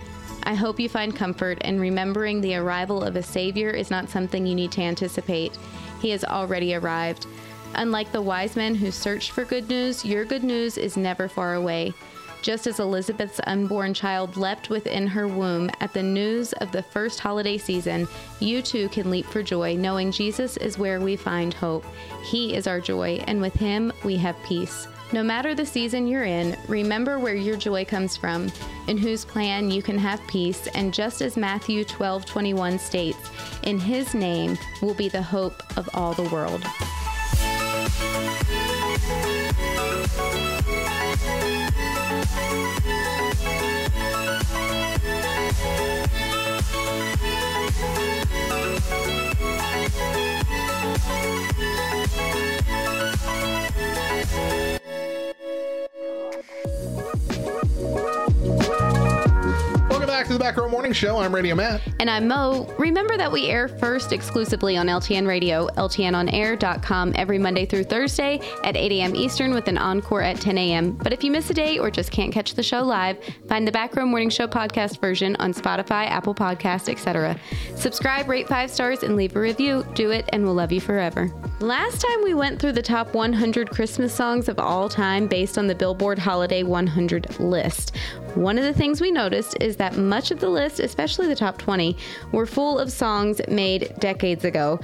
I 0.44 0.54
hope 0.54 0.80
you 0.80 0.90
find 0.90 1.16
comfort 1.16 1.62
in 1.64 1.80
remembering 1.80 2.42
the 2.42 2.56
arrival 2.56 3.04
of 3.04 3.16
a 3.16 3.24
Savior 3.24 3.72
is 3.72 3.90
not 3.90 4.10
something 4.10 4.46
you 4.46 4.54
need 4.54 4.72
to 4.74 4.82
anticipate. 4.82 5.58
He 6.02 6.10
has 6.12 6.24
already 6.24 6.76
arrived. 6.76 7.28
Unlike 7.76 8.12
the 8.12 8.22
wise 8.22 8.56
men 8.56 8.76
who 8.76 8.92
searched 8.92 9.32
for 9.32 9.44
good 9.44 9.68
news, 9.70 10.06
your 10.06 10.24
good 10.26 10.44
news 10.44 10.78
is 10.78 10.98
never 10.98 11.28
far 11.28 11.56
away. 11.56 11.94
Just 12.42 12.68
as 12.68 12.80
Elizabeth's 12.80 13.42
unborn 13.48 13.94
child 13.94 14.38
leapt 14.38 14.70
within 14.70 15.08
her 15.08 15.28
womb 15.28 15.70
at 15.80 15.94
the 15.94 16.04
news 16.04 16.54
of 16.54 16.72
the 16.72 16.84
first 16.84 17.20
holiday 17.20 17.58
season, 17.58 18.08
you 18.40 18.62
too 18.62 18.88
can 18.90 19.10
leap 19.10 19.26
for 19.26 19.42
joy, 19.42 19.76
knowing 19.76 20.12
Jesus 20.12 20.56
is 20.58 20.78
where 20.78 21.02
we 21.02 21.16
find 21.16 21.56
hope. 21.56 21.84
He 22.24 22.54
is 22.54 22.68
our 22.68 22.80
joy, 22.80 23.24
and 23.26 23.42
with 23.42 23.56
Him 23.56 23.92
we 24.04 24.16
have 24.18 24.36
peace. 24.44 24.88
No 25.14 25.24
matter 25.24 25.56
the 25.56 25.66
season 25.66 26.08
you're 26.08 26.24
in, 26.24 26.58
remember 26.68 27.20
where 27.20 27.36
your 27.36 27.56
joy 27.56 27.86
comes 27.86 28.18
from, 28.18 28.52
in 28.88 28.98
whose 28.98 29.24
plan 29.24 29.72
you 29.72 29.82
can 29.82 29.98
have 29.98 30.20
peace, 30.28 30.68
and 30.74 30.94
just 30.94 31.22
as 31.22 31.38
Matthew 31.38 31.86
12:21 31.86 32.80
states, 32.80 33.30
in 33.64 33.80
his 33.80 34.14
name 34.14 34.58
will 34.82 34.96
be 34.96 35.08
the 35.08 35.22
hope 35.22 35.64
of 35.78 35.90
all 35.94 36.14
the 36.14 36.30
world. 36.30 36.64
The 60.38 60.44
Back 60.44 60.58
Row 60.58 60.68
Morning 60.68 60.92
Show. 60.92 61.20
I'm 61.20 61.34
Radio 61.34 61.56
Matt. 61.56 61.82
And 62.02 62.10
I'm 62.10 62.28
Mo. 62.28 62.66
Remember 62.78 63.16
that 63.16 63.32
we 63.32 63.48
air 63.48 63.70
first 63.70 64.12
exclusively 64.12 64.76
on 64.76 64.88
LTN 64.88 65.26
Radio, 65.26 65.68
LTNOnAir.com 65.78 67.14
every 67.16 67.38
Monday 67.38 67.66
through 67.66 67.86
Thursday 67.86 68.42
at 68.66 68.76
8 68.76 68.92
a.m. 68.92 69.16
Eastern 69.16 69.54
with 69.54 69.70
an 69.70 69.78
encore 69.78 70.22
at 70.22 70.42
10 70.42 70.58
a.m. 70.58 70.92
But 70.92 71.14
if 71.14 71.24
you 71.24 71.32
miss 71.32 71.50
a 71.52 71.54
day 71.54 71.80
or 71.80 71.90
just 71.90 72.12
can't 72.12 72.34
catch 72.34 72.54
the 72.54 72.64
show 72.64 72.82
live, 72.82 73.18
find 73.48 73.66
the 73.66 73.72
Back 73.72 73.96
Row 73.96 74.06
Morning 74.06 74.30
Show 74.30 74.46
podcast 74.46 75.00
version 75.00 75.38
on 75.38 75.54
Spotify, 75.54 76.08
Apple 76.08 76.36
Podcast, 76.36 76.90
etc. 76.90 77.40
Subscribe, 77.76 78.28
rate 78.28 78.50
five 78.50 78.70
stars, 78.70 79.04
and 79.04 79.16
leave 79.16 79.38
a 79.38 79.40
review. 79.40 79.86
Do 79.94 80.12
it, 80.12 80.30
and 80.34 80.44
we'll 80.44 80.56
love 80.56 80.74
you 80.74 80.82
forever. 80.82 81.32
Last 81.62 82.02
time 82.02 82.22
we 82.22 82.34
went 82.34 82.60
through 82.60 82.74
the 82.74 82.82
top 82.82 83.14
100 83.14 83.70
Christmas 83.70 84.14
songs 84.14 84.50
of 84.50 84.60
all 84.60 84.90
time 84.90 85.26
based 85.26 85.58
on 85.58 85.68
the 85.68 85.76
Billboard 85.76 86.20
Holiday 86.20 86.64
100 86.64 87.40
list. 87.40 87.96
One 88.34 88.58
of 88.58 88.66
the 88.66 88.74
things 88.74 89.00
we 89.00 89.10
noticed 89.10 89.56
is 89.62 89.78
that 89.78 89.96
much 89.96 90.32
of 90.32 90.42
the 90.42 90.50
list, 90.50 90.82
especially 90.82 91.28
the 91.28 91.36
top 91.36 91.58
20, 91.58 91.96
were 92.34 92.46
full 92.46 92.78
of 92.78 92.92
songs 92.92 93.40
made 93.48 93.94
decades 94.00 94.44
ago. 94.44 94.82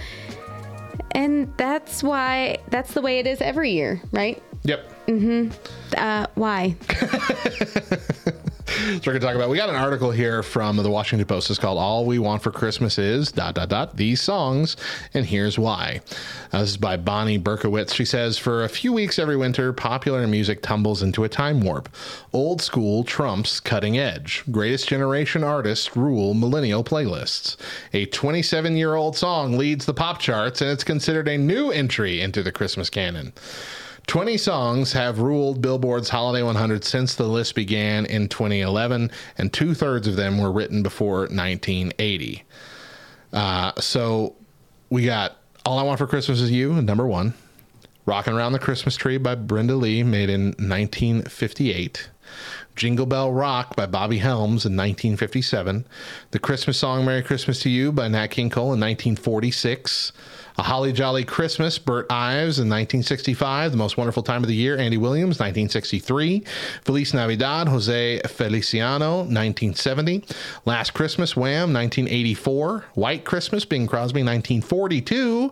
And 1.11 1.51
that's 1.57 2.03
why, 2.03 2.59
that's 2.69 2.93
the 2.93 3.01
way 3.01 3.19
it 3.19 3.28
is 3.28 3.41
every 3.41 3.72
year, 3.72 4.01
right? 4.13 4.41
Yep. 4.63 5.07
Mm 5.07 5.19
hmm. 5.19 5.97
Uh, 5.97 6.28
why? 6.36 6.78
So 8.68 8.99
we're 9.05 9.14
to 9.14 9.20
talk 9.20 9.36
about. 9.36 9.49
We 9.49 9.57
got 9.57 9.70
an 9.70 9.76
article 9.76 10.12
here 10.12 10.43
from 10.43 10.78
the 10.78 10.89
Washington 10.89 11.26
Post. 11.28 11.49
It's 11.49 11.59
called 11.59 11.78
"All 11.78 12.05
We 12.05 12.20
Want 12.20 12.41
for 12.41 12.51
Christmas 12.51 12.97
Is 12.97 13.32
dot 13.32 13.55
dot 13.55 13.70
dot 13.70 13.97
These 13.97 14.22
Songs," 14.22 14.78
and 15.14 15.26
here's 15.26 15.57
why. 15.57 16.01
Uh, 16.53 16.59
this 16.59 16.72
is 16.72 16.78
by 16.78 16.97
Bonnie 16.97 17.39
Berkowitz. 17.39 17.93
She 17.93 18.05
says, 18.05 18.38
"For 18.38 18.64
a 18.64 18.70
few 18.70 18.93
weeks 18.93 19.18
every 19.18 19.38
winter, 19.38 19.74
popular 19.74 20.28
music 20.28 20.62
tumbles 20.62 21.01
into 21.01 21.24
a 21.24 21.30
time 21.30 21.62
warp. 21.62 21.89
Old 22.34 22.62
school 22.62 23.03
trumps 23.03 23.59
cutting 23.59 23.97
edge. 23.97 24.43
Greatest 24.51 24.88
generation 24.88 25.43
artists 25.43 25.95
rule 25.95 26.34
millennial 26.34 26.84
playlists. 26.84 27.55
A 27.93 28.05
27 28.05 28.78
year 28.78 28.95
old 28.95 29.18
song 29.18 29.57
leads 29.57 29.86
the 29.86 29.93
pop 29.93 30.20
charts, 30.20 30.62
and 30.62 30.70
it's 30.70 30.84
considered 30.84 31.28
a 31.28 31.38
new 31.38 31.72
entry 31.72 32.22
into 32.22 32.43
the 32.43 32.51
Christmas 32.51 32.89
canon." 32.89 33.34
20 34.12 34.36
songs 34.36 34.91
have 34.91 35.20
ruled 35.20 35.62
Billboard's 35.62 36.09
Holiday 36.09 36.43
100 36.43 36.84
since 36.84 37.16
the 37.16 37.24
list 37.24 37.55
began 37.55 38.05
in 38.05 38.28
2011, 38.28 39.09
and 39.38 39.53
two 39.53 39.74
thirds 39.74 40.05
of 40.05 40.18
them 40.18 40.38
were 40.38 40.51
written 40.51 40.84
before 40.84 41.20
1980. 41.20 42.43
Uh, 43.32 43.72
so 43.80 44.36
we 44.89 45.05
got 45.05 45.38
All 45.66 45.80
I 45.80 45.84
Want 45.84 45.97
for 45.97 46.07
Christmas 46.07 46.41
Is 46.41 46.51
You, 46.51 46.82
number 46.82 47.07
one. 47.07 47.34
Rockin' 48.05 48.34
Around 48.34 48.51
the 48.51 48.59
Christmas 48.59 48.97
Tree 48.97 49.16
by 49.16 49.34
Brenda 49.34 49.76
Lee, 49.76 50.03
made 50.03 50.30
in 50.30 50.47
1958. 50.57 52.09
Jingle 52.76 53.05
Bell 53.05 53.32
Rock 53.32 53.78
by 53.78 53.86
Bobby 53.86 54.18
Helms 54.18 54.66
in 54.66 54.76
1957. 54.76 55.86
The 56.32 56.39
Christmas 56.39 56.78
song 56.78 57.05
Merry 57.05 57.24
Christmas 57.24 57.62
to 57.62 57.70
You 57.70 57.93
by 57.93 58.09
Nat 58.09 58.28
King 58.28 58.49
Cole 58.49 58.74
in 58.74 58.80
1946. 58.82 60.12
A 60.58 60.64
Holly 60.64 60.91
Jolly 60.91 61.24
Christmas, 61.24 61.80
Burl 61.80 62.06
Ives 62.10 62.60
in 62.60 62.68
1965. 62.70 63.72
The 63.72 63.78
Most 63.78 63.97
Wonderful 63.97 64.24
Time 64.24 64.43
of 64.43 64.47
the 64.47 64.56
Year, 64.56 64.78
Andy 64.78 64.97
Williams, 64.97 65.39
1963. 65.39 66.43
Feliz 66.84 67.14
Navidad, 67.14 67.68
Jose 67.70 68.20
Feliciano, 68.28 69.18
1970. 69.18 70.24
Last 70.66 70.93
Christmas, 70.93 71.36
Wham, 71.36 71.74
1984. 71.74 72.86
White 72.95 73.26
Christmas, 73.26 73.66
Bing 73.66 73.88
Crosby, 73.88 74.22
1942. 74.22 75.52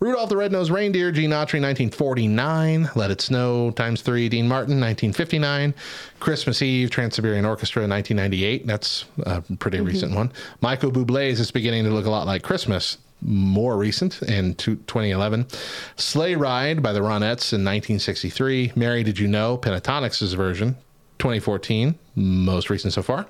Rudolph 0.00 0.28
the 0.28 0.36
Red-Nosed 0.36 0.70
Reindeer, 0.70 1.12
Gene 1.12 1.30
Autry, 1.30 1.60
1949. 1.60 2.90
Let 2.96 3.10
It 3.10 3.20
Snow, 3.20 3.70
times 3.70 4.02
three, 4.02 4.28
Dean 4.28 4.48
Martin, 4.48 4.80
1959. 4.80 5.74
Christmas 6.20 6.62
Eve, 6.62 6.90
Trans-Siberian 6.90 7.44
Orchestra, 7.44 7.82
1998. 7.86 8.66
That's 8.66 9.04
a 9.24 9.42
pretty 9.58 9.78
mm-hmm. 9.78 9.86
recent 9.86 10.14
one. 10.14 10.32
Michael 10.60 10.92
Bublé's 10.92 11.40
It's 11.40 11.50
Beginning 11.50 11.84
to 11.84 11.90
Look 11.90 12.06
a 12.06 12.10
Lot 12.10 12.26
Like 12.26 12.42
Christmas, 12.42 12.98
more 13.22 13.76
recent 13.76 14.22
in 14.22 14.54
2011. 14.54 15.46
Sleigh 15.96 16.34
Ride 16.34 16.82
by 16.82 16.92
the 16.92 17.00
Ronettes 17.00 17.52
in 17.52 17.64
1963. 17.64 18.72
Mary 18.76 19.02
Did 19.02 19.18
You 19.18 19.28
Know, 19.28 19.58
Pentatonix' 19.58 20.34
version, 20.34 20.76
2014, 21.18 21.98
most 22.16 22.70
recent 22.70 22.92
so 22.92 23.02
far. 23.02 23.26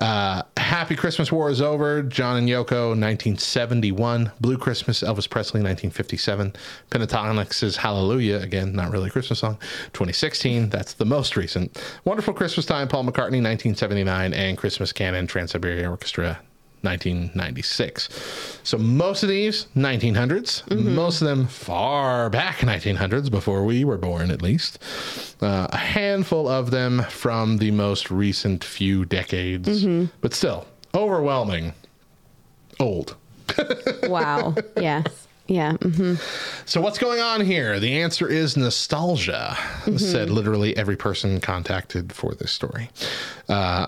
Uh, 0.00 0.42
Happy 0.56 0.96
Christmas 0.96 1.30
War 1.30 1.50
is 1.50 1.60
over. 1.60 2.02
John 2.02 2.38
and 2.38 2.48
Yoko, 2.48 2.90
1971. 2.90 4.32
Blue 4.40 4.56
Christmas, 4.56 5.02
Elvis 5.02 5.28
Presley, 5.28 5.60
1957. 5.60 6.54
Pentatonix' 6.90 7.76
Hallelujah, 7.76 8.38
again, 8.38 8.74
not 8.74 8.90
really 8.90 9.08
a 9.08 9.10
Christmas 9.10 9.40
song, 9.40 9.58
2016. 9.92 10.70
That's 10.70 10.94
the 10.94 11.04
most 11.04 11.36
recent. 11.36 11.82
Wonderful 12.04 12.32
Christmas 12.32 12.64
Time, 12.64 12.88
Paul 12.88 13.04
McCartney, 13.04 13.42
1979. 13.42 14.32
And 14.32 14.56
Christmas 14.56 14.92
Canon, 14.92 15.26
Trans 15.26 15.50
Siberian 15.50 15.86
Orchestra, 15.86 16.40
1996. 16.82 18.58
So 18.62 18.78
most 18.78 19.22
of 19.22 19.28
these 19.28 19.66
1900s, 19.76 20.68
most 20.84 21.20
of 21.20 21.28
them 21.28 21.46
far 21.46 22.30
back 22.30 22.56
1900s 22.58 23.30
before 23.30 23.64
we 23.64 23.84
were 23.84 23.98
born 23.98 24.30
at 24.30 24.42
least. 24.42 24.78
Uh, 25.40 25.66
a 25.70 25.76
handful 25.76 26.48
of 26.48 26.70
them 26.70 27.02
from 27.10 27.58
the 27.58 27.70
most 27.70 28.10
recent 28.10 28.64
few 28.64 29.04
decades, 29.04 29.84
but 30.20 30.34
still 30.34 30.66
overwhelming 30.94 31.72
old. 32.78 33.16
Wow. 34.08 34.54
yes. 34.76 35.26
Yeah. 35.50 35.72
hmm 35.78 36.14
So 36.64 36.80
what's 36.80 36.98
going 36.98 37.20
on 37.20 37.40
here? 37.40 37.80
The 37.80 38.00
answer 38.02 38.28
is 38.28 38.56
nostalgia, 38.56 39.56
said 39.96 40.30
literally 40.30 40.76
every 40.76 40.96
person 40.96 41.40
contacted 41.40 42.12
for 42.12 42.36
this 42.36 42.52
story. 42.52 42.88
Uh, 43.48 43.86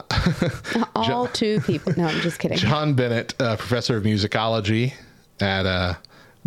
All 0.97 1.29
two 1.29 1.61
people. 1.61 1.95
No, 1.97 2.07
I'm 2.07 2.21
just 2.21 2.41
kidding. 2.41 2.59
John 2.59 2.95
Bennett, 2.95 3.41
uh, 3.41 3.57
professor 3.57 3.97
of 3.97 4.03
musicology 4.03 4.93
at 5.41 5.65
uh, 5.65 5.95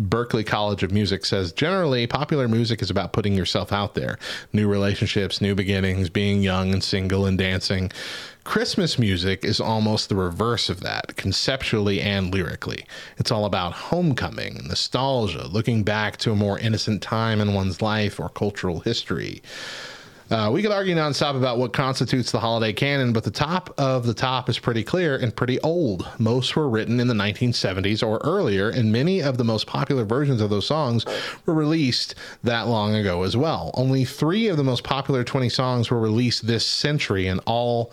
Berklee 0.01 0.45
College 0.45 0.83
of 0.83 0.91
Music, 0.91 1.23
says 1.23 1.53
generally 1.53 2.07
popular 2.07 2.49
music 2.49 2.81
is 2.81 2.89
about 2.89 3.13
putting 3.13 3.35
yourself 3.35 3.71
out 3.71 3.95
there, 3.95 4.19
new 4.51 4.67
relationships, 4.67 5.39
new 5.39 5.55
beginnings, 5.55 6.09
being 6.09 6.41
young 6.41 6.73
and 6.73 6.83
single 6.83 7.25
and 7.25 7.37
dancing. 7.37 7.89
Christmas 8.45 8.99
music 8.99 9.43
is 9.43 9.59
almost 9.59 10.07
the 10.07 10.15
reverse 10.15 10.69
of 10.69 10.79
that, 10.81 11.15
conceptually 11.17 11.99
and 11.99 12.31
lyrically. 12.31 12.85
It's 13.17 13.31
all 13.31 13.43
about 13.45 13.73
homecoming, 13.73 14.61
nostalgia, 14.67 15.47
looking 15.47 15.81
back 15.81 16.17
to 16.17 16.31
a 16.31 16.35
more 16.35 16.59
innocent 16.59 17.01
time 17.01 17.41
in 17.41 17.55
one's 17.55 17.81
life 17.81 18.19
or 18.19 18.29
cultural 18.29 18.81
history. 18.81 19.41
Uh, 20.29 20.51
we 20.53 20.61
could 20.61 20.71
argue 20.71 20.95
nonstop 20.95 21.35
about 21.35 21.57
what 21.57 21.73
constitutes 21.73 22.31
the 22.31 22.39
holiday 22.39 22.71
canon, 22.71 23.13
but 23.13 23.23
the 23.23 23.31
top 23.31 23.73
of 23.79 24.05
the 24.05 24.13
top 24.13 24.47
is 24.47 24.59
pretty 24.59 24.83
clear 24.83 25.17
and 25.17 25.35
pretty 25.35 25.59
old. 25.61 26.07
Most 26.19 26.55
were 26.55 26.69
written 26.69 26.99
in 26.99 27.07
the 27.07 27.13
1970s 27.15 28.07
or 28.07 28.19
earlier, 28.23 28.69
and 28.69 28.91
many 28.91 29.21
of 29.21 29.37
the 29.37 29.43
most 29.43 29.65
popular 29.65 30.05
versions 30.05 30.39
of 30.39 30.51
those 30.51 30.67
songs 30.67 31.03
were 31.47 31.53
released 31.53 32.13
that 32.43 32.67
long 32.67 32.93
ago 32.93 33.23
as 33.23 33.35
well. 33.35 33.71
Only 33.73 34.05
three 34.05 34.47
of 34.47 34.57
the 34.57 34.63
most 34.63 34.83
popular 34.83 35.23
20 35.23 35.49
songs 35.49 35.89
were 35.89 35.99
released 35.99 36.45
this 36.45 36.65
century, 36.65 37.25
and 37.27 37.41
all 37.47 37.91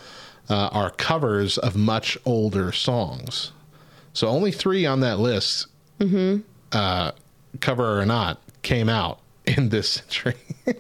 uh, 0.49 0.68
are 0.72 0.90
covers 0.90 1.59
of 1.59 1.76
much 1.76 2.18
older 2.24 2.72
songs. 2.72 3.53
So 4.12 4.28
only 4.28 4.53
three 4.53 4.84
on 4.86 5.01
that 5.01 5.18
list, 5.18 5.66
uh, 6.72 7.12
cover 7.61 8.01
or 8.01 8.07
not, 8.07 8.40
came 8.62 8.88
out 8.88 9.20
in 9.47 9.68
this 9.70 9.90
century. 9.90 10.34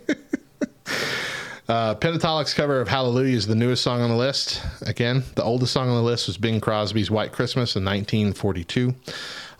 Uh, 1.68 1.94
Pentatonix's 1.94 2.52
cover 2.52 2.80
of 2.80 2.88
Hallelujah 2.88 3.36
is 3.36 3.46
the 3.46 3.54
newest 3.54 3.82
song 3.82 4.02
on 4.02 4.10
the 4.10 4.16
list. 4.16 4.60
Again, 4.82 5.22
the 5.36 5.44
oldest 5.44 5.72
song 5.72 5.88
on 5.88 5.94
the 5.94 6.02
list 6.02 6.26
was 6.26 6.36
Bing 6.36 6.60
Crosby's 6.60 7.10
White 7.10 7.32
Christmas 7.32 7.76
in 7.76 7.84
1942. 7.84 8.94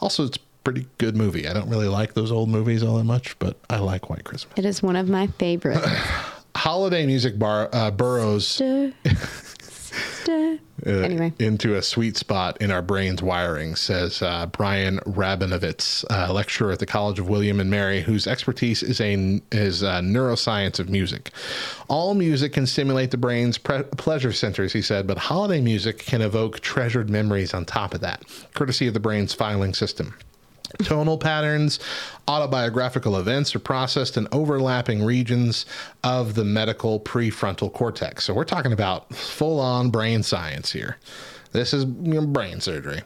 Also, 0.00 0.26
it's 0.26 0.36
a 0.36 0.40
pretty 0.64 0.86
good 0.98 1.16
movie. 1.16 1.48
I 1.48 1.54
don't 1.54 1.70
really 1.70 1.88
like 1.88 2.12
those 2.14 2.30
old 2.32 2.48
movies 2.50 2.82
all 2.82 2.98
that 2.98 3.04
much, 3.04 3.38
but 3.38 3.56
I 3.70 3.78
like 3.78 4.10
White 4.10 4.24
Christmas. 4.24 4.52
It 4.58 4.64
is 4.66 4.82
one 4.82 4.96
of 4.96 5.08
my 5.08 5.28
favorites. 5.28 5.86
Holiday 6.54 7.06
music 7.06 7.38
bar 7.38 7.70
uh, 7.72 7.90
burrows 7.90 8.60
Sister, 9.92 10.58
uh, 10.86 10.90
Anyway. 10.90 11.32
into 11.38 11.74
a 11.76 11.82
sweet 11.82 12.16
spot 12.16 12.56
in 12.60 12.70
our 12.70 12.82
brain's 12.82 13.22
wiring, 13.22 13.76
says 13.76 14.22
uh, 14.22 14.46
Brian 14.46 14.98
Rabinovitz, 15.00 16.04
uh, 16.10 16.32
lecturer 16.32 16.72
at 16.72 16.78
the 16.78 16.86
College 16.86 17.18
of 17.18 17.28
William 17.28 17.60
and 17.60 17.70
Mary, 17.70 18.00
whose 18.00 18.26
expertise 18.26 18.82
is 18.82 19.00
a 19.00 19.40
is 19.52 19.82
uh, 19.82 20.00
neuroscience 20.00 20.78
of 20.80 20.88
music. 20.88 21.30
All 21.88 22.14
music 22.14 22.52
can 22.52 22.66
stimulate 22.66 23.10
the 23.10 23.16
brain's 23.16 23.58
pre- 23.58 23.82
pleasure 23.82 24.32
centers, 24.32 24.72
he 24.72 24.82
said, 24.82 25.06
but 25.06 25.18
holiday 25.18 25.60
music 25.60 25.98
can 25.98 26.22
evoke 26.22 26.60
treasured 26.60 27.10
memories 27.10 27.54
on 27.54 27.64
top 27.64 27.94
of 27.94 28.00
that, 28.00 28.22
courtesy 28.54 28.86
of 28.88 28.94
the 28.94 29.00
brain's 29.00 29.34
filing 29.34 29.74
system. 29.74 30.14
Tonal 30.78 31.18
patterns, 31.18 31.78
autobiographical 32.28 33.16
events 33.16 33.54
are 33.54 33.60
processed 33.60 34.16
in 34.16 34.28
overlapping 34.32 35.04
regions 35.04 35.66
of 36.04 36.34
the 36.34 36.44
medial 36.44 37.00
prefrontal 37.00 37.72
cortex. 37.72 38.24
So 38.24 38.34
we're 38.34 38.44
talking 38.44 38.72
about 38.72 39.14
full 39.14 39.60
on 39.60 39.90
brain 39.90 40.22
science 40.22 40.72
here. 40.72 40.98
This 41.52 41.74
is 41.74 41.84
brain 41.84 42.60
surgery. 42.60 43.02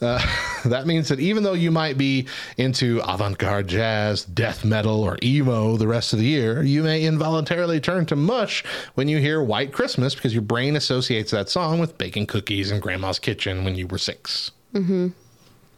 Uh, 0.00 0.20
that 0.64 0.86
means 0.86 1.08
that 1.08 1.20
even 1.20 1.42
though 1.42 1.52
you 1.52 1.70
might 1.70 1.98
be 1.98 2.26
into 2.56 3.00
avant 3.06 3.38
garde 3.38 3.68
jazz, 3.68 4.24
death 4.24 4.64
metal, 4.64 5.02
or 5.02 5.18
emo 5.22 5.76
the 5.76 5.86
rest 5.86 6.12
of 6.12 6.18
the 6.18 6.24
year, 6.24 6.62
you 6.62 6.82
may 6.82 7.04
involuntarily 7.04 7.78
turn 7.78 8.06
to 8.06 8.16
mush 8.16 8.64
when 8.94 9.08
you 9.08 9.18
hear 9.18 9.42
White 9.42 9.72
Christmas 9.72 10.14
because 10.14 10.32
your 10.32 10.42
brain 10.42 10.76
associates 10.76 11.30
that 11.30 11.50
song 11.50 11.78
with 11.78 11.98
baking 11.98 12.26
cookies 12.26 12.70
in 12.70 12.80
grandma's 12.80 13.18
kitchen 13.18 13.64
when 13.64 13.74
you 13.74 13.86
were 13.86 13.98
six. 13.98 14.50
Mm-hmm. 14.74 15.08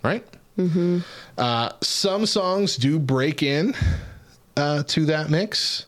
Right? 0.05 0.25
Mm-hmm. 0.59 0.99
Uh, 1.39 1.71
some 1.81 2.27
songs 2.27 2.77
do 2.77 2.99
break 2.99 3.43
in 3.43 3.75
uh, 4.57 4.83
to 4.85 5.07
that 5.07 5.31
mix, 5.31 5.87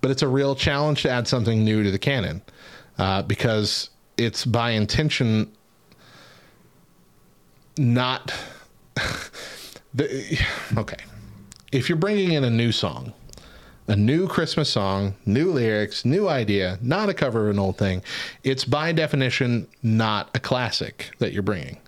but 0.00 0.10
it's 0.10 0.22
a 0.22 0.28
real 0.28 0.54
challenge 0.54 1.02
to 1.02 1.10
add 1.10 1.28
something 1.28 1.64
new 1.64 1.82
to 1.82 1.90
the 1.90 1.98
canon 1.98 2.42
uh, 2.98 3.22
because 3.22 3.90
it's 4.16 4.44
by 4.44 4.70
intention 4.70 5.50
not. 7.76 8.34
the, 9.94 10.38
okay. 10.76 10.96
If 11.70 11.88
you're 11.88 11.98
bringing 11.98 12.32
in 12.32 12.44
a 12.44 12.50
new 12.50 12.72
song, 12.72 13.12
a 13.88 13.96
new 13.96 14.26
Christmas 14.26 14.70
song, 14.70 15.14
new 15.26 15.52
lyrics, 15.52 16.04
new 16.04 16.28
idea, 16.28 16.78
not 16.80 17.08
a 17.08 17.14
cover 17.14 17.44
of 17.44 17.54
an 17.54 17.58
old 17.58 17.76
thing, 17.76 18.02
it's 18.42 18.64
by 18.64 18.92
definition 18.92 19.66
not 19.82 20.30
a 20.34 20.40
classic 20.40 21.10
that 21.18 21.32
you're 21.32 21.42
bringing. 21.42 21.78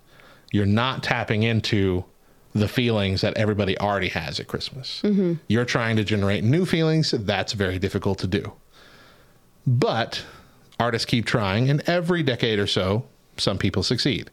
You're 0.51 0.67
not 0.67 1.03
tapping 1.03 1.43
into 1.43 2.05
the 2.53 2.69
feelings 2.69 3.21
that 3.21 3.37
everybody 3.37 3.79
already 3.79 4.09
has 4.09 4.41
at 4.41 4.49
Christmas. 4.49 5.01
Mm-hmm. 5.05 5.35
You're 5.49 5.65
trying 5.65 5.97
to 5.97 6.05
generate 6.05 6.43
new 6.43 6.67
feelings. 6.67 7.13
That's 7.13 7.53
very 7.53 7.79
difficult 7.79 8.19
to 8.21 8.27
do. 8.27 8.53
But 9.67 10.25
artists 10.79 11.07
keep 11.07 11.27
trying, 11.27 11.71
and 11.71 11.81
every 11.89 12.23
decade 12.23 12.59
or 12.59 12.67
so, 12.67 13.07
some 13.37 13.59
people 13.59 13.83
succeed. 13.83 14.31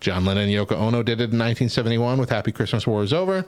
John 0.00 0.24
Lennon 0.24 0.44
and 0.44 0.52
Yoko 0.52 0.72
Ono 0.72 1.02
did 1.02 1.20
it 1.20 1.32
in 1.32 1.38
1971 1.38 2.18
with 2.18 2.30
Happy 2.30 2.52
Christmas 2.52 2.86
War 2.86 3.02
is 3.02 3.12
Over. 3.12 3.44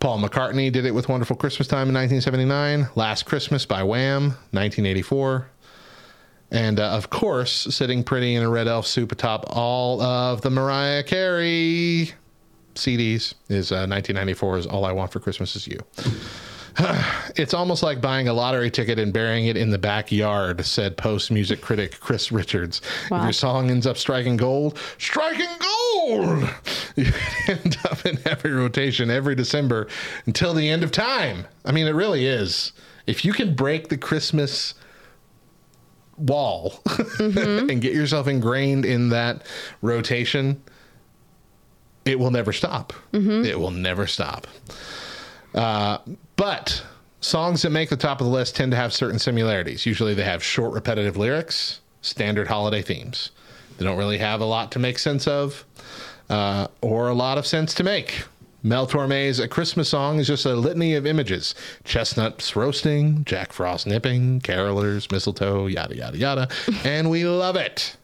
Paul 0.00 0.18
McCartney 0.18 0.70
did 0.70 0.84
it 0.84 0.94
with 0.94 1.08
Wonderful 1.08 1.36
Christmas 1.36 1.68
Time 1.68 1.88
in 1.88 1.94
1979. 1.94 2.88
Last 2.96 3.24
Christmas 3.24 3.64
by 3.64 3.82
Wham, 3.82 4.28
1984. 4.52 5.48
And 6.50 6.78
uh, 6.78 6.90
of 6.90 7.10
course, 7.10 7.74
sitting 7.74 8.04
pretty 8.04 8.34
in 8.34 8.42
a 8.42 8.48
red 8.48 8.68
elf 8.68 8.86
soup 8.86 9.12
atop 9.12 9.46
all 9.50 10.00
of 10.00 10.42
the 10.42 10.50
Mariah 10.50 11.02
Carey 11.02 12.12
CDs 12.74 13.34
is 13.48 13.72
uh, 13.72 13.86
1994's 13.86 14.66
All 14.66 14.84
I 14.84 14.92
Want 14.92 15.10
for 15.10 15.20
Christmas 15.20 15.56
Is 15.56 15.66
You. 15.66 15.80
it's 17.36 17.54
almost 17.54 17.82
like 17.82 18.00
buying 18.00 18.28
a 18.28 18.32
lottery 18.32 18.70
ticket 18.70 18.98
and 18.98 19.12
burying 19.12 19.46
it 19.46 19.56
in 19.56 19.70
the 19.70 19.78
backyard, 19.78 20.64
said 20.64 20.96
post 20.96 21.30
music 21.30 21.60
critic 21.60 21.98
Chris 22.00 22.30
Richards. 22.30 22.82
If 23.06 23.22
your 23.22 23.32
song 23.32 23.70
ends 23.70 23.86
up 23.86 23.96
striking 23.96 24.36
gold, 24.36 24.78
striking 24.98 25.46
gold! 25.58 26.48
You 26.96 27.12
end 27.46 27.76
up 27.84 28.06
in 28.06 28.18
every 28.24 28.52
rotation 28.52 29.10
every 29.10 29.34
December 29.34 29.86
until 30.24 30.54
the 30.54 30.66
end 30.66 30.82
of 30.82 30.90
time. 30.90 31.46
I 31.66 31.72
mean, 31.72 31.86
it 31.86 31.94
really 31.94 32.24
is. 32.24 32.72
If 33.06 33.22
you 33.22 33.34
can 33.34 33.54
break 33.54 33.88
the 33.88 33.98
Christmas 33.98 34.72
wall 36.18 36.80
and 37.18 37.80
get 37.80 37.92
yourself 37.94 38.26
ingrained 38.26 38.84
in 38.84 39.10
that 39.10 39.42
rotation, 39.82 40.62
it 42.04 42.18
will 42.18 42.30
never 42.30 42.52
stop. 42.52 42.92
It 43.44 43.58
will 43.58 43.70
never 43.70 44.06
stop. 44.06 44.46
Uh, 45.54 45.98
but 46.36 46.82
songs 47.20 47.62
that 47.62 47.70
make 47.70 47.88
the 47.88 47.96
top 47.96 48.20
of 48.20 48.26
the 48.26 48.32
list 48.32 48.56
tend 48.56 48.72
to 48.72 48.76
have 48.76 48.92
certain 48.92 49.18
similarities. 49.18 49.86
Usually 49.86 50.14
they 50.14 50.24
have 50.24 50.42
short, 50.42 50.72
repetitive 50.72 51.16
lyrics, 51.16 51.80
standard 52.02 52.46
holiday 52.48 52.82
themes. 52.82 53.30
They 53.78 53.84
don't 53.84 53.98
really 53.98 54.18
have 54.18 54.40
a 54.40 54.44
lot 54.44 54.72
to 54.72 54.78
make 54.78 54.98
sense 54.98 55.26
of 55.26 55.64
uh, 56.30 56.68
or 56.80 57.08
a 57.08 57.14
lot 57.14 57.38
of 57.38 57.46
sense 57.46 57.74
to 57.74 57.84
make. 57.84 58.24
Mel 58.66 58.88
Torme's 58.88 59.38
A 59.38 59.46
Christmas 59.46 59.88
Song 59.88 60.18
is 60.18 60.26
just 60.26 60.44
a 60.44 60.56
litany 60.56 60.96
of 60.96 61.06
images 61.06 61.54
chestnuts 61.84 62.56
roasting, 62.56 63.22
Jack 63.24 63.52
Frost 63.52 63.86
nipping, 63.86 64.40
carolers, 64.40 65.12
mistletoe, 65.12 65.68
yada, 65.68 65.94
yada, 65.94 66.18
yada. 66.18 66.48
and 66.84 67.08
we 67.08 67.24
love 67.24 67.54
it. 67.54 67.96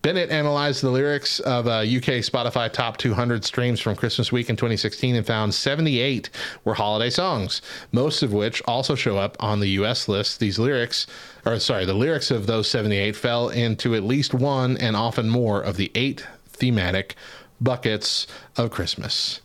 Bennett 0.00 0.30
analyzed 0.30 0.80
the 0.80 0.92
lyrics 0.92 1.40
of 1.40 1.66
uh, 1.66 1.78
UK 1.80 2.22
Spotify 2.22 2.72
top 2.72 2.98
200 2.98 3.44
streams 3.44 3.80
from 3.80 3.96
Christmas 3.96 4.30
week 4.30 4.48
in 4.48 4.54
2016 4.54 5.16
and 5.16 5.26
found 5.26 5.52
78 5.52 6.30
were 6.62 6.74
holiday 6.74 7.10
songs, 7.10 7.60
most 7.90 8.22
of 8.22 8.32
which 8.32 8.62
also 8.64 8.94
show 8.94 9.18
up 9.18 9.36
on 9.40 9.58
the 9.58 9.70
US 9.70 10.06
list. 10.06 10.38
These 10.38 10.60
lyrics, 10.60 11.04
or 11.44 11.58
sorry, 11.58 11.84
the 11.84 11.94
lyrics 11.94 12.30
of 12.30 12.46
those 12.46 12.70
78 12.70 13.16
fell 13.16 13.48
into 13.48 13.96
at 13.96 14.04
least 14.04 14.34
one 14.34 14.76
and 14.76 14.94
often 14.94 15.28
more 15.28 15.60
of 15.60 15.76
the 15.76 15.90
eight 15.96 16.24
thematic 16.46 17.16
buckets 17.60 18.28
of 18.56 18.70
Christmas. 18.70 19.40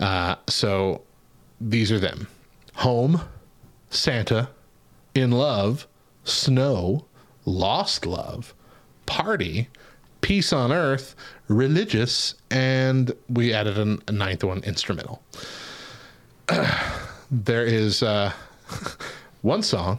Uh, 0.00 0.36
so 0.48 1.02
these 1.60 1.90
are 1.92 1.98
them 1.98 2.26
Home, 2.76 3.20
Santa, 3.90 4.48
In 5.14 5.30
Love, 5.30 5.86
Snow, 6.24 7.04
Lost 7.44 8.06
Love, 8.06 8.54
Party, 9.06 9.68
Peace 10.20 10.52
on 10.52 10.72
Earth, 10.72 11.14
Religious, 11.48 12.34
and 12.50 13.12
we 13.28 13.52
added 13.52 13.78
an, 13.78 14.02
a 14.08 14.12
ninth 14.12 14.42
one 14.42 14.62
instrumental. 14.64 15.22
there 17.30 17.64
is 17.64 18.02
uh, 18.02 18.32
one 19.42 19.62
song 19.62 19.98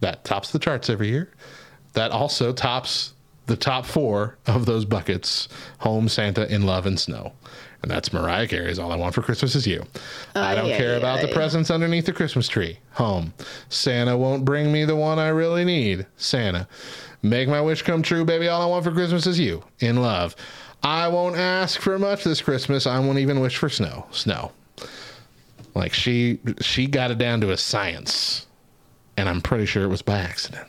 that 0.00 0.24
tops 0.24 0.52
the 0.52 0.58
charts 0.58 0.88
every 0.88 1.08
year 1.08 1.30
that 1.92 2.10
also 2.10 2.52
tops 2.52 3.14
the 3.46 3.56
top 3.56 3.84
four 3.84 4.38
of 4.46 4.66
those 4.66 4.84
buckets 4.84 5.48
Home, 5.78 6.08
Santa, 6.08 6.52
In 6.52 6.62
Love, 6.64 6.86
and 6.86 6.98
Snow. 6.98 7.32
And 7.82 7.90
that's 7.90 8.12
Mariah 8.12 8.48
Carey's 8.48 8.78
All 8.78 8.90
I 8.92 8.96
Want 8.96 9.14
for 9.14 9.22
Christmas 9.22 9.54
Is 9.54 9.66
You. 9.66 9.84
Oh, 10.34 10.42
I 10.42 10.54
don't 10.54 10.70
Ay, 10.70 10.76
care 10.76 10.94
ay, 10.94 10.98
about 10.98 11.20
the 11.20 11.30
ay. 11.30 11.32
presents 11.32 11.70
underneath 11.70 12.06
the 12.06 12.12
Christmas 12.12 12.48
tree. 12.48 12.78
Home. 12.92 13.32
Santa 13.68 14.16
won't 14.16 14.44
bring 14.44 14.72
me 14.72 14.84
the 14.84 14.96
one 14.96 15.18
I 15.18 15.28
really 15.28 15.64
need. 15.64 16.06
Santa. 16.16 16.66
Make 17.22 17.48
my 17.48 17.60
wish 17.60 17.82
come 17.82 18.02
true, 18.02 18.24
baby. 18.24 18.48
All 18.48 18.62
I 18.62 18.66
want 18.66 18.84
for 18.84 18.90
Christmas 18.92 19.26
is 19.26 19.38
you. 19.38 19.62
In 19.80 20.02
love. 20.02 20.34
I 20.82 21.08
won't 21.08 21.36
ask 21.36 21.80
for 21.80 21.98
much 21.98 22.24
this 22.24 22.40
Christmas. 22.40 22.86
I 22.86 22.98
won't 22.98 23.18
even 23.18 23.40
wish 23.40 23.56
for 23.56 23.68
snow. 23.68 24.06
Snow. 24.10 24.52
Like 25.74 25.92
she 25.92 26.38
she 26.60 26.86
got 26.86 27.10
it 27.10 27.18
down 27.18 27.40
to 27.42 27.50
a 27.52 27.56
science. 27.56 28.46
And 29.16 29.28
I'm 29.28 29.40
pretty 29.40 29.66
sure 29.66 29.82
it 29.84 29.88
was 29.88 30.02
by 30.02 30.18
accident. 30.18 30.68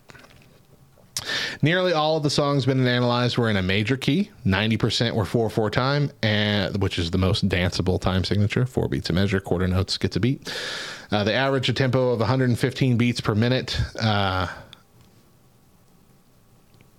Nearly 1.61 1.93
all 1.93 2.17
of 2.17 2.23
the 2.23 2.29
songs 2.29 2.65
been 2.65 2.85
analyzed 2.87 3.37
were 3.37 3.49
in 3.49 3.57
a 3.57 3.61
major 3.61 3.97
key. 3.97 4.31
90% 4.45 5.13
were 5.13 5.25
4 5.25 5.49
4 5.49 5.69
time, 5.69 6.11
and 6.21 6.81
which 6.81 6.97
is 6.97 7.11
the 7.11 7.17
most 7.17 7.47
danceable 7.47 7.99
time 7.99 8.23
signature. 8.23 8.65
Four 8.65 8.87
beats 8.87 9.09
a 9.09 9.13
measure, 9.13 9.39
quarter 9.39 9.67
notes 9.67 9.97
gets 9.97 10.15
a 10.15 10.19
beat. 10.19 10.53
Uh, 11.11 11.23
they 11.23 11.33
average 11.33 11.69
a 11.69 11.73
tempo 11.73 12.09
of 12.11 12.19
115 12.19 12.97
beats 12.97 13.21
per 13.21 13.35
minute. 13.35 13.79
Uh, 13.99 14.47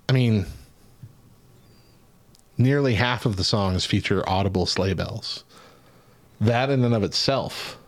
I 0.09 0.13
mean, 0.13 0.47
nearly 2.59 2.95
half 2.95 3.27
of 3.27 3.37
the 3.37 3.45
songs 3.45 3.87
feature 3.87 4.29
audible 4.29 4.67
sleigh 4.67 4.95
bells. 4.95 5.45
That 6.41 6.71
in 6.71 6.85
and 6.85 6.95
of 6.95 7.05
itself 7.05 7.79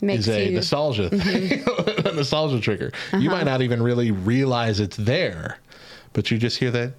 Makes 0.00 0.28
is 0.28 0.36
a 0.36 0.44
you- 0.46 0.56
nostalgia 0.56 1.10
thing, 1.10 1.64
a 2.06 2.12
nostalgia 2.12 2.60
trigger. 2.60 2.92
You 3.12 3.18
Uh-huh. 3.28 3.30
might 3.38 3.44
not 3.44 3.62
even 3.62 3.82
really 3.82 4.10
realize 4.10 4.78
it's 4.80 4.96
there, 4.96 5.58
but 6.12 6.30
you 6.30 6.38
just 6.38 6.58
hear 6.58 6.70
that 6.70 6.92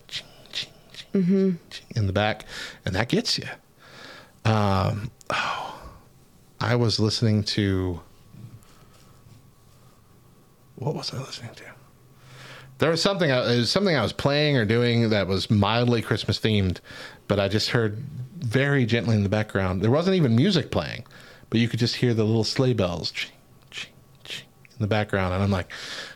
Mm-hmm. 1.13 1.51
in 1.95 2.05
the 2.07 2.13
back, 2.13 2.45
and 2.85 2.93
that 2.95 3.09
gets 3.09 3.37
you. 3.39 3.45
Um, 4.45 5.09
oh, 5.31 5.81
I 6.59 6.75
was 6.75 6.99
listening 6.99 7.43
to. 7.45 7.99
What 10.75 10.95
was 10.95 11.13
I 11.13 11.17
listening 11.19 11.53
to? 11.55 11.63
There 12.77 12.89
was 12.89 13.01
something. 13.01 13.31
I- 13.31 13.53
It 13.53 13.57
was 13.57 13.71
something 13.71 13.95
I 13.95 14.01
was 14.03 14.13
playing 14.13 14.55
or 14.57 14.65
doing 14.65 15.09
that 15.09 15.27
was 15.27 15.49
mildly 15.49 16.01
Christmas 16.01 16.39
themed, 16.39 16.77
but 17.27 17.39
I 17.39 17.47
just 17.47 17.69
heard 17.69 18.03
very 18.37 18.85
gently 18.85 19.15
in 19.15 19.23
the 19.23 19.29
background. 19.29 19.81
There 19.81 19.91
wasn't 19.91 20.15
even 20.15 20.35
music 20.35 20.71
playing, 20.71 21.05
but 21.49 21.59
you 21.59 21.67
could 21.67 21.79
just 21.79 21.95
hear 21.95 22.13
the 22.13 22.23
little 22.23 22.43
sleigh 22.43 22.73
bells 22.73 23.11
ching, 23.11 23.31
ching, 23.71 23.91
ching 24.23 24.47
in 24.71 24.77
the 24.79 24.87
background, 24.87 25.33
and 25.33 25.43
I'm 25.43 25.51
like, 25.51 25.71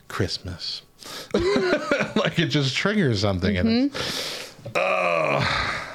Christmas. 0.08 0.84
like 1.34 2.40
it 2.40 2.48
just 2.48 2.76
triggers 2.76 3.22
something 3.22 3.56
in 3.56 3.68
it. 3.68 4.54
Oh. 4.76 5.90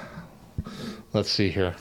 Let's 1.12 1.30
see 1.30 1.48
here. 1.48 1.74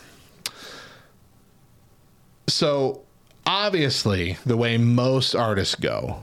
So, 2.48 3.02
obviously, 3.46 4.38
the 4.46 4.56
way 4.56 4.78
most 4.78 5.34
artists 5.34 5.74
go 5.74 6.22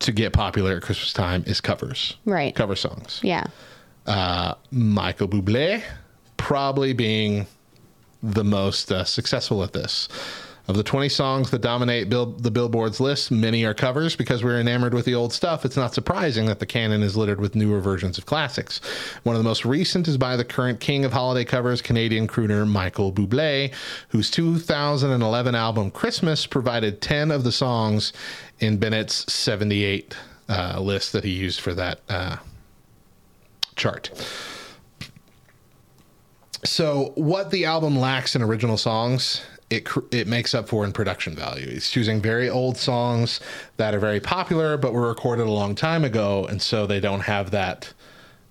to 0.00 0.12
get 0.12 0.32
popular 0.32 0.76
at 0.76 0.82
Christmas 0.82 1.12
time 1.12 1.44
is 1.46 1.60
covers. 1.60 2.16
Right. 2.24 2.54
Cover 2.54 2.74
songs. 2.74 3.20
Yeah. 3.22 3.46
Uh, 4.06 4.54
Michael 4.72 5.28
Bublé 5.28 5.82
probably 6.36 6.92
being 6.92 7.46
the 8.22 8.42
most 8.42 8.90
uh, 8.90 9.04
successful 9.04 9.62
at 9.62 9.72
this. 9.72 10.08
Of 10.68 10.76
the 10.76 10.84
20 10.84 11.08
songs 11.08 11.50
that 11.50 11.60
dominate 11.60 12.08
Bill, 12.08 12.26
the 12.26 12.50
Billboard's 12.50 13.00
list, 13.00 13.32
many 13.32 13.64
are 13.64 13.74
covers 13.74 14.14
because 14.14 14.44
we're 14.44 14.60
enamored 14.60 14.94
with 14.94 15.04
the 15.04 15.14
old 15.14 15.32
stuff. 15.32 15.64
It's 15.64 15.76
not 15.76 15.92
surprising 15.92 16.46
that 16.46 16.60
the 16.60 16.66
canon 16.66 17.02
is 17.02 17.16
littered 17.16 17.40
with 17.40 17.56
newer 17.56 17.80
versions 17.80 18.16
of 18.16 18.26
classics. 18.26 18.80
One 19.24 19.34
of 19.34 19.40
the 19.40 19.48
most 19.48 19.64
recent 19.64 20.06
is 20.06 20.16
by 20.16 20.36
the 20.36 20.44
current 20.44 20.78
king 20.78 21.04
of 21.04 21.12
holiday 21.12 21.44
covers, 21.44 21.82
Canadian 21.82 22.28
crooner 22.28 22.66
Michael 22.66 23.12
Bublé, 23.12 23.74
whose 24.10 24.30
2011 24.30 25.54
album 25.56 25.90
Christmas 25.90 26.46
provided 26.46 27.00
10 27.00 27.32
of 27.32 27.42
the 27.42 27.52
songs 27.52 28.12
in 28.60 28.76
Bennett's 28.76 29.32
78 29.32 30.16
uh, 30.48 30.80
list 30.80 31.12
that 31.12 31.24
he 31.24 31.30
used 31.30 31.60
for 31.60 31.74
that 31.74 32.00
uh, 32.08 32.36
chart. 33.74 34.10
So, 36.64 37.12
what 37.16 37.50
the 37.50 37.64
album 37.64 37.98
lacks 37.98 38.36
in 38.36 38.42
original 38.42 38.76
songs, 38.76 39.42
it 39.72 39.88
it 40.10 40.26
makes 40.28 40.54
up 40.54 40.68
for 40.68 40.84
in 40.84 40.92
production 40.92 41.34
value. 41.34 41.68
He's 41.70 41.88
choosing 41.90 42.20
very 42.20 42.48
old 42.48 42.76
songs 42.76 43.40
that 43.78 43.94
are 43.94 43.98
very 43.98 44.20
popular, 44.20 44.76
but 44.76 44.92
were 44.92 45.08
recorded 45.08 45.46
a 45.46 45.50
long 45.50 45.74
time 45.74 46.04
ago, 46.04 46.44
and 46.46 46.60
so 46.60 46.86
they 46.86 47.00
don't 47.00 47.20
have 47.22 47.50
that 47.52 47.92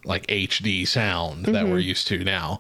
like 0.04 0.26
HD 0.28 0.86
sound 0.88 1.46
that 1.46 1.68
we're 1.68 1.78
Mhm. 1.78 1.84
used 1.94 2.08
to 2.08 2.24
now. 2.24 2.60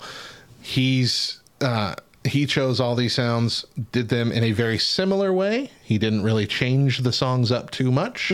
He's 0.61 1.39
uh, 1.59 1.95
he 2.23 2.45
chose 2.45 2.79
all 2.79 2.95
these 2.95 3.15
sounds, 3.15 3.65
did 3.91 4.09
them 4.09 4.31
in 4.31 4.43
a 4.43 4.51
very 4.51 4.77
similar 4.77 5.33
way. 5.33 5.71
He 5.83 5.97
didn't 5.97 6.21
really 6.21 6.45
change 6.45 6.99
the 6.99 7.11
songs 7.11 7.51
up 7.51 7.71
too 7.71 7.91
much. 7.91 8.31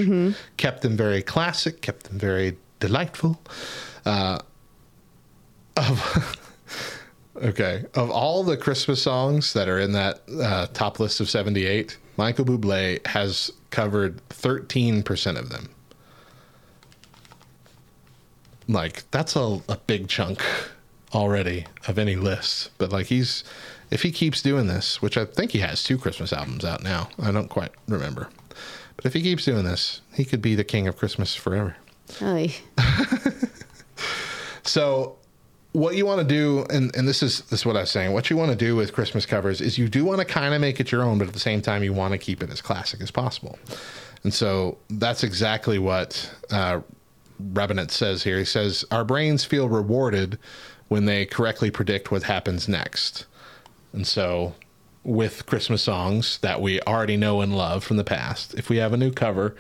Kept 0.58 0.82
them 0.82 0.98
very 0.98 1.22
classic. 1.22 1.82
Kept 1.82 2.04
them 2.10 2.20
very 2.20 2.58
delightful. 2.82 3.40
Uh, 4.06 4.40
of 5.78 6.36
okay, 7.42 7.86
of 7.96 8.10
all 8.10 8.44
the 8.44 8.58
Christmas 8.58 9.02
songs 9.02 9.54
that 9.54 9.68
are 9.68 9.80
in 9.80 9.92
that 9.94 10.22
uh, 10.40 10.68
top 10.74 11.00
list 11.00 11.20
of 11.20 11.30
seventy-eight, 11.30 11.98
Michael 12.18 12.46
Bublé 12.46 13.06
has 13.08 13.52
covered 13.70 14.22
thirteen 14.30 15.04
percent 15.04 15.38
of 15.38 15.50
them. 15.50 15.70
Like 18.68 19.10
that's 19.12 19.36
a, 19.36 19.62
a 19.70 19.78
big 19.88 20.08
chunk 20.08 20.42
already 21.14 21.66
of 21.88 21.98
any 21.98 22.16
list. 22.16 22.72
But 22.78 22.92
like 22.92 23.08
he's 23.08 23.44
if 23.92 24.02
he 24.04 24.12
keeps 24.12 24.42
doing 24.42 24.68
this, 24.68 25.02
which 25.02 25.18
I 25.18 25.26
think 25.26 25.52
he 25.52 25.60
has 25.60 25.84
two 25.84 25.98
Christmas 25.98 26.34
albums 26.34 26.66
out 26.66 26.84
now. 26.84 27.10
I 27.20 27.32
don't 27.32 27.50
quite 27.50 27.72
remember. 27.88 28.30
But 28.96 29.06
if 29.06 29.14
he 29.14 29.22
keeps 29.22 29.46
doing 29.46 29.64
this, 29.64 30.02
he 30.14 30.26
could 30.26 30.42
be 30.42 30.56
the 30.56 30.64
king 30.64 30.88
of 30.88 30.98
Christmas 30.98 31.36
forever. 31.36 31.78
Oy. 32.22 32.54
So 34.68 35.16
what 35.78 35.96
you 35.96 36.06
want 36.08 36.20
to 36.20 36.28
do, 36.28 36.66
and, 36.72 36.94
and 36.96 37.08
this 37.08 37.22
is 37.22 37.42
this 37.42 37.60
is 37.62 37.66
what 37.66 37.78
I 37.78 37.82
was 37.82 37.92
saying, 37.92 38.12
what 38.12 38.30
you 38.32 38.36
want 38.38 38.50
to 38.50 38.58
do 38.58 38.76
with 38.76 38.94
Christmas 38.94 39.26
covers 39.28 39.62
is 39.62 39.78
you 39.78 39.88
do 39.88 40.04
want 40.04 40.20
to 40.20 40.26
kind 40.26 40.56
of 40.56 40.60
make 40.62 40.80
it 40.80 40.92
your 40.92 41.04
own, 41.04 41.20
but 41.20 41.28
at 41.28 41.34
the 41.34 41.40
same 41.40 41.62
time 41.62 41.84
you 41.84 41.94
want 41.94 42.14
to 42.14 42.18
keep 42.18 42.42
it 42.42 42.50
as 42.50 42.62
classic 42.62 43.00
as 43.02 43.12
possible. 43.12 43.60
And 44.24 44.34
so 44.34 44.80
that's 44.90 45.24
exactly 45.24 45.78
what 45.78 46.32
uh, 46.50 46.82
Revenant 47.40 47.92
says 47.92 48.24
here. 48.24 48.40
He 48.40 48.46
says, 48.46 48.84
Our 48.90 49.06
brains 49.06 49.46
feel 49.46 49.70
rewarded 49.70 50.40
when 50.88 51.06
they 51.06 51.26
correctly 51.28 51.70
predict 51.70 52.12
what 52.12 52.24
happens 52.24 52.68
next. 52.68 53.26
And 53.94 54.08
so 54.08 54.56
with 55.04 55.46
Christmas 55.46 55.84
songs 55.84 56.40
that 56.40 56.60
we 56.60 56.82
already 56.82 57.18
know 57.18 57.42
and 57.42 57.56
love 57.56 57.84
from 57.84 57.98
the 57.98 58.04
past, 58.04 58.56
if 58.56 58.68
we 58.70 58.78
have 58.78 58.94
a 58.94 58.98
new 58.98 59.12
cover, 59.12 59.56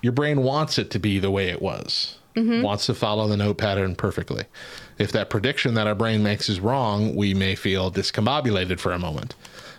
your 0.00 0.12
brain 0.12 0.42
wants 0.42 0.78
it 0.78 0.90
to 0.92 0.98
be 0.98 1.18
the 1.18 1.30
way 1.30 1.48
it 1.50 1.60
was, 1.60 2.16
Mhm. 2.36 2.62
wants 2.62 2.86
to 2.86 2.94
follow 2.94 3.28
the 3.28 3.36
note 3.36 3.58
pattern 3.58 3.94
perfectly. 3.94 4.44
If 4.98 5.12
that 5.12 5.30
prediction 5.30 5.74
that 5.74 5.86
our 5.86 5.94
brain 5.94 6.22
makes 6.22 6.48
is 6.48 6.60
wrong, 6.60 7.16
we 7.16 7.34
may 7.34 7.54
feel 7.54 7.90
discombobulated 7.90 8.78
for 8.78 8.92
a 8.92 8.98
moment. 8.98 9.34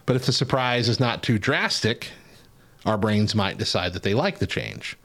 But 0.05 0.15
if 0.15 0.25
the 0.25 0.33
surprise 0.33 0.89
is 0.89 0.99
not 0.99 1.23
too 1.23 1.39
drastic, 1.39 2.09
our 2.85 2.97
brains 2.97 3.35
might 3.35 3.57
decide 3.57 3.93
that 3.93 4.03
they 4.03 4.13
like 4.13 4.39
the 4.39 4.47
change. 4.47 4.97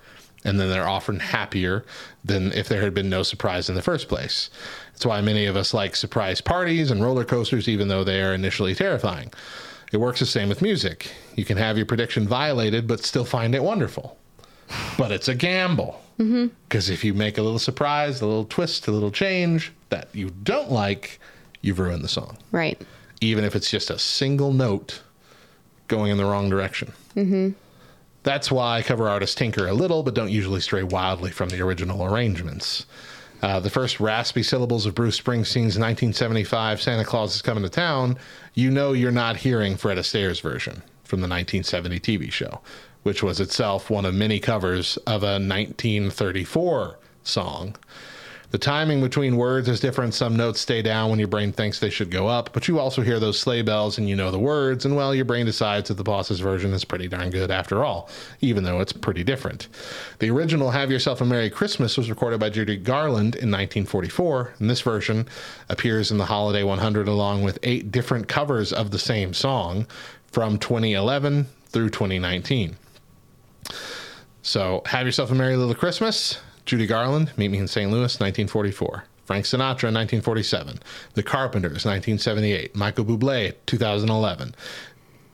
And 0.44 0.58
then 0.58 0.70
they're 0.70 0.88
often 0.88 1.18
happier 1.18 1.84
than 2.24 2.52
if 2.52 2.68
there 2.68 2.80
had 2.80 2.94
been 2.94 3.10
no 3.10 3.22
surprise 3.22 3.68
in 3.68 3.74
the 3.74 3.82
first 3.82 4.08
place. 4.08 4.50
That's 4.92 5.06
why 5.06 5.20
many 5.20 5.46
of 5.46 5.56
us 5.56 5.74
like 5.74 5.96
surprise 5.96 6.40
parties 6.40 6.90
and 6.90 7.02
roller 7.02 7.24
coasters, 7.24 7.68
even 7.68 7.88
though 7.88 8.04
they 8.04 8.22
are 8.22 8.34
initially 8.34 8.74
terrifying. 8.74 9.32
It 9.92 9.98
works 9.98 10.20
the 10.20 10.26
same 10.26 10.48
with 10.48 10.62
music. 10.62 11.12
You 11.34 11.44
can 11.44 11.56
have 11.56 11.76
your 11.76 11.86
prediction 11.86 12.28
violated, 12.28 12.86
but 12.86 13.04
still 13.04 13.24
find 13.24 13.54
it 13.54 13.62
wonderful. 13.62 14.18
But 14.96 15.12
it's 15.12 15.28
a 15.28 15.34
gamble. 15.34 16.00
Mm-hmm. 16.18 16.48
Because 16.68 16.90
if 16.90 17.04
you 17.04 17.14
make 17.14 17.38
a 17.38 17.42
little 17.42 17.58
surprise, 17.58 18.20
a 18.20 18.26
little 18.26 18.44
twist, 18.44 18.88
a 18.88 18.90
little 18.90 19.10
change 19.10 19.72
that 19.90 20.08
you 20.12 20.30
don't 20.42 20.70
like, 20.70 21.20
you've 21.62 21.78
ruined 21.78 22.02
the 22.02 22.08
song. 22.08 22.36
Right. 22.52 22.80
Even 23.20 23.44
if 23.44 23.54
it's 23.54 23.70
just 23.70 23.90
a 23.90 23.98
single 23.98 24.52
note 24.52 25.02
going 25.86 26.10
in 26.10 26.18
the 26.18 26.24
wrong 26.24 26.50
direction. 26.50 26.92
Mm-hmm. 27.16 27.50
That's 28.22 28.50
why 28.50 28.82
cover 28.82 29.08
artists 29.08 29.34
tinker 29.34 29.66
a 29.66 29.72
little, 29.72 30.02
but 30.02 30.14
don't 30.14 30.30
usually 30.30 30.60
stray 30.60 30.82
wildly 30.82 31.30
from 31.30 31.48
the 31.48 31.60
original 31.62 32.04
arrangements. 32.04 32.84
Uh, 33.40 33.60
the 33.60 33.70
first 33.70 34.00
raspy 34.00 34.42
syllables 34.42 34.84
of 34.84 34.94
Bruce 34.94 35.18
Springsteen's 35.18 35.78
1975 35.78 36.82
Santa 36.82 37.04
Claus 37.04 37.36
is 37.36 37.42
Coming 37.42 37.62
to 37.62 37.70
Town, 37.70 38.18
you 38.54 38.70
know 38.70 38.92
you're 38.92 39.12
not 39.12 39.36
hearing 39.36 39.76
Fred 39.76 39.96
Astaire's 39.96 40.40
version 40.40 40.82
from 41.04 41.20
the 41.20 41.28
1970 41.28 42.00
TV 42.00 42.32
show, 42.32 42.60
which 43.02 43.22
was 43.22 43.40
itself 43.40 43.90
one 43.90 44.04
of 44.04 44.14
many 44.14 44.40
covers 44.40 44.96
of 45.06 45.22
a 45.22 45.38
1934 45.38 46.98
song. 47.22 47.76
The 48.50 48.56
timing 48.56 49.02
between 49.02 49.36
words 49.36 49.68
is 49.68 49.78
different. 49.78 50.14
Some 50.14 50.34
notes 50.34 50.58
stay 50.58 50.80
down 50.80 51.10
when 51.10 51.18
your 51.18 51.28
brain 51.28 51.52
thinks 51.52 51.78
they 51.78 51.90
should 51.90 52.10
go 52.10 52.28
up, 52.28 52.48
but 52.54 52.66
you 52.66 52.78
also 52.78 53.02
hear 53.02 53.20
those 53.20 53.38
sleigh 53.38 53.60
bells 53.60 53.98
and 53.98 54.08
you 54.08 54.16
know 54.16 54.30
the 54.30 54.38
words, 54.38 54.86
and 54.86 54.96
well, 54.96 55.14
your 55.14 55.26
brain 55.26 55.44
decides 55.44 55.88
that 55.88 55.98
the 55.98 56.02
boss's 56.02 56.40
version 56.40 56.72
is 56.72 56.82
pretty 56.82 57.08
darn 57.08 57.28
good 57.28 57.50
after 57.50 57.84
all, 57.84 58.08
even 58.40 58.64
though 58.64 58.80
it's 58.80 58.92
pretty 58.92 59.22
different. 59.22 59.68
The 60.18 60.30
original 60.30 60.70
Have 60.70 60.90
Yourself 60.90 61.20
a 61.20 61.26
Merry 61.26 61.50
Christmas 61.50 61.98
was 61.98 62.08
recorded 62.08 62.40
by 62.40 62.48
Judy 62.48 62.78
Garland 62.78 63.34
in 63.34 63.50
1944, 63.50 64.54
and 64.58 64.70
this 64.70 64.80
version 64.80 65.28
appears 65.68 66.10
in 66.10 66.16
the 66.16 66.24
Holiday 66.24 66.62
100 66.62 67.06
along 67.06 67.42
with 67.42 67.58
eight 67.62 67.92
different 67.92 68.28
covers 68.28 68.72
of 68.72 68.92
the 68.92 68.98
same 68.98 69.34
song 69.34 69.86
from 70.32 70.56
2011 70.58 71.46
through 71.66 71.90
2019. 71.90 72.78
So, 74.48 74.80
Have 74.86 75.04
Yourself 75.04 75.30
a 75.30 75.34
Merry 75.34 75.56
Little 75.56 75.74
Christmas. 75.74 76.40
Judy 76.64 76.86
Garland, 76.86 77.32
Meet 77.36 77.48
Me 77.48 77.58
in 77.58 77.68
St. 77.68 77.90
Louis, 77.90 78.18
1944. 78.18 79.04
Frank 79.26 79.44
Sinatra, 79.44 79.92
1947. 79.92 80.80
The 81.12 81.22
Carpenters, 81.22 81.84
1978. 81.84 82.74
Michael 82.74 83.04
Bublé, 83.04 83.52
2011. 83.66 84.54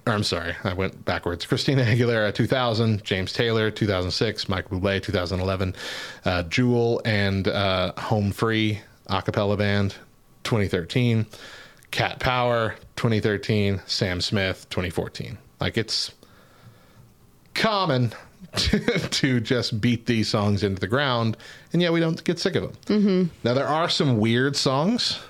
Or, 0.09 0.13
I'm 0.13 0.25
sorry, 0.25 0.57
I 0.65 0.73
went 0.73 1.05
backwards. 1.05 1.47
Christina 1.47 1.85
Aguilera, 1.85 2.35
2000. 2.35 3.05
James 3.05 3.33
Taylor, 3.33 3.71
2006. 3.71 4.49
Michael 4.49 4.81
Bublé, 4.81 5.01
2011. 5.01 5.77
Uh, 6.25 6.43
Jewel 6.43 7.01
and 7.05 7.47
uh, 7.47 7.93
Home 7.97 8.33
Free, 8.33 8.81
a 9.07 9.23
cappella 9.23 9.57
band, 9.57 9.95
2013. 10.43 11.25
Cat 11.93 12.19
Power, 12.19 12.75
2013. 12.97 13.81
Sam 13.87 14.21
Smith, 14.21 14.69
2014. 14.71 15.39
Like, 15.61 15.79
it's 15.79 16.11
common 17.55 18.13
to 19.11 19.41
just 19.41 19.81
beat 19.81 20.07
these 20.07 20.29
songs 20.29 20.63
into 20.63 20.81
the 20.81 20.87
ground, 20.87 21.37
and 21.73 21.83
yet 21.83 21.93
we 21.93 22.01
don't 22.01 22.23
get 22.25 22.39
sick 22.39 22.57
of 22.57 22.63
them. 22.63 23.03
Mm-hmm. 23.03 23.25
Now 23.45 23.55
there 23.55 23.69
are 23.69 23.89
some 23.89 24.19
weird 24.19 24.57
songs, 24.57 25.21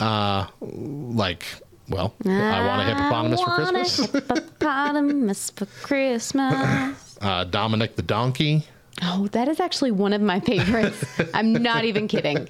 uh, 0.00 0.46
like 0.60 1.44
well, 1.88 2.14
I 2.24 2.66
want 2.66 2.82
a 2.82 2.84
hippopotamus 2.84 3.40
for 3.40 3.50
want 3.50 3.62
a 3.62 3.80
Christmas. 3.80 4.12
hippopotamus 4.12 5.50
for 5.50 5.66
Christmas. 5.66 7.18
uh, 7.20 7.44
Dominic 7.44 7.96
the 7.96 8.02
donkey. 8.02 8.64
Oh, 9.02 9.28
that 9.32 9.48
is 9.48 9.60
actually 9.60 9.90
one 9.90 10.12
of 10.12 10.22
my 10.22 10.40
favorites. 10.40 11.04
I'm 11.34 11.52
not 11.52 11.84
even 11.84 12.08
kidding. 12.08 12.48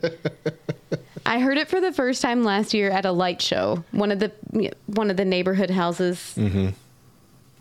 I 1.27 1.41
heard 1.41 1.59
it 1.59 1.69
for 1.69 1.81
the 1.81 1.93
first 1.93 2.23
time 2.23 2.45
last 2.45 2.73
year 2.73 2.89
at 2.91 3.05
a 3.05 3.11
light 3.11 3.43
show, 3.43 3.85
one 3.91 4.13
of 4.13 4.21
the 4.21 4.33
one 4.87 5.11
of 5.11 5.17
the 5.17 5.25
neighborhood 5.25 5.71
houses. 5.71 6.35
Mm-hmm. 6.37 6.69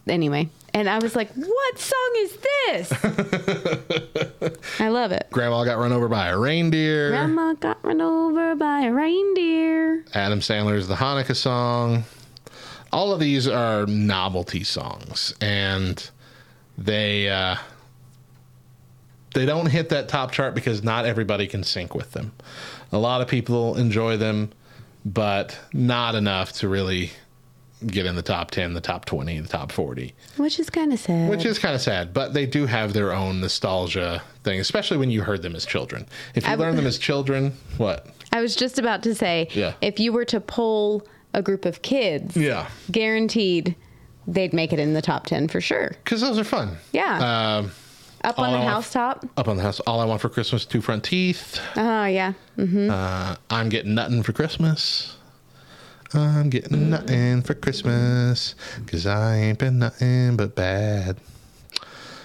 Anyway, 0.08 0.50
and 0.76 0.89
I 0.89 0.99
was 0.99 1.15
like, 1.15 1.32
"What 1.34 1.80
song 1.80 2.11
is 2.17 2.38
this?" 2.67 2.91
I 4.80 4.89
love 4.89 5.13
it. 5.13 5.28
Grandma 5.32 5.63
got 5.63 5.78
run 5.78 5.93
over 5.93 6.09
by 6.09 6.28
a 6.28 6.38
reindeer. 6.38 7.09
Grandma 7.11 7.53
got 7.53 7.84
run 7.84 8.01
over 8.01 8.55
by 8.55 8.82
a 8.82 8.91
reindeer. 8.91 10.03
Adam 10.13 10.41
Sandler's 10.41 10.89
The 10.89 10.95
Hanukkah 10.95 11.36
song. 11.36 12.03
All 12.91 13.13
of 13.13 13.21
these 13.21 13.47
are 13.47 13.86
novelty 13.86 14.65
songs, 14.65 15.34
and 15.39 16.09
they 16.78 17.30
uh, 17.30 17.55
they 19.34 19.45
don't 19.45 19.67
hit 19.67 19.89
that 19.89 20.09
top 20.09 20.34
chart 20.34 20.53
because 20.55 20.84
not 20.84 21.05
everybody 21.05 21.47
can 21.47 21.63
sync 21.63 21.95
with 21.95 22.11
them. 22.11 22.34
A 22.91 22.97
lot 22.97 23.21
of 23.21 23.30
people 23.30 23.78
enjoy 23.78 24.17
them, 24.17 24.51
but 25.05 25.57
not 25.71 26.15
enough 26.15 26.51
to 26.53 26.67
really 26.67 27.11
get 27.88 28.06
in 28.06 28.16
the 28.16 28.22
top 28.22 28.52
10, 28.52 28.74
the 28.74 28.82
top 28.82 29.06
20, 29.06 29.40
the 29.42 29.48
top 29.48 29.72
40. 29.72 30.14
Which 30.38 30.60
is 30.60 30.70
kind 30.70 30.92
of 30.94 31.00
sad. 31.00 31.30
Which 31.30 31.46
is 31.46 31.60
kind 31.60 31.76
of 31.76 31.82
sad, 31.82 32.14
but 32.14 32.34
they 32.34 32.46
do 32.46 32.66
have 32.66 32.94
their 32.94 33.14
own 33.14 33.42
nostalgia 33.42 34.22
thing, 34.44 34.60
especially 34.60 34.98
when 34.98 35.12
you 35.12 35.22
heard 35.22 35.42
them 35.42 35.56
as 35.56 35.66
children. 35.66 36.06
If 36.34 36.46
you 36.46 36.52
I- 36.52 36.56
learn 36.56 36.76
them 36.76 36.88
as 36.88 36.98
children, 36.98 37.54
what? 37.78 38.08
I 38.32 38.42
was 38.42 38.56
just 38.56 38.80
about 38.80 39.04
to 39.04 39.16
say, 39.16 39.48
Yeah. 39.54 39.74
if 39.82 40.00
you 40.00 40.12
were 40.12 40.26
to 40.26 40.40
poll 40.42 41.06
a 41.34 41.42
group 41.42 41.66
of 41.66 41.82
kids, 41.82 42.36
Yeah. 42.36 42.68
guaranteed 42.92 43.76
they'd 44.28 44.54
make 44.54 44.74
it 44.74 44.80
in 44.80 44.94
the 44.94 45.02
top 45.02 45.28
10 45.28 45.48
for 45.48 45.62
sure. 45.62 45.90
Because 46.04 46.22
those 46.22 46.40
are 46.40 46.44
fun. 46.44 46.78
Yeah. 46.92 47.58
Um, 47.60 47.72
Up 48.24 48.40
all 48.40 48.46
on 48.46 48.50
I 48.50 48.54
the 48.54 48.60
want- 48.60 48.70
housetop. 48.74 49.26
Up 49.38 49.48
on 49.48 49.58
the 49.58 49.62
house. 49.64 49.80
All 49.82 50.00
I 50.00 50.06
want 50.06 50.20
for 50.20 50.30
Christmas, 50.30 50.66
two 50.66 50.82
front 50.82 51.04
teeth. 51.04 51.60
Oh, 51.78 52.06
yeah. 52.06 52.34
Mm-hmm. 52.58 52.90
Uh, 52.90 53.36
I'm 53.52 53.70
getting 53.70 53.94
nothing 53.94 54.24
for 54.24 54.34
Christmas. 54.34 55.16
I'm 56.16 56.49
getting 56.49 56.89
nothing 56.89 57.41
for 57.41 57.53
Christmas 57.53 58.55
because 58.86 59.05
I 59.05 59.38
ain't 59.38 59.59
been 59.59 59.80
nothing 59.80 60.36
but 60.38 60.55
bad. 60.55 61.18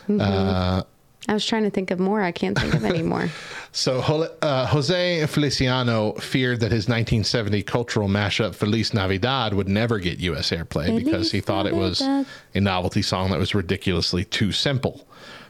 Mhm. 0.08 0.20
Uh, 0.20 0.82
I 1.28 1.34
was 1.34 1.44
trying 1.46 1.62
to 1.64 1.70
think 1.70 1.90
of 1.90 2.00
more. 2.00 2.22
I 2.22 2.32
can't 2.32 2.58
think 2.58 2.74
of 2.74 2.84
any 2.84 3.02
more. 3.02 3.28
so 3.72 4.00
uh, 4.42 4.66
Jose 4.66 5.26
Feliciano 5.26 6.12
feared 6.14 6.60
that 6.60 6.72
his 6.72 6.88
1970 6.88 7.62
cultural 7.62 8.08
mashup 8.08 8.54
Feliz 8.54 8.92
Navidad 8.94 9.54
would 9.54 9.68
never 9.68 9.98
get 9.98 10.18
U.S. 10.20 10.50
airplay 10.50 10.96
because 10.96 11.30
he 11.30 11.40
thought 11.40 11.66
it 11.66 11.76
was 11.76 12.00
a 12.00 12.24
novelty 12.60 13.02
song 13.02 13.30
that 13.30 13.38
was 13.38 13.54
ridiculously 13.54 14.24
too 14.24 14.50
simple. 14.50 15.06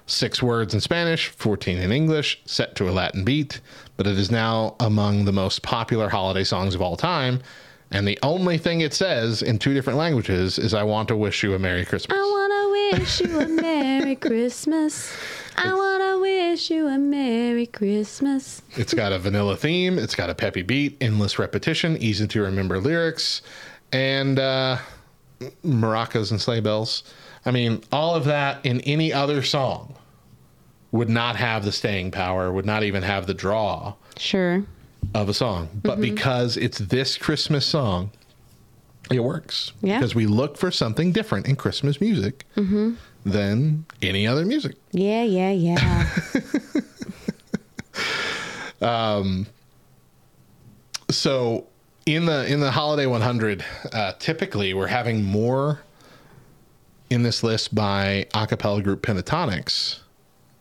Six 0.07 0.43
words 0.43 0.75
in 0.75 0.81
Spanish, 0.81 1.29
14 1.29 1.79
in 1.79 1.93
English, 1.93 2.41
set 2.45 2.75
to 2.77 2.89
a 2.89 2.91
Latin 2.91 3.25
beat, 3.25 3.61
but 3.97 4.09
it 4.09 4.19
is 4.19 4.29
now 4.29 4.75
among 4.81 5.25
the 5.25 5.33
most 5.33 5.63
popular 5.63 6.09
holiday 6.09 6.43
songs 6.43 6.75
of 6.75 6.83
all 6.83 6.97
time. 6.97 7.41
And 7.91 8.07
the 8.07 8.19
only 8.23 8.57
thing 8.57 8.83
it 8.83 8.95
says 8.95 9.43
in 9.43 9.59
two 9.59 9.75
different 9.75 9.99
languages 9.99 10.59
is, 10.59 10.75
I 10.75 10.85
want 10.85 11.09
to 11.09 11.17
wish 11.17 11.43
you 11.43 11.55
a 11.55 11.59
Merry 11.59 11.85
Christmas. 11.85 12.17
I 12.17 12.23
want 12.23 12.53
to 12.53 12.99
wish 12.99 13.21
you 13.21 13.41
a 13.41 13.49
Merry 13.49 14.15
Christmas. 14.17 15.13
I 15.57 15.75
want 15.75 16.03
to 16.03 16.21
wish 16.21 16.71
you 16.71 16.87
a 16.87 16.99
Merry 16.99 17.67
Christmas. 17.67 18.63
It's 18.77 18.95
got 18.95 19.13
a 19.13 19.19
vanilla 19.19 19.57
theme. 19.57 19.99
It's 19.99 20.15
got 20.15 20.31
a 20.31 20.35
peppy 20.35 20.63
beat, 20.63 20.97
endless 21.01 21.39
repetition, 21.39 21.97
easy 21.97 22.29
to 22.29 22.43
remember 22.43 22.79
lyrics, 22.79 23.43
and 23.93 24.39
uh, 24.39 24.79
maracas 25.65 26.31
and 26.31 26.41
sleigh 26.41 26.61
bells. 26.61 27.03
I 27.45 27.51
mean, 27.51 27.83
all 27.91 28.15
of 28.15 28.25
that 28.27 28.65
in 28.65 28.81
any 28.83 29.13
other 29.13 29.43
song 29.43 29.97
would 30.93 31.09
not 31.09 31.37
have 31.37 31.65
the 31.65 31.73
staying 31.73 32.13
power, 32.13 32.53
would 32.53 32.67
not 32.67 32.83
even 32.85 33.03
have 33.03 33.27
the 33.27 33.35
draw 33.35 33.95
Sure. 34.21 34.63
Of 35.15 35.29
a 35.29 35.35
song. 35.35 35.69
But 35.83 35.99
Mhm. 35.99 36.03
because 36.03 36.57
it's 36.57 36.79
this 36.79 37.17
Christmas 37.19 37.67
song, 37.67 38.11
it 39.11 39.21
works. 39.25 39.73
Yeah. 39.83 39.99
Because 39.99 40.15
we 40.15 40.27
look 40.27 40.57
for 40.57 40.71
something 40.71 41.11
different 41.13 41.47
in 41.47 41.57
Christmas 41.57 42.01
music 42.01 42.45
hmm 42.55 42.93
than 43.25 43.85
any 44.01 44.27
other 44.27 44.47
music. 44.47 44.77
Yeah, 44.93 45.23
yeah, 45.25 45.51
yeah. 45.51 46.07
Um, 48.83 49.47
so 51.11 51.67
in 52.07 52.25
the 52.25 52.51
in 52.51 52.61
the 52.61 52.71
holiday 52.71 53.05
100, 53.07 53.63
uh, 53.93 54.13
typically 54.19 54.73
we're 54.73 54.87
having 54.87 55.23
more 55.23 55.81
in 57.11 57.23
this 57.23 57.43
list 57.43 57.75
by 57.75 58.27
a 58.33 58.47
cappella 58.47 58.81
group 58.83 59.03
Pentatonix 59.03 59.99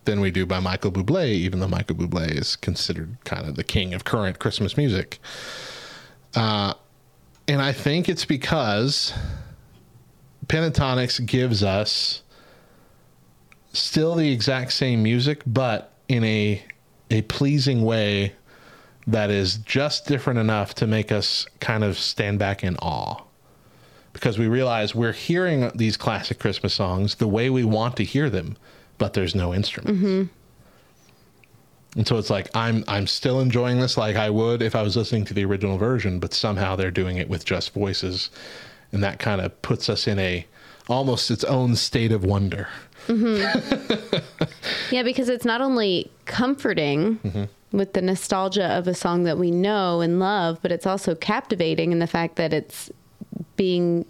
than 0.09 0.21
we 0.21 0.31
do 0.31 0.43
by 0.43 0.59
Michael 0.59 0.91
Bublé, 0.91 1.29
even 1.29 1.59
though 1.59 1.67
Michael 1.67 1.95
Bublé 1.95 2.31
is 2.31 2.55
considered 2.55 3.17
kind 3.25 3.47
of 3.47 3.55
the 3.55 3.63
king 3.63 3.93
of 3.93 4.05
current 4.05 4.39
Christmas 4.39 4.75
music. 4.75 5.19
Uh, 6.35 6.73
and 7.47 7.61
I 7.61 7.71
think 7.71 8.09
it's 8.09 8.25
because 8.25 9.13
Pentatonix 10.47 11.23
gives 11.23 11.63
us 11.63 12.23
still 13.71 14.15
the 14.15 14.31
exact 14.31 14.73
same 14.73 15.03
music, 15.03 15.43
but 15.45 15.93
in 16.07 16.23
a 16.23 16.63
a 17.11 17.21
pleasing 17.23 17.83
way 17.83 18.33
that 19.05 19.29
is 19.29 19.57
just 19.57 20.07
different 20.07 20.39
enough 20.39 20.73
to 20.75 20.87
make 20.87 21.11
us 21.11 21.47
kind 21.59 21.83
of 21.83 21.97
stand 21.97 22.39
back 22.39 22.63
in 22.63 22.77
awe. 22.77 23.23
Because 24.13 24.39
we 24.39 24.47
realize 24.47 24.93
we're 24.95 25.11
hearing 25.13 25.71
these 25.75 25.97
classic 25.97 26.39
Christmas 26.39 26.73
songs 26.73 27.15
the 27.15 27.27
way 27.27 27.49
we 27.49 27.63
want 27.63 27.95
to 27.97 28.03
hear 28.03 28.29
them, 28.29 28.57
but 28.99 29.13
there's 29.13 29.33
no 29.33 29.53
instrument. 29.53 29.97
hmm 29.97 30.23
And 31.97 32.07
so 32.07 32.17
it's 32.19 32.29
like 32.29 32.49
I'm 32.55 32.83
I'm 32.87 33.07
still 33.07 33.39
enjoying 33.41 33.79
this 33.79 33.97
like 33.97 34.15
I 34.15 34.29
would 34.29 34.61
if 34.61 34.75
I 34.75 34.83
was 34.83 34.95
listening 34.95 35.25
to 35.25 35.33
the 35.33 35.43
original 35.45 35.77
version, 35.79 36.19
but 36.19 36.33
somehow 36.33 36.75
they're 36.75 36.91
doing 36.91 37.17
it 37.17 37.27
with 37.29 37.43
just 37.45 37.73
voices, 37.73 38.29
and 38.91 39.03
that 39.03 39.17
kind 39.17 39.41
of 39.41 39.59
puts 39.63 39.89
us 39.89 40.07
in 40.07 40.19
a 40.19 40.45
almost 40.87 41.31
its 41.31 41.43
own 41.45 41.75
state 41.75 42.11
of 42.11 42.23
wonder. 42.23 42.67
Mm-hmm. 43.07 44.17
yeah, 44.95 45.03
because 45.03 45.29
it's 45.29 45.45
not 45.45 45.61
only 45.61 46.11
comforting 46.25 47.17
Mm-hmm. 47.23 47.77
with 47.77 47.93
the 47.93 48.01
nostalgia 48.01 48.65
of 48.77 48.87
a 48.87 48.93
song 48.93 49.23
that 49.23 49.37
we 49.37 49.49
know 49.51 50.01
and 50.01 50.19
love, 50.19 50.59
but 50.61 50.71
it's 50.71 50.85
also 50.87 51.15
captivating 51.15 51.91
in 51.91 51.99
the 51.99 52.07
fact 52.07 52.35
that 52.35 52.53
it's 52.53 52.91
being 53.55 54.05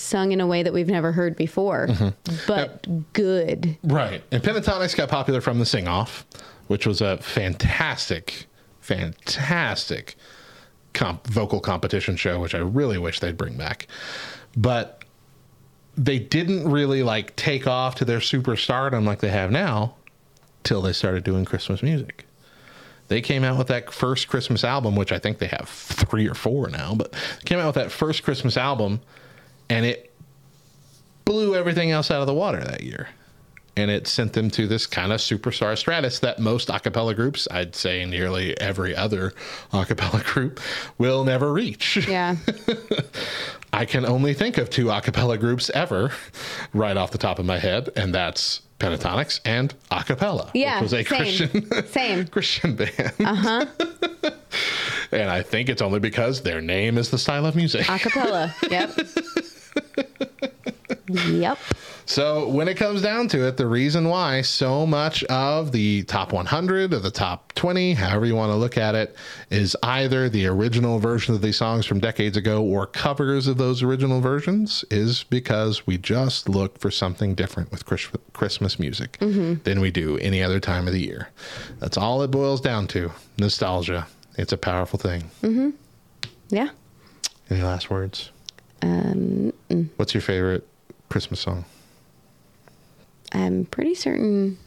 sung 0.00 0.32
in 0.32 0.40
a 0.40 0.46
way 0.46 0.62
that 0.62 0.72
we've 0.72 0.88
never 0.88 1.12
heard 1.12 1.36
before, 1.36 1.86
Mm-hmm. 1.88 2.34
but 2.46 3.12
good. 3.12 3.76
Right. 3.84 4.22
And 4.32 4.42
Pentatonix 4.42 4.96
got 4.96 5.08
popular 5.08 5.40
from 5.40 5.58
the 5.58 5.66
Sing 5.66 5.86
Off, 5.88 6.26
which 6.68 6.86
was 6.86 7.00
a 7.00 7.18
fantastic, 7.18 8.46
fantastic 8.80 10.16
comp- 10.92 11.26
vocal 11.26 11.60
competition 11.60 12.16
show, 12.16 12.40
which 12.40 12.54
I 12.54 12.58
really 12.58 12.98
wish 12.98 13.20
they'd 13.20 13.36
bring 13.36 13.56
back. 13.56 13.86
But 14.56 15.04
they 15.96 16.18
didn't 16.18 16.68
really 16.70 17.02
like 17.02 17.36
take 17.36 17.66
off 17.66 17.94
to 17.96 18.04
their 18.04 18.18
superstardom 18.20 19.04
like 19.04 19.20
they 19.20 19.28
have 19.30 19.50
now 19.50 19.94
till 20.64 20.82
they 20.82 20.92
started 20.92 21.24
doing 21.24 21.44
Christmas 21.44 21.82
music. 21.82 22.24
They 23.08 23.20
came 23.20 23.42
out 23.42 23.58
with 23.58 23.66
that 23.68 23.92
first 23.92 24.28
Christmas 24.28 24.62
album, 24.62 24.94
which 24.94 25.10
I 25.10 25.18
think 25.18 25.38
they 25.38 25.48
have 25.48 25.68
three 25.68 26.28
or 26.28 26.34
four 26.34 26.68
now, 26.68 26.94
but 26.94 27.12
came 27.44 27.58
out 27.58 27.66
with 27.66 27.74
that 27.74 27.90
first 27.90 28.22
Christmas 28.22 28.56
album 28.56 29.00
and 29.70 29.86
it 29.86 30.12
blew 31.24 31.54
everything 31.54 31.90
else 31.90 32.10
out 32.10 32.20
of 32.20 32.26
the 32.26 32.34
water 32.34 32.62
that 32.62 32.82
year. 32.82 33.08
And 33.76 33.90
it 33.90 34.06
sent 34.08 34.32
them 34.34 34.50
to 34.50 34.66
this 34.66 34.84
kind 34.84 35.12
of 35.12 35.20
superstar 35.20 35.78
status 35.78 36.18
that 36.18 36.38
most 36.40 36.68
a 36.68 36.80
cappella 36.80 37.14
groups, 37.14 37.46
I'd 37.50 37.74
say 37.76 38.04
nearly 38.04 38.58
every 38.60 38.94
other 38.94 39.32
a 39.72 39.86
cappella 39.86 40.22
group, 40.24 40.60
will 40.98 41.24
never 41.24 41.50
reach. 41.52 42.06
Yeah. 42.08 42.36
I 43.72 43.84
can 43.86 44.04
only 44.04 44.34
think 44.34 44.58
of 44.58 44.68
two 44.68 44.90
a 44.90 45.00
cappella 45.00 45.38
groups 45.38 45.70
ever 45.70 46.10
right 46.74 46.96
off 46.96 47.12
the 47.12 47.18
top 47.18 47.38
of 47.38 47.46
my 47.46 47.58
head, 47.60 47.88
and 47.94 48.12
that's 48.12 48.60
Pentatonix 48.80 49.40
and 49.44 49.72
a 49.92 50.02
cappella, 50.02 50.50
Yeah, 50.52 50.80
which 50.80 50.90
was 50.90 50.92
a 50.94 51.04
same. 51.04 51.48
Christian 51.48 51.86
Same. 51.86 52.26
Christian 52.26 52.74
band. 52.74 53.12
Uh 53.20 53.34
huh. 53.34 53.66
And 55.12 55.30
I 55.30 55.42
think 55.42 55.68
it's 55.68 55.82
only 55.82 56.00
because 56.00 56.42
their 56.42 56.60
name 56.60 56.98
is 56.98 57.10
the 57.10 57.18
style 57.18 57.46
of 57.46 57.54
music. 57.56 57.86
Acapella. 57.86 58.52
Yep. 58.70 59.46
Yep. 61.08 61.58
So 62.06 62.48
when 62.48 62.66
it 62.66 62.76
comes 62.76 63.02
down 63.02 63.28
to 63.28 63.46
it, 63.46 63.56
the 63.56 63.66
reason 63.68 64.08
why 64.08 64.42
so 64.42 64.84
much 64.84 65.22
of 65.24 65.70
the 65.70 66.02
top 66.04 66.32
100 66.32 66.92
or 66.92 66.98
the 66.98 67.10
top 67.10 67.52
20, 67.54 67.94
however 67.94 68.26
you 68.26 68.34
want 68.34 68.50
to 68.50 68.56
look 68.56 68.76
at 68.76 68.94
it, 68.96 69.14
is 69.50 69.76
either 69.84 70.28
the 70.28 70.46
original 70.46 70.98
version 70.98 71.34
of 71.34 71.40
these 71.42 71.56
songs 71.56 71.86
from 71.86 72.00
decades 72.00 72.36
ago 72.36 72.62
or 72.64 72.86
covers 72.86 73.46
of 73.46 73.58
those 73.58 73.82
original 73.82 74.20
versions 74.20 74.84
is 74.90 75.22
because 75.24 75.86
we 75.86 75.98
just 75.98 76.48
look 76.48 76.78
for 76.80 76.90
something 76.90 77.34
different 77.36 77.70
with 77.70 77.86
Chris- 77.86 78.08
Christmas 78.32 78.78
music 78.80 79.16
Mhm. 79.20 79.62
than 79.62 79.80
we 79.80 79.90
do 79.92 80.18
any 80.18 80.42
other 80.42 80.58
time 80.58 80.86
of 80.88 80.92
the 80.92 81.00
year. 81.02 81.28
That's 81.78 81.96
all 81.96 82.22
it 82.22 82.30
boils 82.32 82.60
down 82.60 82.88
to. 82.88 83.12
Nostalgia. 83.38 84.06
It's 84.36 84.52
a 84.52 84.56
powerful 84.58 84.98
thing. 84.98 85.30
Mm-hmm. 85.42 85.70
Yeah. 86.48 86.70
Any 87.50 87.62
last 87.62 87.88
words? 87.90 88.30
Um, 88.82 89.52
mm. 89.68 89.88
What's 89.96 90.14
your 90.14 90.20
favorite 90.22 90.66
Christmas 91.08 91.40
song? 91.40 91.64
I'm 93.32 93.64
pretty 93.66 93.94
certain. 93.94 94.58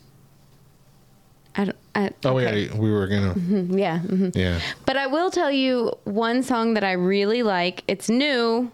I 1.55 1.65
don't. 1.65 1.77
I, 1.95 2.09
Oh, 2.25 2.37
yeah, 2.39 2.75
we 2.75 2.91
were 2.91 3.07
going 3.07 3.33
to. 3.33 3.39
Mhm, 3.39 3.79
yeah. 3.79 3.99
mhm. 3.99 4.35
Yeah. 4.35 4.59
But 4.85 4.97
I 4.97 5.07
will 5.07 5.29
tell 5.29 5.51
you 5.51 5.91
one 6.05 6.41
song 6.41 6.73
that 6.73 6.83
I 6.83 6.93
really 6.93 7.43
like. 7.43 7.83
It's 7.87 8.09
new. 8.09 8.71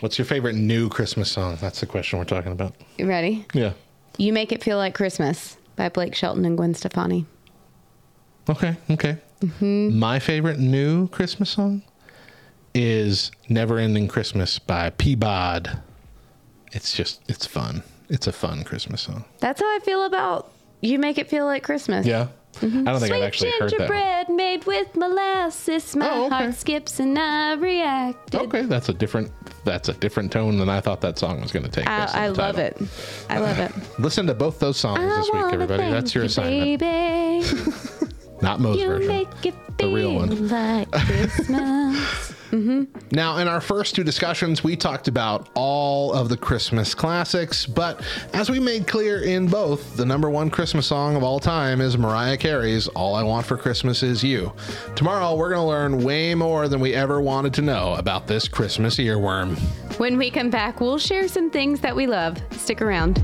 What's 0.00 0.18
your 0.18 0.24
favorite 0.24 0.54
new 0.54 0.88
Christmas 0.88 1.30
song? 1.30 1.58
That's 1.60 1.80
the 1.80 1.86
question 1.86 2.18
we're 2.18 2.24
talking 2.24 2.52
about. 2.52 2.74
You 2.98 3.06
ready? 3.08 3.46
Yeah. 3.52 3.72
You 4.18 4.32
Make 4.32 4.52
It 4.52 4.62
Feel 4.62 4.76
Like 4.76 4.94
Christmas 4.94 5.56
by 5.76 5.88
Blake 5.88 6.14
Shelton 6.14 6.44
and 6.44 6.56
Gwen 6.56 6.74
Stefani. 6.74 7.26
Okay. 8.48 8.76
Okay. 8.90 9.18
Mm-hmm. 9.40 9.98
My 9.98 10.18
favorite 10.18 10.58
new 10.58 11.08
Christmas 11.08 11.50
song 11.50 11.82
is 12.74 13.30
Never 13.48 13.78
Ending 13.78 14.08
Christmas 14.08 14.58
by 14.58 14.90
Peabody. 14.90 15.70
It's 16.72 16.94
just, 16.96 17.20
it's 17.28 17.46
fun. 17.46 17.82
It's 18.08 18.26
a 18.26 18.32
fun 18.32 18.64
Christmas 18.64 19.02
song. 19.02 19.24
That's 19.40 19.60
how 19.60 19.66
I 19.66 19.80
feel 19.80 20.04
about 20.04 20.52
You 20.80 20.98
Make 20.98 21.18
It 21.18 21.28
Feel 21.28 21.46
Like 21.46 21.62
Christmas. 21.62 22.06
Yeah. 22.06 22.28
Mhm. 22.54 22.86
I 22.88 22.90
don't 22.92 23.00
think 23.00 23.12
I've 23.14 23.20
Sweet 23.20 23.22
actually 23.22 23.50
heard 23.52 23.60
that. 23.62 23.70
gingerbread 23.70 24.28
made 24.28 24.64
with 24.66 24.96
molasses. 24.96 25.94
My 25.94 26.28
heart 26.28 26.52
skips 26.54 26.98
and 26.98 27.16
I 27.16 27.54
react. 27.54 28.34
Okay, 28.34 28.62
that's 28.62 28.88
a 28.88 28.92
different 28.92 29.30
that's 29.64 29.88
a 29.88 29.92
different 29.94 30.32
tone 30.32 30.58
than 30.58 30.68
I 30.68 30.80
thought 30.80 31.00
that 31.02 31.16
song 31.16 31.40
was 31.40 31.52
going 31.52 31.62
to 31.64 31.70
take. 31.70 31.88
I, 31.88 32.24
I 32.24 32.28
love 32.28 32.58
it. 32.58 32.76
I 33.28 33.38
love 33.38 33.56
it. 33.58 33.70
Listen 34.00 34.26
to 34.26 34.34
both 34.34 34.58
those 34.58 34.76
songs 34.78 34.98
this 35.00 35.30
week, 35.32 35.52
everybody. 35.52 35.90
That's 35.90 36.12
your 36.12 36.24
you, 36.24 36.26
assignment. 36.26 36.80
Baby. 36.80 37.46
Not 38.42 38.58
Mo's 38.58 38.78
you 38.80 38.88
version. 38.88 39.08
make 39.08 39.46
it 39.46 39.54
The 39.78 39.86
real 39.88 40.16
one. 40.16 40.48
like 40.48 40.90
Christmas. 40.92 42.34
Hmm 42.50 42.84
Now, 43.12 43.38
in 43.38 43.48
our 43.48 43.60
first 43.60 43.94
two 43.94 44.04
discussions, 44.04 44.64
we 44.64 44.76
talked 44.76 45.08
about 45.08 45.48
all 45.54 46.12
of 46.12 46.28
the 46.28 46.36
Christmas 46.36 46.94
classics, 46.94 47.64
but 47.66 48.02
as 48.32 48.50
we 48.50 48.58
made 48.58 48.86
clear 48.86 49.22
in 49.22 49.46
both, 49.46 49.96
the 49.96 50.04
number 50.04 50.28
one 50.28 50.50
Christmas 50.50 50.86
song 50.86 51.16
of 51.16 51.22
all 51.22 51.38
time 51.38 51.80
is 51.80 51.96
Mariah 51.96 52.36
Carey's 52.36 52.88
All 52.88 53.14
I 53.14 53.22
Want 53.22 53.46
for 53.46 53.56
Christmas 53.56 54.02
Is 54.02 54.22
You. 54.24 54.52
Tomorrow, 54.96 55.36
we're 55.36 55.50
going 55.50 55.60
to 55.62 55.66
learn 55.66 56.04
way 56.04 56.34
more 56.34 56.68
than 56.68 56.80
we 56.80 56.94
ever 56.94 57.20
wanted 57.20 57.54
to 57.54 57.62
know 57.62 57.94
about 57.94 58.26
this 58.26 58.48
Christmas 58.48 58.96
earworm. 58.96 59.58
When 59.98 60.16
we 60.18 60.30
come 60.30 60.50
back, 60.50 60.80
we'll 60.80 60.98
share 60.98 61.28
some 61.28 61.50
things 61.50 61.80
that 61.80 61.94
we 61.94 62.06
love. 62.06 62.38
Stick 62.52 62.82
around. 62.82 63.22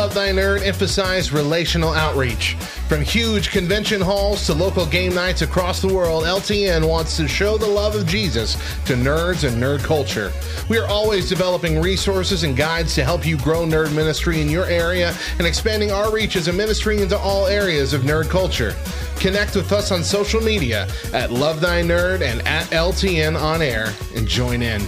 Love 0.00 0.14
Thy 0.14 0.30
Nerd 0.30 0.64
emphasize 0.64 1.30
relational 1.30 1.92
outreach. 1.92 2.54
From 2.88 3.02
huge 3.02 3.50
convention 3.50 4.00
halls 4.00 4.46
to 4.46 4.54
local 4.54 4.86
game 4.86 5.14
nights 5.14 5.42
across 5.42 5.82
the 5.82 5.92
world, 5.92 6.24
LTN 6.24 6.88
wants 6.88 7.18
to 7.18 7.28
show 7.28 7.58
the 7.58 7.66
love 7.66 7.94
of 7.94 8.06
Jesus 8.06 8.54
to 8.86 8.94
nerds 8.94 9.46
and 9.46 9.62
nerd 9.62 9.84
culture. 9.84 10.32
We 10.70 10.78
are 10.78 10.86
always 10.86 11.28
developing 11.28 11.82
resources 11.82 12.44
and 12.44 12.56
guides 12.56 12.94
to 12.94 13.04
help 13.04 13.26
you 13.26 13.36
grow 13.36 13.66
nerd 13.66 13.94
ministry 13.94 14.40
in 14.40 14.48
your 14.48 14.64
area 14.64 15.14
and 15.36 15.46
expanding 15.46 15.92
our 15.92 16.10
reach 16.10 16.34
as 16.34 16.48
a 16.48 16.52
ministry 16.54 17.02
into 17.02 17.18
all 17.18 17.46
areas 17.46 17.92
of 17.92 18.00
nerd 18.00 18.30
culture. 18.30 18.74
Connect 19.16 19.54
with 19.54 19.70
us 19.70 19.92
on 19.92 20.02
social 20.02 20.40
media 20.40 20.88
at 21.12 21.30
Love 21.30 21.60
Thy 21.60 21.82
Nerd 21.82 22.22
and 22.22 22.40
at 22.48 22.64
LTN 22.68 23.38
On 23.38 23.60
Air 23.60 23.92
and 24.16 24.26
join 24.26 24.62
in. 24.62 24.80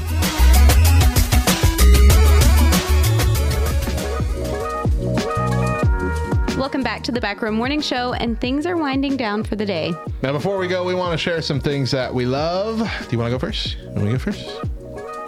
Welcome 6.62 6.84
back 6.84 7.02
to 7.02 7.10
the 7.10 7.20
Back 7.20 7.42
Row 7.42 7.50
Morning 7.50 7.80
Show, 7.80 8.12
and 8.12 8.40
things 8.40 8.66
are 8.66 8.76
winding 8.76 9.16
down 9.16 9.42
for 9.42 9.56
the 9.56 9.66
day. 9.66 9.92
Now, 10.22 10.30
before 10.30 10.58
we 10.58 10.68
go, 10.68 10.84
we 10.84 10.94
want 10.94 11.10
to 11.10 11.18
share 11.18 11.42
some 11.42 11.58
things 11.58 11.90
that 11.90 12.14
we 12.14 12.24
love. 12.24 12.78
Do 12.78 13.08
you 13.10 13.18
want 13.18 13.32
to 13.32 13.34
go 13.36 13.38
first? 13.40 13.76
You 13.78 13.88
want 13.88 14.04
to 14.04 14.12
go 14.12 14.18
first? 14.18 14.48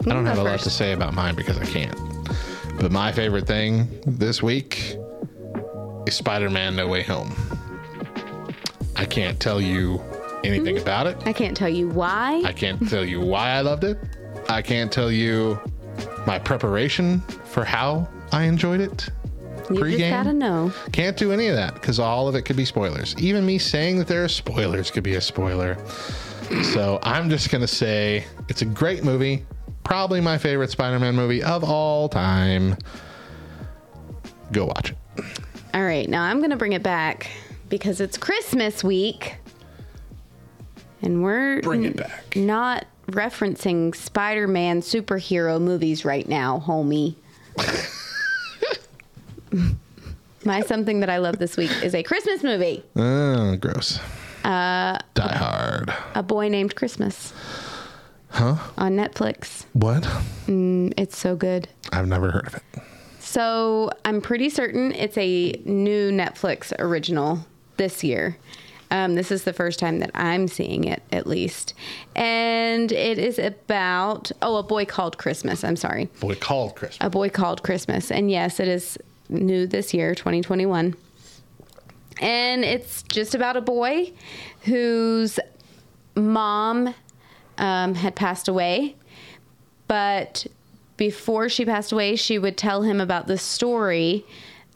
I 0.06 0.10
don't 0.10 0.26
have 0.26 0.38
a 0.38 0.44
lot 0.44 0.52
first. 0.52 0.64
to 0.64 0.70
say 0.70 0.92
about 0.92 1.12
mine 1.12 1.34
because 1.34 1.58
I 1.58 1.64
can't. 1.64 1.98
But 2.80 2.92
my 2.92 3.10
favorite 3.10 3.48
thing 3.48 3.88
this 4.06 4.44
week 4.44 4.94
is 6.06 6.14
Spider 6.14 6.50
Man 6.50 6.76
No 6.76 6.86
Way 6.86 7.02
Home. 7.02 7.34
I 8.94 9.04
can't 9.04 9.40
tell 9.40 9.60
you 9.60 10.00
anything 10.44 10.76
hmm? 10.76 10.82
about 10.82 11.08
it. 11.08 11.16
I 11.26 11.32
can't 11.32 11.56
tell 11.56 11.68
you 11.68 11.88
why. 11.88 12.42
I 12.44 12.52
can't 12.52 12.88
tell 12.88 13.04
you 13.04 13.20
why 13.20 13.50
I 13.50 13.60
loved 13.62 13.82
it. 13.82 13.98
I 14.48 14.62
can't 14.62 14.92
tell 14.92 15.10
you 15.10 15.58
my 16.28 16.38
preparation 16.38 17.22
for 17.44 17.64
how 17.64 18.08
I 18.30 18.44
enjoyed 18.44 18.80
it. 18.80 19.10
You 19.70 19.76
just 19.76 19.80
Pre-game? 19.80 20.10
gotta 20.12 20.32
know. 20.32 20.72
Can't 20.92 21.16
do 21.16 21.32
any 21.32 21.48
of 21.48 21.56
that 21.56 21.74
because 21.74 21.98
all 21.98 22.28
of 22.28 22.34
it 22.34 22.42
could 22.42 22.56
be 22.56 22.64
spoilers. 22.64 23.14
Even 23.18 23.44
me 23.46 23.58
saying 23.58 23.98
that 23.98 24.06
there 24.06 24.24
are 24.24 24.28
spoilers 24.28 24.90
could 24.90 25.04
be 25.04 25.14
a 25.14 25.20
spoiler. 25.20 25.76
So 26.74 26.98
I'm 27.02 27.30
just 27.30 27.50
going 27.50 27.62
to 27.62 27.66
say 27.68 28.26
it's 28.48 28.62
a 28.62 28.66
great 28.66 29.02
movie. 29.04 29.44
Probably 29.82 30.20
my 30.20 30.36
favorite 30.38 30.70
Spider 30.70 30.98
Man 30.98 31.14
movie 31.14 31.42
of 31.42 31.64
all 31.64 32.08
time. 32.08 32.76
Go 34.52 34.66
watch 34.66 34.90
it. 34.90 35.24
All 35.72 35.84
right, 35.84 36.08
now 36.08 36.22
I'm 36.22 36.40
gonna 36.40 36.56
bring 36.56 36.72
it 36.74 36.82
back 36.82 37.28
because 37.68 38.00
it's 38.00 38.16
Christmas 38.16 38.84
week, 38.84 39.36
and 41.02 41.22
we're 41.22 41.60
Bring 41.62 41.84
it 41.84 41.96
back. 41.96 42.36
Not 42.36 42.86
referencing 43.08 43.94
Spider-Man 43.94 44.80
superhero 44.80 45.60
movies 45.60 46.04
right 46.04 46.28
now, 46.28 46.62
homie. 46.64 47.16
My 50.44 50.60
something 50.60 51.00
that 51.00 51.08
I 51.10 51.18
love 51.18 51.38
this 51.38 51.56
week 51.56 51.70
is 51.82 51.94
a 51.94 52.02
Christmas 52.02 52.42
movie. 52.42 52.82
Oh, 52.96 53.56
gross. 53.56 53.98
Uh, 54.44 54.98
Die 55.14 55.36
Hard. 55.36 55.94
a 56.14 56.22
boy 56.22 56.48
named 56.48 56.76
Christmas 56.76 57.32
Huh? 58.28 58.56
on 58.76 58.94
Netflix. 58.96 59.64
What? 59.72 60.02
Mm, 60.46 60.92
it's 60.98 61.16
so 61.16 61.34
good. 61.36 61.68
I've 61.92 62.08
never 62.08 62.30
heard 62.30 62.46
of 62.46 62.54
it. 62.56 62.62
So 63.20 63.90
I'm 64.04 64.20
pretty 64.20 64.50
certain 64.50 64.92
it's 64.92 65.16
a 65.16 65.52
new 65.64 66.10
Netflix 66.10 66.72
original 66.78 67.46
this 67.78 68.04
year. 68.04 68.36
Um, 68.90 69.14
this 69.14 69.32
is 69.32 69.44
the 69.44 69.52
first 69.54 69.78
time 69.78 69.98
that 70.00 70.10
I'm 70.14 70.46
seeing 70.46 70.84
it, 70.84 71.02
at 71.10 71.26
least. 71.26 71.72
And 72.14 72.92
it 72.92 73.18
is 73.18 73.38
about, 73.38 74.30
oh, 74.42 74.56
a 74.56 74.62
boy 74.62 74.84
called 74.84 75.16
Christmas. 75.16 75.64
I'm 75.64 75.74
sorry. 75.76 76.04
Boy 76.20 76.34
called 76.34 76.76
Christmas. 76.76 76.98
A 77.00 77.08
Boy 77.10 77.28
Called 77.30 77.62
Christmas. 77.62 78.10
And 78.12 78.30
yes, 78.30 78.60
it 78.60 78.68
is 78.68 78.98
new 79.28 79.66
this 79.66 79.94
year, 79.94 80.14
2021. 80.14 80.94
And 82.20 82.64
it's 82.64 83.02
just 83.02 83.34
about 83.34 83.56
a 83.56 83.60
boy 83.60 84.12
whose 84.62 85.38
mom 86.14 86.94
um, 87.58 87.94
had 87.94 88.14
passed 88.14 88.48
away. 88.48 88.96
But 89.88 90.46
before 90.96 91.48
she 91.48 91.64
passed 91.64 91.92
away, 91.92 92.16
she 92.16 92.38
would 92.38 92.56
tell 92.56 92.82
him 92.82 93.00
about 93.00 93.26
the 93.26 93.38
story 93.38 94.24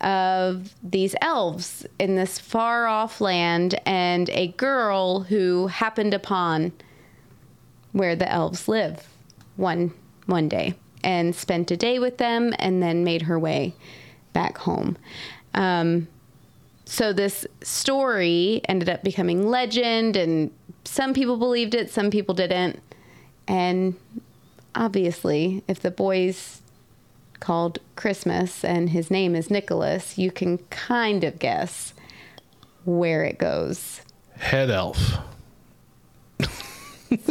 of 0.00 0.74
these 0.82 1.14
elves 1.20 1.86
in 1.98 2.14
this 2.14 2.38
far 2.38 2.86
off 2.86 3.20
land 3.20 3.80
and 3.84 4.30
a 4.30 4.48
girl 4.48 5.20
who 5.20 5.66
happened 5.66 6.14
upon 6.14 6.72
where 7.92 8.14
the 8.14 8.30
elves 8.30 8.68
live 8.68 9.08
one 9.56 9.92
one 10.26 10.48
day 10.48 10.74
and 11.02 11.34
spent 11.34 11.70
a 11.70 11.76
day 11.76 11.98
with 11.98 12.18
them 12.18 12.54
and 12.60 12.80
then 12.80 13.02
made 13.02 13.22
her 13.22 13.38
way 13.38 13.74
back 14.38 14.58
home. 14.58 14.96
Um, 15.54 16.06
so 16.84 17.12
this 17.12 17.44
story 17.60 18.60
ended 18.68 18.88
up 18.88 19.02
becoming 19.02 19.48
legend 19.48 20.14
and 20.16 20.52
some 20.84 21.12
people 21.12 21.36
believed 21.36 21.74
it, 21.74 21.90
some 21.90 22.08
people 22.10 22.36
didn't. 22.36 22.80
And 23.48 23.96
obviously, 24.76 25.64
if 25.66 25.80
the 25.80 25.90
boy's 25.90 26.62
called 27.40 27.80
Christmas 27.96 28.64
and 28.64 28.90
his 28.90 29.10
name 29.10 29.34
is 29.34 29.50
Nicholas, 29.50 30.16
you 30.18 30.30
can 30.30 30.58
kind 30.70 31.24
of 31.24 31.40
guess 31.40 31.94
where 32.84 33.24
it 33.24 33.38
goes. 33.38 34.02
Head 34.36 34.70
elf. 34.70 35.18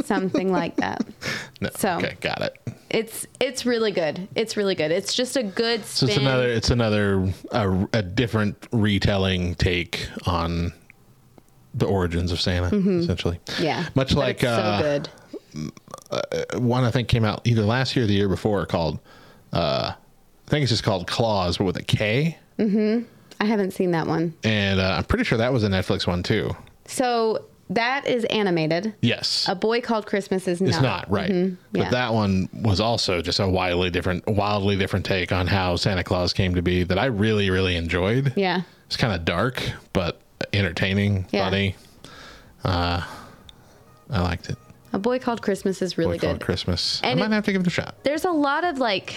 Something 0.03 0.51
like 0.51 0.76
that. 0.78 1.05
No. 1.60 1.70
So- 1.76 1.97
okay, 1.97 2.16
got 2.22 2.41
it. 2.41 2.53
It's 2.90 3.28
it's 3.40 3.66
really 3.66 3.92
good. 3.92 4.28
It's 4.36 4.56
really 4.56 4.76
good. 4.76 4.92
It's 4.92 5.14
just 5.14 5.36
a 5.36 5.44
good 5.44 5.84
So 5.86 6.06
it's 6.06 6.18
another 6.18 6.48
it's 6.48 6.70
another 6.70 7.34
a, 7.52 7.88
a 7.94 8.02
different 8.02 8.56
retelling 8.72 9.56
take 9.56 10.08
on 10.26 10.74
the 11.74 11.86
origins 11.86 12.32
of 12.32 12.40
Santa, 12.40 12.70
Mhm. 12.70 13.02
essentially. 13.02 13.40
Yeah. 13.60 13.86
Much 13.94 14.16
But 14.16 14.18
like 14.18 14.36
it's 14.36 14.44
so 14.44 14.48
uh, 14.50 14.82
good. 14.82 15.10
uh, 16.12 16.60
one 16.60 16.84
I 16.84 16.92
think 16.92 17.08
came 17.08 17.26
out 17.26 17.42
either 17.46 17.64
last 17.64 17.96
year 17.96 18.06
or 18.06 18.08
the 18.08 18.14
year 18.14 18.30
before 18.30 18.66
called 18.66 19.00
uh, 19.54 19.92
I 19.94 20.50
think 20.50 20.64
it's 20.64 20.72
just 20.72 20.84
called 20.84 21.08
Klaus, 21.08 21.58
but 21.58 21.66
with 21.66 21.78
a 21.78 21.84
K. 21.84 22.38
Mm 22.58 22.72
Mhm. 22.74 23.06
I 23.40 23.46
haven't 23.46 23.72
seen 23.72 23.92
that 23.92 24.08
one. 24.08 24.34
And 24.44 24.80
uh, 24.80 24.96
I'm 24.98 25.04
pretty 25.04 25.24
sure 25.24 25.38
that 25.38 25.54
was 25.54 25.64
a 25.64 25.68
Netflix 25.68 26.08
one 26.08 26.24
too. 26.24 26.56
So 26.86 27.46
that 27.70 28.07
is 28.07 28.24
animated. 28.26 28.93
Yes. 29.01 29.45
A 29.49 29.55
boy 29.55 29.82
called 29.82 30.05
Christmas 30.05 30.47
is 30.47 30.61
not. 30.61 30.70
It's 30.70 30.82
not 30.82 31.11
right, 31.11 31.30
Mhm. 31.30 31.57
but 31.74 31.91
that 31.91 32.13
one 32.13 32.47
was 32.53 32.80
also 32.80 33.22
just 33.22 33.39
a 33.39 33.47
wildly 33.47 33.89
different, 33.89 34.26
wildly 34.28 34.78
different 34.78 35.05
take 35.05 35.32
on 35.32 35.47
how 35.47 35.76
Santa 35.76 36.03
Claus 36.03 36.32
came 36.34 36.55
to 36.55 36.61
be 36.61 36.84
that 36.84 36.97
I 36.97 37.05
really, 37.05 37.49
really 37.49 37.76
enjoyed. 37.76 38.32
Yeah. 38.36 38.61
It's 38.86 38.95
kind 38.97 39.13
of 39.13 39.26
dark, 39.26 39.61
but 39.93 40.20
entertaining, 40.53 41.26
Yeah. 41.32 41.43
funny. 41.45 41.76
Uh, 42.63 43.01
I 44.09 44.22
liked 44.22 44.49
it. 44.49 44.57
A 44.93 44.99
boy 44.99 45.20
called 45.20 45.41
Christmas 45.41 45.82
is 45.82 45.97
really 45.97 46.18
Boy 46.18 46.28
Called 46.28 46.39
good. 46.39 46.45
Christmas. 46.45 47.01
And 47.03 47.20
I 47.20 47.24
might 47.28 47.34
it- 47.34 47.36
have 47.36 47.45
to 47.45 47.51
give 47.51 47.61
it 47.61 47.68
a 47.68 47.72
shot. 47.72 47.95
There's 48.03 48.24
a 48.24 48.32
lot 48.32 48.63
of 48.63 48.78
like 48.80 49.15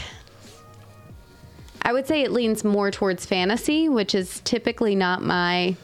I 1.82 1.92
would 1.92 2.06
say 2.06 2.22
it 2.22 2.30
leans 2.30 2.62
more 2.64 2.90
towards 2.90 3.24
fantasy, 3.24 3.88
which 3.88 4.14
is 4.14 4.40
typically 4.44 4.94
not 4.94 5.22
my 5.22 5.76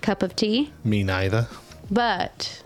cup 0.00 0.22
of 0.22 0.34
tea, 0.36 0.72
Me 0.84 1.02
neither. 1.02 1.46
But 1.94 2.63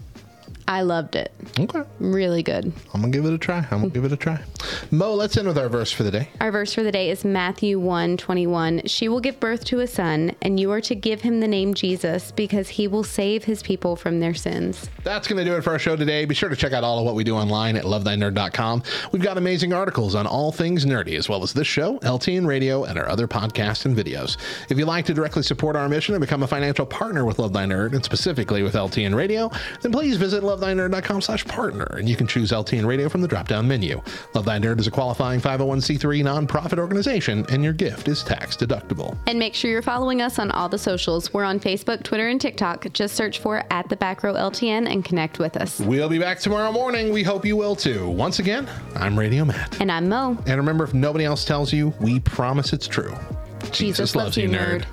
I 0.68 0.82
loved 0.82 1.16
it. 1.16 1.32
Okay. 1.58 1.82
Really 1.98 2.42
good. 2.42 2.70
I'm 2.92 3.00
gonna 3.00 3.10
give 3.10 3.24
it 3.24 3.32
a 3.32 3.38
try. 3.38 3.66
I'm 3.70 3.80
gonna 3.80 3.88
give 3.88 4.04
it 4.04 4.12
a 4.12 4.16
try. 4.16 4.38
Mo, 4.90 5.14
let's 5.14 5.34
end 5.38 5.48
with 5.48 5.56
our 5.56 5.70
verse 5.70 5.90
for 5.90 6.02
the 6.02 6.10
day. 6.10 6.28
Our 6.42 6.52
verse 6.52 6.74
for 6.74 6.82
the 6.82 6.92
day 6.92 7.08
is 7.08 7.24
Matthew 7.24 7.80
1 7.80 8.18
21. 8.18 8.82
She 8.84 9.08
will 9.08 9.20
give 9.20 9.40
birth 9.40 9.64
to 9.66 9.80
a 9.80 9.86
son, 9.86 10.36
and 10.42 10.60
you 10.60 10.70
are 10.70 10.82
to 10.82 10.94
give 10.94 11.22
him 11.22 11.40
the 11.40 11.48
name 11.48 11.72
Jesus 11.72 12.32
because 12.32 12.68
he 12.68 12.86
will 12.86 13.02
save 13.02 13.44
his 13.44 13.62
people 13.62 13.96
from 13.96 14.20
their 14.20 14.34
sins. 14.34 14.90
That's 15.04 15.26
going 15.26 15.42
to 15.42 15.50
do 15.50 15.56
it 15.56 15.62
for 15.62 15.70
our 15.70 15.78
show 15.78 15.96
today. 15.96 16.26
Be 16.26 16.34
sure 16.34 16.50
to 16.50 16.56
check 16.56 16.74
out 16.74 16.84
all 16.84 16.98
of 16.98 17.06
what 17.06 17.14
we 17.14 17.24
do 17.24 17.34
online 17.34 17.74
at 17.76 17.84
lovethynerd.com. 17.84 18.82
We've 19.10 19.22
got 19.22 19.38
amazing 19.38 19.72
articles 19.72 20.14
on 20.14 20.26
all 20.26 20.52
things 20.52 20.84
nerdy, 20.84 21.16
as 21.16 21.30
well 21.30 21.42
as 21.42 21.54
this 21.54 21.66
show, 21.66 21.98
LTN 22.00 22.46
Radio, 22.46 22.84
and 22.84 22.98
our 22.98 23.08
other 23.08 23.26
podcasts 23.26 23.86
and 23.86 23.96
videos. 23.96 24.36
If 24.68 24.76
you'd 24.76 24.86
like 24.86 25.06
to 25.06 25.14
directly 25.14 25.42
support 25.42 25.76
our 25.76 25.88
mission 25.88 26.14
and 26.14 26.20
become 26.20 26.42
a 26.42 26.46
financial 26.46 26.84
partner 26.84 27.24
with 27.24 27.38
Love 27.38 27.54
Thy 27.54 27.64
Nerd, 27.64 27.94
and 27.94 28.04
specifically 28.04 28.62
with 28.62 28.74
LTN 28.74 29.14
Radio, 29.14 29.50
then 29.80 29.92
please 29.92 30.18
visit 30.18 30.42
lovethynerd.com 30.58 31.20
slash 31.20 31.44
partner, 31.44 31.84
and 31.98 32.08
you 32.08 32.16
can 32.16 32.26
choose 32.26 32.50
LTN 32.50 32.86
Radio 32.86 33.08
from 33.08 33.20
the 33.20 33.28
drop-down 33.28 33.66
menu. 33.66 34.00
Love 34.34 34.44
Thy 34.44 34.58
Nerd 34.58 34.78
is 34.80 34.86
a 34.86 34.90
qualifying 34.90 35.40
501c3 35.40 36.22
nonprofit 36.22 36.78
organization, 36.78 37.44
and 37.50 37.62
your 37.62 37.72
gift 37.72 38.08
is 38.08 38.22
tax 38.22 38.56
deductible. 38.56 39.16
And 39.26 39.38
make 39.38 39.54
sure 39.54 39.70
you're 39.70 39.82
following 39.82 40.22
us 40.22 40.38
on 40.38 40.50
all 40.50 40.68
the 40.68 40.78
socials. 40.78 41.32
We're 41.32 41.44
on 41.44 41.60
Facebook, 41.60 42.02
Twitter, 42.02 42.28
and 42.28 42.40
TikTok. 42.40 42.86
Just 42.92 43.14
search 43.14 43.38
for 43.38 43.64
at 43.70 43.88
the 43.88 43.96
back 43.96 44.22
row 44.22 44.34
LTN 44.34 44.90
and 44.90 45.04
connect 45.04 45.38
with 45.38 45.56
us. 45.56 45.80
We'll 45.80 46.08
be 46.08 46.18
back 46.18 46.38
tomorrow 46.40 46.72
morning. 46.72 47.12
We 47.12 47.22
hope 47.22 47.44
you 47.44 47.56
will 47.56 47.76
too. 47.76 48.08
Once 48.08 48.38
again, 48.38 48.68
I'm 48.94 49.18
Radio 49.18 49.44
Matt. 49.44 49.80
And 49.80 49.90
I'm 49.90 50.08
Mo. 50.08 50.38
And 50.46 50.56
remember, 50.56 50.84
if 50.84 50.94
nobody 50.94 51.24
else 51.24 51.44
tells 51.44 51.72
you, 51.72 51.94
we 52.00 52.20
promise 52.20 52.72
it's 52.72 52.88
true. 52.88 53.14
Jesus 53.72 54.14
loves 54.14 54.36
you, 54.36 54.48
nerd. 54.48 54.86